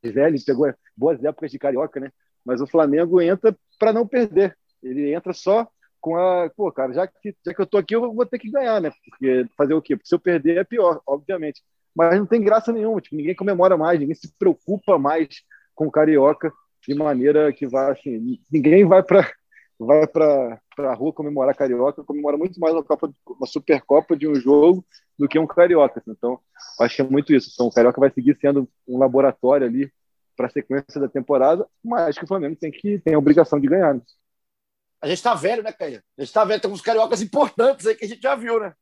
velho, 0.02 0.38
pegou 0.46 0.74
boas 0.96 1.22
épocas 1.24 1.52
de 1.52 1.60
carioca, 1.60 2.00
né? 2.00 2.10
Mas 2.44 2.62
o 2.62 2.68
Flamengo 2.68 3.22
entra 3.22 3.56
para 3.78 3.92
não 3.92 4.08
perder. 4.08 4.58
Ele 4.82 5.14
entra 5.14 5.34
só 5.34 5.68
com 6.00 6.16
a. 6.16 6.50
Pô, 6.56 6.72
cara, 6.72 6.94
já 6.94 7.08
que, 7.08 7.36
já 7.46 7.54
que 7.54 7.62
eu 7.62 7.66
tô 7.66 7.78
aqui, 7.78 7.96
eu 7.96 8.14
vou 8.14 8.26
ter 8.26 8.40
que 8.40 8.50
ganhar, 8.50 8.80
né? 8.80 8.92
Porque 9.04 9.46
fazer 9.58 9.74
o 9.74 9.82
quê? 9.82 9.98
Porque 9.98 10.08
se 10.08 10.16
eu 10.16 10.20
perder 10.20 10.58
é 10.58 10.64
pior, 10.64 11.02
obviamente. 11.06 11.62
Mas 11.94 12.18
não 12.18 12.26
tem 12.26 12.42
graça 12.42 12.72
nenhuma, 12.72 13.02
tipo, 13.02 13.16
ninguém 13.16 13.36
comemora 13.36 13.78
mais, 13.78 14.00
ninguém 14.00 14.16
se 14.16 14.34
preocupa 14.38 15.00
mais 15.00 15.28
com 15.74 15.88
o 15.88 15.92
carioca 15.92 16.54
de 16.88 16.96
maneira 16.96 17.52
que 17.52 17.68
vai 17.68 17.92
assim. 17.92 18.40
Ninguém 18.52 18.86
vai 18.86 19.04
para 19.04 19.32
vai 19.78 20.08
para 20.08 20.60
a 20.78 20.94
rua 20.94 21.12
comemorar 21.12 21.56
carioca, 21.56 22.04
comemora 22.04 22.38
muito 22.38 22.60
mais 22.60 22.74
uma, 22.74 22.84
Copa, 22.84 23.12
uma 23.28 23.46
Supercopa 23.46 24.16
de 24.16 24.28
um 24.28 24.36
jogo 24.36 24.86
do 25.18 25.28
que 25.28 25.38
um 25.38 25.46
carioca. 25.46 26.02
Então, 26.08 26.40
acho 26.80 26.96
que 26.96 27.02
é 27.02 27.06
muito 27.06 27.34
isso. 27.34 27.52
Então, 27.54 27.68
o 27.68 27.72
carioca 27.72 28.00
vai 28.00 28.10
seguir 28.12 28.38
sendo 28.40 28.70
um 28.88 28.98
laboratório 28.98 29.68
ali 29.68 29.92
para 30.36 30.48
a 30.48 30.50
sequência 30.50 31.00
da 31.00 31.08
temporada, 31.08 31.68
mas 31.84 32.10
acho 32.10 32.20
que 32.20 32.26
o 32.26 32.28
Flamengo 32.28 32.56
tem 32.56 32.72
que 32.72 33.00
tem 33.00 33.14
a 33.14 33.18
obrigação 33.18 33.60
de 33.60 33.68
ganhar. 33.68 33.94
Né? 33.96 34.02
A 35.02 35.08
gente 35.08 35.18
está 35.18 35.34
velho, 35.34 35.64
né, 35.64 35.72
Caio? 35.72 36.02
A 36.18 36.22
gente 36.22 36.30
está 36.30 36.44
velho, 36.44 36.62
tem 36.62 36.72
uns 36.72 36.82
cariocas 36.82 37.22
importantes 37.22 37.86
aí 37.86 37.96
que 37.96 38.06
a 38.06 38.08
gente 38.08 38.22
já 38.22 38.36
viu, 38.36 38.60
né? 38.60 38.74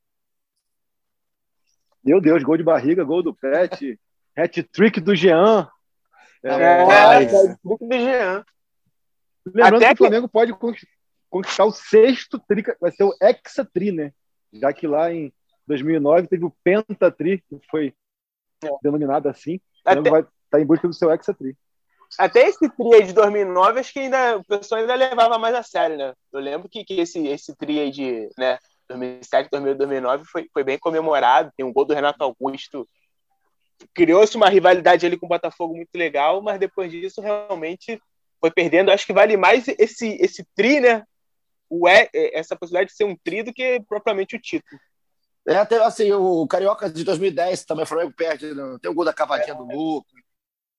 Meu 2.04 2.20
Deus, 2.20 2.44
gol 2.44 2.58
de 2.58 2.64
barriga, 2.64 3.04
gol 3.04 3.24
do 3.24 3.34
Pet, 3.34 4.00
hat-trick 4.36 5.00
do 5.00 5.16
Jean. 5.16 5.70
É, 6.44 6.50
é, 6.50 7.24
é, 7.24 7.26
do 7.64 7.78
Jean. 7.92 8.46
Lembrando 9.46 9.76
Até 9.78 9.88
que 9.88 9.94
o 9.94 9.98
Flamengo 9.98 10.28
que... 10.28 10.34
pode 10.34 10.54
conquistar 11.30 11.66
o 11.66 11.72
sexto 11.72 12.40
tri, 12.48 12.64
vai 12.80 12.92
ser 12.92 13.04
o 13.04 13.16
hexatri, 13.22 13.92
né? 13.92 14.14
Já 14.52 14.72
que 14.72 14.88
lá 14.88 15.12
em 15.12 15.34
2009 15.68 16.28
teve 16.28 16.46
o 16.46 16.56
pentatri, 16.64 17.44
que 17.50 17.60
foi 17.70 17.94
é. 18.64 18.70
denominado 18.82 19.30
assim. 19.30 19.56
O 19.56 19.84
Flamengo 19.84 20.08
Até... 20.08 20.10
vai 20.12 20.22
estar 20.22 20.32
tá 20.50 20.62
em 20.62 20.66
busca 20.66 20.88
do 20.88 20.94
seu 20.94 21.12
hexatri. 21.12 21.58
Até 22.18 22.48
esse 22.48 22.70
tri 22.70 22.94
aí 22.94 23.04
de 23.04 23.14
2009, 23.14 23.80
acho 23.80 23.92
que 23.92 24.00
ainda, 24.00 24.38
o 24.38 24.44
pessoal 24.44 24.82
ainda 24.82 24.94
levava 24.94 25.40
mais 25.40 25.56
a 25.56 25.64
sério, 25.64 25.98
né? 25.98 26.14
Eu 26.32 26.40
lembro 26.40 26.70
que, 26.70 26.84
que 26.84 27.00
esse, 27.00 27.26
esse 27.28 27.56
tri 27.56 27.80
aí 27.80 27.90
de 27.90 28.30
né, 28.38 28.60
2007, 28.88 29.50
2009 29.50 30.24
foi, 30.26 30.48
foi 30.54 30.64
bem 30.64 30.78
comemorado. 30.78 31.52
Tem 31.58 31.66
um 31.66 31.74
gol 31.74 31.86
do 31.86 31.94
Renato 31.94 32.24
Augusto. 32.24 32.88
Criou-se 33.94 34.36
uma 34.36 34.50
rivalidade 34.50 35.06
ali 35.06 35.18
com 35.18 35.26
o 35.26 35.30
Botafogo 35.30 35.76
muito 35.76 35.96
legal, 35.96 36.42
mas 36.42 36.60
depois 36.60 36.92
disso 36.92 37.22
realmente 37.22 38.02
foi 38.40 38.52
perdendo. 38.52 38.92
Acho 38.92 39.06
que 39.06 39.14
vale 39.14 39.38
mais 39.38 39.68
esse, 39.68 40.18
esse 40.20 40.46
tri, 40.56 40.80
né? 40.80 41.04
O 41.70 41.88
é, 41.88 42.10
essa 42.14 42.56
possibilidade 42.56 42.92
de 42.92 42.96
ser 42.96 43.06
um 43.06 43.16
tri 43.16 43.44
do 43.44 43.54
que 43.54 43.82
propriamente 43.88 44.36
o 44.36 44.42
título. 44.42 44.80
É, 45.48 45.56
até 45.56 45.84
assim, 45.84 46.12
o 46.12 46.48
Carioca 46.48 46.90
de 46.90 47.04
2010 47.04 47.66
também, 47.66 47.84
o 47.84 47.88
Flamengo 47.88 48.14
perde, 48.16 48.54
né? 48.54 48.78
tem 48.82 48.90
o 48.90 48.94
gol 48.94 49.04
da 49.04 49.14
cavadinha 49.14 49.54
é, 49.54 49.58
do 49.58 49.64
Lucas. 49.64 50.14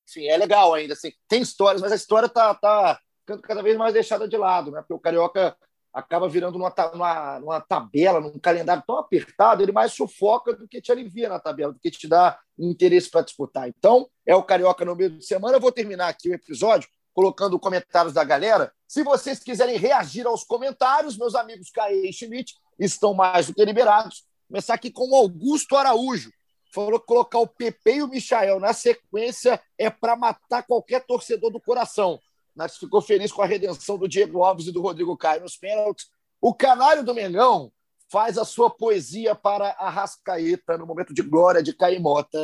Enfim, 0.09 0.27
é 0.27 0.37
legal 0.37 0.75
ainda, 0.75 0.93
assim, 0.95 1.13
tem 1.29 1.43
histórias, 1.43 1.81
mas 1.81 1.93
a 1.93 1.97
história 1.97 2.29
tá, 2.29 2.55
tá 2.55 2.99
ficando 3.21 3.43
cada 3.43 3.63
vez 3.63 3.77
mais 3.77 3.95
deixada 3.95 4.29
de 4.29 4.37
lado, 4.37 4.71
né? 4.71 4.81
Porque 4.81 4.95
o 4.95 4.99
Carioca 4.99 5.57
acaba 5.95 6.29
virando 6.29 6.59
numa, 6.59 6.75
numa, 6.93 7.39
numa 7.39 7.61
tabela, 7.61 8.21
num 8.21 8.37
calendário 8.37 8.83
tão 8.85 8.99
apertado, 8.99 9.63
ele 9.63 9.71
mais 9.71 9.93
sufoca 9.93 10.53
do 10.53 10.67
que 10.67 10.83
te 10.83 10.91
alivia 10.91 11.29
na 11.29 11.39
tabela, 11.39 11.73
do 11.73 11.79
que 11.79 11.91
te 11.91 12.09
dá 12.09 12.37
interesse 12.59 13.09
para 13.09 13.23
disputar. 13.23 13.69
Então, 13.69 14.09
é 14.27 14.35
o 14.35 14.43
Carioca 14.43 14.85
no 14.85 14.97
meio 14.97 15.11
de 15.11 15.25
semana. 15.25 15.57
Eu 15.57 15.61
vou 15.61 15.71
terminar 15.71 16.09
aqui 16.09 16.29
o 16.31 16.35
episódio 16.35 16.89
colocando 17.13 17.61
comentários 17.61 18.13
da 18.13 18.25
galera. 18.25 18.73
Se 18.89 19.05
vocês 19.05 19.39
quiserem 19.39 19.79
reagir 19.79 20.27
aos 20.27 20.43
comentários, 20.43 21.17
meus 21.17 21.37
amigos 21.37 21.71
Caê 21.71 22.09
e 22.09 22.13
Schmidt 22.13 22.55
estão 22.77 23.15
mais 23.15 23.47
do 23.47 23.55
que 23.55 23.65
liberados. 23.65 24.25
Começar 24.49 24.75
aqui 24.75 24.91
com 24.91 25.11
o 25.11 25.15
Augusto 25.15 25.77
Araújo. 25.77 26.33
Falou 26.73 26.99
que 26.99 27.07
colocar 27.07 27.39
o 27.39 27.47
Pepe 27.47 27.93
e 27.93 28.03
o 28.03 28.09
Michael 28.09 28.59
na 28.59 28.73
sequência 28.73 29.63
é 29.79 29.89
para 29.89 30.17
matar 30.17 30.65
qualquer 30.65 31.07
torcedor 31.07 31.53
do 31.53 31.61
coração. 31.61 32.19
Mas 32.55 32.77
ficou 32.77 33.01
feliz 33.01 33.33
com 33.33 33.43
a 33.43 33.47
redenção 33.47 33.99
do 33.99 34.09
Diego 34.09 34.43
Alves 34.43 34.67
e 34.67 34.73
do 34.73 34.83
Rodrigo 34.83 35.17
Caio 35.17 35.43
nos 35.43 35.57
pênaltis. 35.57 36.09
O 36.41 36.55
canário 36.55 37.05
do 37.05 37.15
Mengão 37.15 37.73
faz 38.09 38.39
a 38.39 38.45
sua 38.45 38.71
poesia 38.71 39.35
para 39.35 39.71
a 39.71 39.91
Rascaeta 39.91 40.79
no 40.79 40.87
momento 40.87 41.13
de 41.13 41.23
glória 41.23 41.63
de 41.63 41.73
Caimota. 41.73 42.39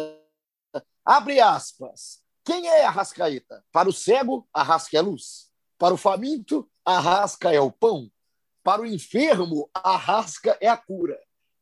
Abre 1.04 1.40
aspas. 1.40 2.20
Quem 2.44 2.66
é 2.66 2.84
a 2.84 2.90
Rascaeta? 2.90 3.64
Para 3.70 3.88
o 3.88 3.92
cego, 3.92 4.48
a 4.52 4.62
rasca 4.62 4.96
é 4.96 5.00
luz. 5.00 5.50
Para 5.78 5.94
o 5.94 5.96
faminto, 5.96 6.68
a 6.84 6.98
rasca 6.98 7.52
é 7.52 7.60
o 7.60 7.70
pão. 7.70 8.10
Para 8.62 8.82
o 8.82 8.86
enfermo, 8.86 9.70
a 9.74 9.96
rasca 9.96 10.56
é 10.60 10.68
a 10.68 10.76
cura. 10.76 11.18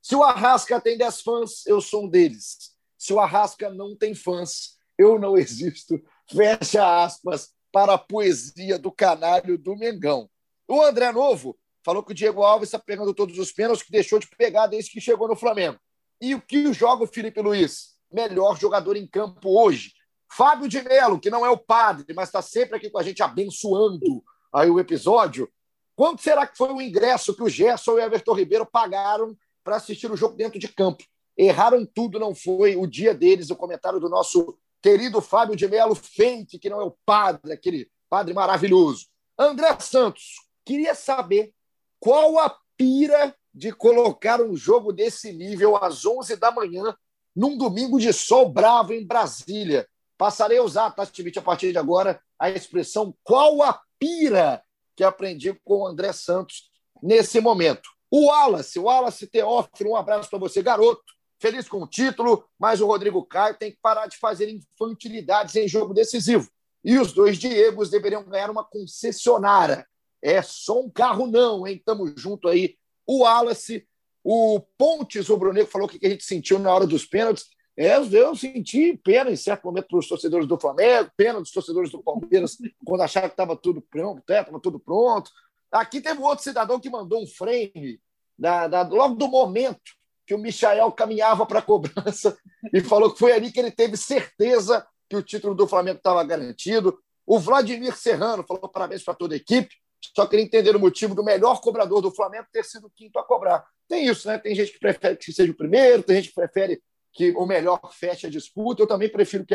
Se 0.09 0.17
o 0.17 0.23
Arrasca 0.23 0.81
tem 0.81 0.97
10 0.97 1.21
fãs, 1.21 1.67
eu 1.67 1.83
sou 1.83 2.05
um 2.05 2.09
deles. 2.09 2.75
Se 2.97 3.13
o 3.13 3.21
Arrasca 3.21 3.69
não 3.69 3.95
tem 3.95 4.15
fãs, 4.15 4.79
eu 4.97 5.19
não 5.19 5.37
existo. 5.39 6.03
Fecha 6.31 7.05
aspas 7.05 7.53
para 7.79 7.95
a 7.95 7.99
poesia 7.99 8.77
do 8.77 8.91
canário 8.91 9.57
do 9.57 9.77
Mengão. 9.77 10.29
O 10.67 10.83
André 10.83 11.13
Novo 11.13 11.57
falou 11.85 12.03
que 12.03 12.11
o 12.11 12.15
Diego 12.15 12.43
Alves 12.43 12.71
está 12.71 12.79
pegando 12.81 13.15
todos 13.15 13.39
os 13.39 13.53
pênaltis 13.53 13.85
que 13.85 13.93
deixou 13.93 14.19
de 14.19 14.27
pegar 14.27 14.67
desde 14.67 14.91
que 14.91 15.01
chegou 15.01 15.29
no 15.29 15.37
Flamengo. 15.37 15.79
E 16.21 16.35
o 16.35 16.41
que 16.41 16.73
joga 16.73 17.05
o 17.05 17.07
Felipe 17.07 17.41
Luiz? 17.41 17.91
Melhor 18.13 18.59
jogador 18.59 18.97
em 18.97 19.07
campo 19.07 19.57
hoje. 19.63 19.93
Fábio 20.29 20.69
de 20.69 20.83
Melo, 20.83 21.21
que 21.21 21.31
não 21.31 21.47
é 21.47 21.51
o 21.51 21.57
padre, 21.57 22.13
mas 22.17 22.31
está 22.31 22.43
sempre 22.43 22.77
aqui 22.77 22.91
com 22.91 22.99
a 22.99 23.03
gente 23.05 23.23
abençoando 23.23 24.25
aí 24.53 24.69
o 24.69 24.81
episódio. 24.81 25.49
Quanto 25.95 26.21
será 26.21 26.49
que 26.49 26.59
foi 26.59 26.73
o 26.73 26.83
ingresso 26.83 27.33
que 27.33 27.45
o 27.45 27.49
Gerson 27.49 27.93
e 27.93 27.95
o 27.95 28.01
Everton 28.01 28.35
Ribeiro 28.35 28.67
pagaram 28.67 29.37
para 29.63 29.77
assistir 29.77 30.11
o 30.11 30.17
jogo 30.17 30.35
dentro 30.35 30.59
de 30.59 30.67
campo? 30.67 31.05
Erraram 31.37 31.87
tudo, 31.87 32.19
não 32.19 32.35
foi 32.35 32.75
o 32.75 32.89
dia 32.89 33.15
deles. 33.15 33.51
O 33.51 33.57
comentário 33.57 34.01
do 34.01 34.09
nosso 34.09 34.59
querido 34.83 35.21
Fábio 35.21 35.57
de 35.57 35.67
Melo, 35.67 35.95
Fente, 35.95 36.59
que 36.59 36.71
não 36.71 36.81
é 36.81 36.85
o 36.85 36.97
padre, 37.05 37.53
aquele 37.53 37.91
padre 38.09 38.33
maravilhoso. 38.33 39.07
André 39.39 39.79
Santos, 39.81 40.37
queria 40.65 40.95
saber 40.95 41.53
qual 42.01 42.39
a 42.39 42.57
pira 42.77 43.35
de 43.53 43.73
colocar 43.73 44.41
um 44.41 44.57
jogo 44.57 44.93
desse 44.93 45.33
nível 45.33 45.77
às 45.77 46.07
11 46.07 46.37
da 46.37 46.51
manhã, 46.51 46.97
num 47.35 47.57
domingo 47.57 47.99
de 47.99 48.13
sol 48.13 48.49
bravo 48.49 48.93
em 48.93 49.07
Brasília. 49.07 49.89
Passarei 50.17 50.59
a 50.59 50.63
usar, 50.63 50.91
Tati 50.91 51.33
a 51.37 51.43
partir 51.43 51.73
de 51.73 51.79
agora, 51.79 52.21
a 52.39 52.51
expressão 52.51 53.15
qual 53.23 53.63
a 53.63 53.81
pira 53.99 54.63
que 54.97 55.05
aprendi 55.05 55.53
com 55.65 55.83
o 55.83 55.87
André 55.87 56.13
Santos 56.13 56.71
nesse 57.03 57.41
momento. 57.41 57.89
O 58.11 58.27
Wallace, 58.27 58.79
o 58.79 58.85
Wallace 58.85 59.27
Teófilo, 59.27 59.91
um 59.91 59.97
abraço 59.97 60.31
para 60.31 60.39
você, 60.39 60.63
garoto. 60.63 61.18
Feliz 61.41 61.69
com 61.69 61.83
o 61.83 61.87
título, 61.87 62.45
mas 62.59 62.81
o 62.81 62.87
Rodrigo 62.87 63.25
Caio 63.25 63.57
tem 63.57 63.71
que 63.71 63.79
parar 63.81 64.07
de 64.07 64.17
fazer 64.17 64.49
infantilidades 64.51 65.55
em 65.55 65.69
jogo 65.69 65.95
decisivo. 65.95 66.51
E 66.85 66.99
os 66.99 67.13
dois 67.13 67.39
Diegos 67.39 67.91
deveriam 67.91 68.25
ganhar 68.25 68.51
uma 68.51 68.65
concessionária. 68.65 69.87
É 70.21 70.43
só 70.43 70.81
um 70.81 70.91
carro, 70.91 71.27
não, 71.27 71.67
hein? 71.67 71.81
Tamo 71.85 72.13
junto 72.17 72.49
aí. 72.49 72.77
O 73.07 73.21
Wallace, 73.21 73.87
o 74.25 74.61
Pontes, 74.77 75.29
o 75.29 75.37
Brunego, 75.37 75.71
falou 75.71 75.87
o 75.87 75.91
que 75.91 76.05
a 76.05 76.11
gente 76.11 76.25
sentiu 76.25 76.59
na 76.59 76.75
hora 76.75 76.87
dos 76.87 77.07
pênaltis. 77.07 77.47
É, 77.77 77.97
eu 77.97 78.35
senti 78.35 78.97
pena 79.05 79.31
em 79.31 79.37
certo 79.37 79.65
momento 79.65 79.87
para 79.87 79.99
os 80.01 80.09
torcedores 80.09 80.49
do 80.49 80.59
Flamengo, 80.59 81.13
pena 81.17 81.39
dos 81.39 81.53
torcedores 81.53 81.93
do 81.93 82.03
Palmeiras, 82.03 82.59
quando 82.85 83.03
acharam 83.03 83.29
que 83.29 83.35
estava 83.35 83.57
tudo 83.57 83.81
pronto, 83.81 84.19
estava 84.19 84.57
é, 84.57 84.61
tudo 84.61 84.81
pronto. 84.81 85.31
Aqui 85.71 86.01
teve 86.01 86.21
outro 86.21 86.43
cidadão 86.43 86.81
que 86.81 86.91
mandou 86.91 87.23
um 87.23 87.27
frame 87.27 88.01
da, 88.37 88.67
da, 88.67 88.83
logo 88.83 89.15
do 89.15 89.29
momento 89.29 89.98
que 90.29 90.35
o 90.35 90.39
Michael 90.39 90.93
caminhava 90.93 91.47
para 91.47 91.61
a 91.61 91.63
cobrança 91.63 92.37
e 92.71 92.83
falou 92.83 93.11
que 93.11 93.19
foi 93.19 93.33
ali 93.33 93.51
que 93.51 93.59
ele 93.59 93.71
teve 93.71 93.97
certeza 93.97 94.87
que 95.09 95.17
o 95.17 95.23
título 95.23 95.55
do 95.55 95.67
Flamengo 95.67 95.97
estava 95.97 96.23
garantido. 96.23 96.99
O 97.27 97.39
Vladimir 97.39 97.97
Serrano 97.97 98.45
falou 98.47 98.69
parabéns 98.69 99.03
para 99.03 99.15
toda 99.15 99.35
a 99.35 99.39
equipe, 99.39 99.75
só 100.15 100.27
queria 100.27 100.45
entender 100.45 100.77
o 100.77 100.79
motivo 100.79 101.15
do 101.15 101.25
melhor 101.25 101.63
cobrador 101.63 102.03
do 102.03 102.11
Flamengo 102.11 102.47
ter 102.53 102.63
sido 102.63 102.89
o 102.89 102.91
quinto 102.91 103.19
a 103.19 103.25
cobrar. 103.25 103.65
Tem 103.89 104.07
isso, 104.07 104.29
né? 104.29 104.37
Tem 104.37 104.55
gente 104.55 104.73
que 104.73 104.79
prefere 104.79 105.17
que 105.17 105.33
seja 105.33 105.51
o 105.51 105.57
primeiro, 105.57 106.03
tem 106.03 106.17
gente 106.17 106.29
que 106.29 106.35
prefere 106.35 106.83
que 107.11 107.31
o 107.33 107.47
melhor 107.47 107.81
feche 107.91 108.27
a 108.27 108.31
disputa. 108.31 108.83
Eu 108.83 108.87
também 108.87 109.11
prefiro 109.11 109.47
que 109.47 109.55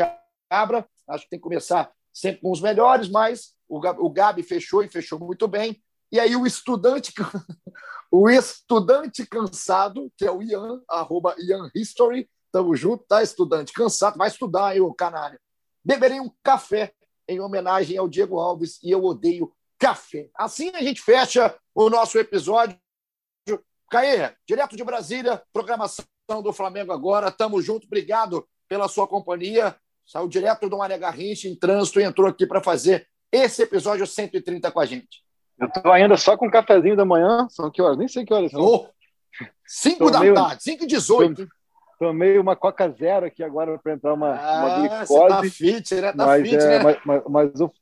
abra. 0.50 0.84
Acho 1.08 1.22
que 1.24 1.30
tem 1.30 1.38
que 1.38 1.44
começar 1.44 1.92
sempre 2.12 2.40
com 2.40 2.50
os 2.50 2.60
melhores, 2.60 3.08
mas 3.08 3.54
o 3.68 4.10
Gabi 4.10 4.42
fechou 4.42 4.82
e 4.82 4.88
fechou 4.88 5.20
muito 5.20 5.46
bem. 5.46 5.80
E 6.10 6.18
aí 6.18 6.34
o 6.36 6.46
estudante, 6.46 7.12
o 8.16 8.30
estudante 8.30 9.26
cansado, 9.26 10.08
que 10.16 10.24
é 10.24 10.30
o 10.30 10.40
Ian, 10.40 10.80
arroba 10.88 11.34
Ian 11.36 11.68
History, 11.74 12.30
tamo 12.52 12.76
junto, 12.76 13.02
tá? 13.08 13.24
Estudante 13.24 13.72
cansado, 13.72 14.16
vai 14.16 14.28
estudar 14.28 14.68
aí, 14.68 14.80
o 14.80 14.94
canário. 14.94 15.36
Beberei 15.84 16.20
um 16.20 16.30
café 16.40 16.94
em 17.26 17.40
homenagem 17.40 17.98
ao 17.98 18.08
Diego 18.08 18.38
Alves 18.38 18.78
e 18.84 18.92
eu 18.92 19.02
odeio 19.02 19.52
café. 19.80 20.30
Assim 20.36 20.70
a 20.76 20.80
gente 20.80 21.02
fecha 21.02 21.58
o 21.74 21.90
nosso 21.90 22.16
episódio. 22.16 22.78
Caê, 23.90 24.32
direto 24.46 24.76
de 24.76 24.84
Brasília, 24.84 25.42
programação 25.52 26.06
do 26.40 26.52
Flamengo 26.52 26.92
agora. 26.92 27.32
Tamo 27.32 27.60
junto, 27.60 27.88
obrigado 27.88 28.46
pela 28.68 28.86
sua 28.86 29.08
companhia. 29.08 29.76
Saiu 30.06 30.28
direto 30.28 30.68
do 30.68 30.78
Mané 30.78 30.96
Garrincha 30.96 31.48
em 31.48 31.56
trânsito 31.56 31.98
e 31.98 32.04
entrou 32.04 32.28
aqui 32.28 32.46
para 32.46 32.62
fazer 32.62 33.08
esse 33.32 33.62
episódio 33.62 34.06
130 34.06 34.70
com 34.70 34.78
a 34.78 34.86
gente. 34.86 35.23
Eu 35.58 35.68
tô 35.70 35.90
ainda 35.90 36.16
só 36.16 36.36
com 36.36 36.46
um 36.46 36.50
cafezinho 36.50 36.96
da 36.96 37.04
manhã. 37.04 37.46
São 37.48 37.70
que 37.70 37.80
horas? 37.80 37.96
Nem 37.96 38.08
sei 38.08 38.24
que 38.24 38.34
horas 38.34 38.50
são. 38.50 38.60
Oh, 38.60 38.88
5 39.66 40.10
da 40.10 40.20
meio... 40.20 40.34
tarde, 40.34 40.62
5 40.62 40.84
e 40.84 40.86
18. 40.86 41.48
Tomei 41.98 42.38
uma 42.38 42.56
Coca 42.56 42.88
Zero 42.90 43.26
aqui 43.26 43.42
agora 43.42 43.78
para 43.78 43.92
entrar 43.92 44.14
uma, 44.14 44.34
ah, 44.34 44.64
uma 44.64 44.88
glicose. 44.88 45.28
Tá 45.28 45.42
fit, 45.44 45.94
né? 45.94 46.12
Tá 46.12 46.26
mas, 46.26 46.42
fit, 46.42 46.56
é, 46.56 46.66
né? 46.66 46.82
mas, 46.82 46.98
mas, 47.04 47.22
mas 47.28 47.60
eu 47.60 47.72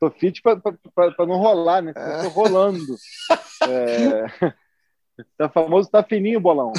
tô 0.00 0.10
fit 0.10 0.40
para 0.42 1.26
não 1.26 1.36
rolar, 1.36 1.82
né? 1.82 1.92
Eu 1.94 2.22
tô 2.22 2.28
rolando. 2.28 2.84
É... 3.68 4.54
Tá 5.36 5.48
famoso, 5.48 5.90
tá 5.90 6.00
fininho 6.00 6.38
o 6.38 6.40
bolão. 6.40 6.72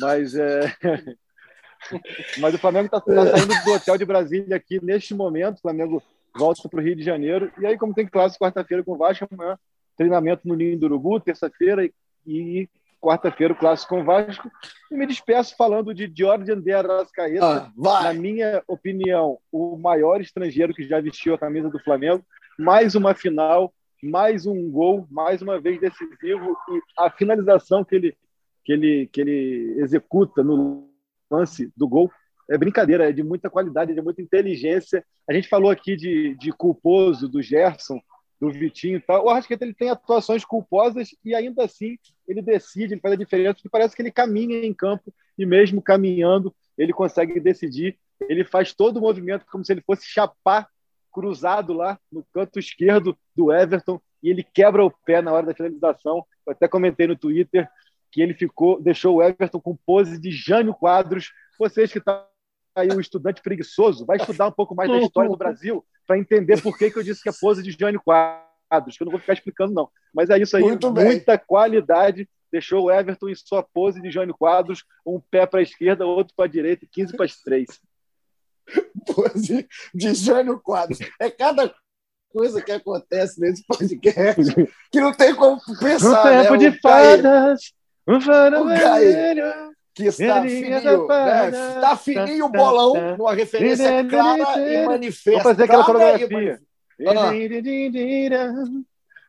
Mas, 0.00 0.34
é... 0.34 0.74
mas 2.40 2.54
o 2.54 2.58
Flamengo 2.58 2.88
tá, 2.88 2.98
tá 2.98 3.26
saindo 3.26 3.62
do 3.62 3.72
hotel 3.72 3.98
de 3.98 4.06
Brasília 4.06 4.56
aqui 4.56 4.82
neste 4.82 5.14
momento. 5.14 5.58
O 5.58 5.60
Flamengo 5.60 6.02
volta 6.34 6.66
para 6.66 6.80
o 6.80 6.82
Rio 6.82 6.96
de 6.96 7.02
Janeiro. 7.04 7.52
E 7.58 7.66
aí, 7.66 7.76
como 7.76 7.92
tem 7.92 8.06
clássico 8.06 8.42
quarta-feira 8.42 8.82
com 8.82 8.92
o 8.92 8.96
Vasco, 8.96 9.28
amanhã 9.30 9.58
treinamento 9.96 10.46
no 10.46 10.54
Ninho 10.54 10.78
do 10.78 10.86
Urubu, 10.86 11.20
terça-feira 11.20 11.88
e 12.26 12.68
quarta-feira 13.04 13.52
o 13.52 13.56
clássico 13.56 13.94
com 13.94 14.00
o 14.00 14.04
Vasco. 14.04 14.50
E 14.90 14.96
me 14.96 15.06
despeço 15.06 15.54
falando 15.56 15.92
de 15.92 16.10
Jordan 16.16 16.60
de 16.60 16.72
Arrascaeta. 16.72 17.44
Ah, 17.44 18.02
na 18.02 18.14
minha 18.14 18.62
opinião, 18.66 19.38
o 19.52 19.76
maior 19.76 20.22
estrangeiro 20.22 20.72
que 20.72 20.88
já 20.88 21.00
vestiu 21.00 21.34
a 21.34 21.38
camisa 21.38 21.68
do 21.68 21.78
Flamengo. 21.78 22.24
Mais 22.58 22.94
uma 22.94 23.14
final, 23.14 23.72
mais 24.02 24.46
um 24.46 24.70
gol, 24.70 25.06
mais 25.10 25.42
uma 25.42 25.60
vez 25.60 25.78
decisivo. 25.78 26.56
E 26.70 26.80
a 26.98 27.10
finalização 27.10 27.84
que 27.84 27.94
ele, 27.94 28.16
que 28.64 28.72
ele, 28.72 29.06
que 29.12 29.20
ele 29.20 29.74
executa 29.78 30.42
no 30.42 30.88
lance 31.30 31.70
do 31.76 31.86
gol 31.86 32.10
é 32.48 32.58
brincadeira, 32.58 33.08
é 33.08 33.12
de 33.12 33.22
muita 33.22 33.50
qualidade, 33.50 33.92
é 33.92 33.94
de 33.94 34.02
muita 34.02 34.22
inteligência. 34.22 35.04
A 35.28 35.32
gente 35.32 35.48
falou 35.48 35.70
aqui 35.70 35.96
de, 35.96 36.34
de 36.36 36.52
culposo, 36.52 37.28
do 37.28 37.42
Gerson, 37.42 37.98
do 38.52 38.58
Vitinho 38.58 38.96
e 38.96 39.00
tal. 39.00 39.24
O 39.24 39.30
Arrascaeta 39.30 39.64
ele 39.64 39.74
tem 39.74 39.90
atuações 39.90 40.44
culposas 40.44 41.14
e 41.24 41.34
ainda 41.34 41.64
assim 41.64 41.98
ele 42.26 42.42
decide, 42.42 42.94
ele 42.94 43.00
faz 43.00 43.14
a 43.14 43.18
diferença, 43.18 43.54
porque 43.54 43.68
parece 43.68 43.94
que 43.94 44.02
ele 44.02 44.10
caminha 44.10 44.64
em 44.64 44.72
campo 44.72 45.12
e 45.38 45.44
mesmo 45.44 45.82
caminhando 45.82 46.54
ele 46.76 46.92
consegue 46.92 47.38
decidir. 47.40 47.98
Ele 48.28 48.44
faz 48.44 48.72
todo 48.72 48.98
o 48.98 49.00
movimento 49.00 49.44
como 49.50 49.64
se 49.64 49.72
ele 49.72 49.82
fosse 49.82 50.06
chapar 50.06 50.68
cruzado 51.12 51.72
lá 51.72 51.98
no 52.10 52.24
canto 52.32 52.58
esquerdo 52.58 53.16
do 53.34 53.52
Everton 53.52 54.00
e 54.22 54.30
ele 54.30 54.42
quebra 54.42 54.84
o 54.84 54.90
pé 54.90 55.22
na 55.22 55.32
hora 55.32 55.46
da 55.46 55.54
finalização. 55.54 56.24
Eu 56.46 56.52
até 56.52 56.66
comentei 56.66 57.06
no 57.06 57.16
Twitter 57.16 57.68
que 58.10 58.22
ele 58.22 58.34
ficou, 58.34 58.80
deixou 58.80 59.16
o 59.16 59.22
Everton 59.22 59.60
com 59.60 59.76
pose 59.76 60.20
de 60.20 60.30
Jânio 60.30 60.74
Quadros. 60.74 61.32
Vocês 61.58 61.92
que 61.92 61.98
estão 61.98 62.24
aí 62.74 62.88
um 62.92 63.00
estudante 63.00 63.40
preguiçoso, 63.40 64.04
vai 64.04 64.16
estudar 64.16 64.48
um 64.48 64.52
pouco 64.52 64.74
mais 64.74 64.90
da 64.90 64.98
história 64.98 65.30
do 65.30 65.36
Brasil 65.36 65.84
para 66.06 66.18
entender 66.18 66.60
por 66.60 66.76
que, 66.76 66.90
que 66.90 66.98
eu 66.98 67.02
disse 67.02 67.22
que 67.22 67.28
é 67.28 67.32
pose 67.40 67.62
de 67.62 67.70
Jânio 67.70 68.00
Quadros, 68.02 68.96
que 68.96 69.02
eu 69.02 69.06
não 69.06 69.12
vou 69.12 69.20
ficar 69.20 69.32
explicando, 69.34 69.72
não. 69.72 69.88
Mas 70.12 70.30
é 70.30 70.38
isso 70.38 70.56
aí, 70.56 70.62
Muito 70.62 70.90
bem. 70.90 71.04
muita 71.04 71.38
qualidade. 71.38 72.28
Deixou 72.50 72.84
o 72.84 72.90
Everton 72.90 73.28
em 73.28 73.34
sua 73.34 73.62
pose 73.62 74.00
de 74.00 74.10
Jânio 74.10 74.36
Quadros, 74.36 74.84
um 75.04 75.20
pé 75.20 75.44
para 75.44 75.60
a 75.60 75.62
esquerda, 75.62 76.06
outro 76.06 76.34
para 76.36 76.44
a 76.44 76.48
direita, 76.48 76.86
15 76.90 77.16
para 77.16 77.26
as 77.26 77.36
três. 77.36 77.66
Pose 79.06 79.68
de 79.92 80.14
Jânio 80.14 80.60
Quadros. 80.60 80.98
É 81.20 81.30
cada 81.30 81.74
coisa 82.30 82.62
que 82.62 82.72
acontece 82.72 83.40
nesse 83.40 83.64
podcast 83.66 84.54
que 84.90 85.00
não 85.00 85.12
tem 85.12 85.34
como 85.34 85.60
pensar. 85.78 86.20
Um 86.20 86.42
tempo 86.42 86.52
né? 86.52 86.58
de 86.58 86.80
fadas, 86.80 87.72
um 88.06 88.18
vermelho. 88.18 89.73
Que 89.94 90.04
está 90.06 90.42
fininho, 90.42 91.06
né? 91.06 91.48
Está 91.48 91.96
fininho 91.96 92.46
o 92.46 92.48
bolão, 92.48 93.16
numa 93.16 93.34
referência 93.34 94.04
clara 94.08 94.58
e 94.58 94.86
manifesta. 94.86 95.30
Vamos 95.30 95.42
fazer 95.44 95.62
aquela 95.64 95.84
coreografia. 95.84 96.60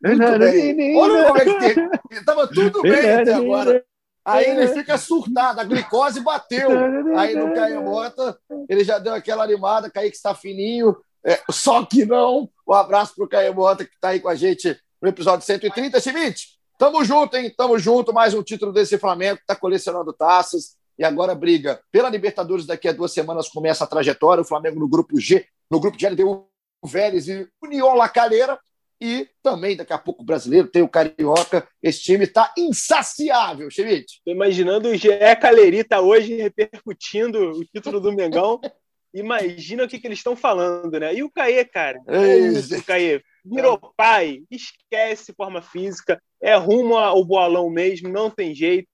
Muito 0.04 0.38
bem. 0.38 0.96
Olha 0.98 1.26
como 1.26 1.38
é 1.38 1.44
que 1.44 1.58
tem. 1.58 1.90
Estava 2.10 2.48
tudo 2.48 2.82
bem 2.82 3.14
até 3.14 3.34
agora. 3.34 3.84
Aí 4.24 4.50
ele 4.50 4.66
fica 4.68 4.98
surtado, 4.98 5.60
a 5.60 5.64
glicose 5.64 6.20
bateu. 6.20 6.68
Aí 7.16 7.36
no 7.36 7.54
Caio 7.54 7.80
Mota, 7.82 8.36
ele 8.68 8.82
já 8.82 8.98
deu 8.98 9.14
aquela 9.14 9.44
animada, 9.44 9.88
Kaique 9.88 10.16
está 10.16 10.34
fininho. 10.34 10.96
É, 11.24 11.40
só 11.50 11.84
que 11.84 12.04
não. 12.04 12.50
Um 12.66 12.72
abraço 12.72 13.14
para 13.14 13.24
o 13.24 13.28
Caio 13.28 13.54
Mota, 13.54 13.84
que 13.84 13.94
está 13.94 14.08
aí 14.08 14.20
com 14.20 14.28
a 14.28 14.34
gente 14.34 14.76
no 15.00 15.08
episódio 15.08 15.46
130. 15.46 16.00
Schmidt, 16.00 16.55
tamo 16.78 17.04
junto, 17.04 17.36
hein? 17.36 17.52
Tamo 17.56 17.78
junto. 17.78 18.12
Mais 18.12 18.34
um 18.34 18.42
título 18.42 18.72
desse 18.72 18.98
Flamengo 18.98 19.36
que 19.36 19.42
está 19.42 19.56
colecionando 19.56 20.12
taças 20.12 20.76
e 20.98 21.04
agora 21.04 21.34
briga 21.34 21.80
pela 21.90 22.08
Libertadores. 22.08 22.66
Daqui 22.66 22.88
a 22.88 22.92
duas 22.92 23.12
semanas 23.12 23.48
começa 23.48 23.84
a 23.84 23.86
trajetória. 23.86 24.42
O 24.42 24.46
Flamengo 24.46 24.78
no 24.78 24.88
grupo 24.88 25.18
G, 25.20 25.46
no 25.70 25.80
grupo 25.80 25.96
deu 26.14 26.48
o 26.82 26.86
Vélez 26.86 27.28
e 27.28 27.48
União 27.62 27.94
La 27.94 28.08
Calera. 28.08 28.58
E 28.98 29.28
também, 29.42 29.76
daqui 29.76 29.92
a 29.92 29.98
pouco, 29.98 30.22
o 30.22 30.24
brasileiro 30.24 30.68
tem 30.68 30.80
o 30.80 30.88
Carioca. 30.88 31.68
Esse 31.82 32.00
time 32.00 32.24
está 32.24 32.52
insaciável, 32.56 33.70
Schmidt. 33.70 34.22
Tô 34.24 34.30
imaginando 34.30 34.88
o 34.88 34.96
GE 34.96 35.10
Calerita 35.38 36.00
hoje 36.00 36.34
repercutindo 36.36 37.50
o 37.50 37.64
título 37.64 38.00
do 38.00 38.12
Mengão. 38.12 38.58
Imagina 39.12 39.84
o 39.84 39.88
que, 39.88 39.98
que 39.98 40.06
eles 40.06 40.18
estão 40.18 40.36
falando, 40.36 40.98
né? 40.98 41.14
E 41.14 41.22
o 41.22 41.30
Caê, 41.30 41.64
cara? 41.64 42.00
É 42.06 42.38
isso, 42.38 42.82
Caê. 42.84 43.22
Virou 43.48 43.78
pai, 43.96 44.42
esquece 44.50 45.32
forma 45.34 45.62
física, 45.62 46.20
é 46.40 46.54
rumo 46.56 46.96
ao 46.96 47.24
bolão 47.24 47.70
mesmo, 47.70 48.08
não 48.08 48.30
tem 48.30 48.54
jeito. 48.54 48.88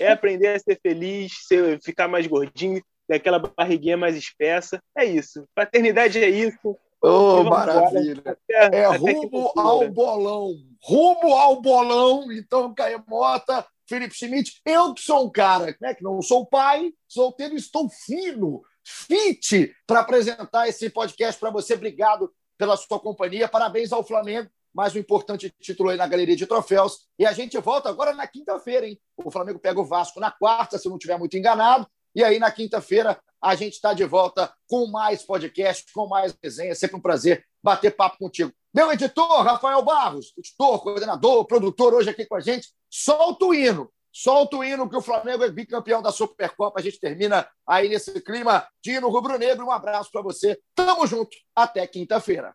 É 0.00 0.10
aprender 0.10 0.48
a 0.48 0.58
ser 0.58 0.80
feliz, 0.82 1.32
ser, 1.46 1.78
ficar 1.82 2.08
mais 2.08 2.26
gordinho, 2.26 2.82
ter 3.06 3.16
aquela 3.16 3.38
barriguinha 3.38 3.96
mais 3.96 4.16
espessa. 4.16 4.82
É 4.96 5.04
isso. 5.04 5.44
Paternidade 5.54 6.22
é 6.22 6.28
isso. 6.28 6.76
Oh, 7.02 7.42
maravilha. 7.44 8.22
Até- 8.24 8.78
É 8.78 8.84
até 8.86 8.96
rumo 8.96 9.52
ao 9.56 9.90
bolão. 9.90 10.54
Rumo 10.82 11.34
ao 11.34 11.60
bolão. 11.60 12.32
Então, 12.32 12.72
Caio 12.72 13.04
Mota, 13.06 13.66
Felipe 13.86 14.14
Schmidt. 14.14 14.60
Eu 14.64 14.94
que 14.94 15.02
sou 15.02 15.26
um 15.26 15.30
cara 15.30 15.76
né, 15.80 15.94
que 15.94 16.02
não 16.02 16.22
sou 16.22 16.46
pai, 16.46 16.92
solteiro, 17.06 17.54
estou 17.54 17.90
fino, 17.90 18.62
fit 18.84 19.74
para 19.86 20.00
apresentar 20.00 20.68
esse 20.68 20.88
podcast 20.88 21.38
para 21.38 21.50
você. 21.50 21.74
Obrigado 21.74 22.32
pela 22.62 22.76
sua 22.76 23.00
companhia. 23.00 23.48
Parabéns 23.48 23.92
ao 23.92 24.04
Flamengo. 24.04 24.48
Mais 24.72 24.94
um 24.94 24.98
importante 25.00 25.52
título 25.60 25.90
aí 25.90 25.96
na 25.96 26.06
galeria 26.06 26.36
de 26.36 26.46
troféus. 26.46 27.08
E 27.18 27.26
a 27.26 27.32
gente 27.32 27.58
volta 27.58 27.88
agora 27.88 28.14
na 28.14 28.24
quinta-feira, 28.24 28.86
hein? 28.86 29.00
O 29.16 29.32
Flamengo 29.32 29.58
pega 29.58 29.80
o 29.80 29.84
Vasco 29.84 30.20
na 30.20 30.30
quarta, 30.30 30.78
se 30.78 30.88
não 30.88 30.94
estiver 30.94 31.18
muito 31.18 31.36
enganado. 31.36 31.88
E 32.14 32.22
aí, 32.22 32.38
na 32.38 32.52
quinta-feira, 32.52 33.20
a 33.42 33.56
gente 33.56 33.72
está 33.72 33.92
de 33.92 34.04
volta 34.04 34.54
com 34.68 34.86
mais 34.86 35.24
podcast, 35.24 35.92
com 35.92 36.06
mais 36.06 36.36
resenha. 36.40 36.72
Sempre 36.76 36.98
um 36.98 37.00
prazer 37.00 37.44
bater 37.60 37.96
papo 37.96 38.16
contigo. 38.16 38.52
Meu 38.72 38.92
editor, 38.92 39.42
Rafael 39.42 39.82
Barros, 39.82 40.32
editor, 40.38 40.80
coordenador, 40.84 41.44
produtor, 41.44 41.94
hoje 41.94 42.10
aqui 42.10 42.24
com 42.26 42.36
a 42.36 42.40
gente. 42.40 42.68
Solta 42.88 43.44
o 43.44 43.52
hino. 43.52 43.90
Solta 44.12 44.58
o 44.58 44.64
hino 44.64 44.90
que 44.90 44.96
o 44.96 45.00
Flamengo 45.00 45.42
é 45.42 45.50
bicampeão 45.50 46.02
da 46.02 46.12
Supercopa. 46.12 46.78
A 46.78 46.82
gente 46.82 47.00
termina 47.00 47.48
aí 47.66 47.88
nesse 47.88 48.20
clima 48.20 48.66
de 48.84 48.92
hino 48.92 49.08
rubro-negro. 49.08 49.64
Um 49.64 49.70
abraço 49.70 50.10
para 50.12 50.20
você. 50.20 50.60
Tamo 50.74 51.06
junto. 51.06 51.34
Até 51.56 51.86
quinta-feira. 51.86 52.54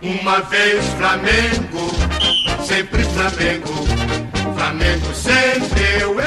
Uma 0.00 0.40
vez 0.42 0.84
Flamengo, 0.94 2.64
sempre 2.64 3.02
Flamengo, 3.04 3.68
Flamengo 4.54 5.14
sempre 5.14 6.00
eu 6.00 6.20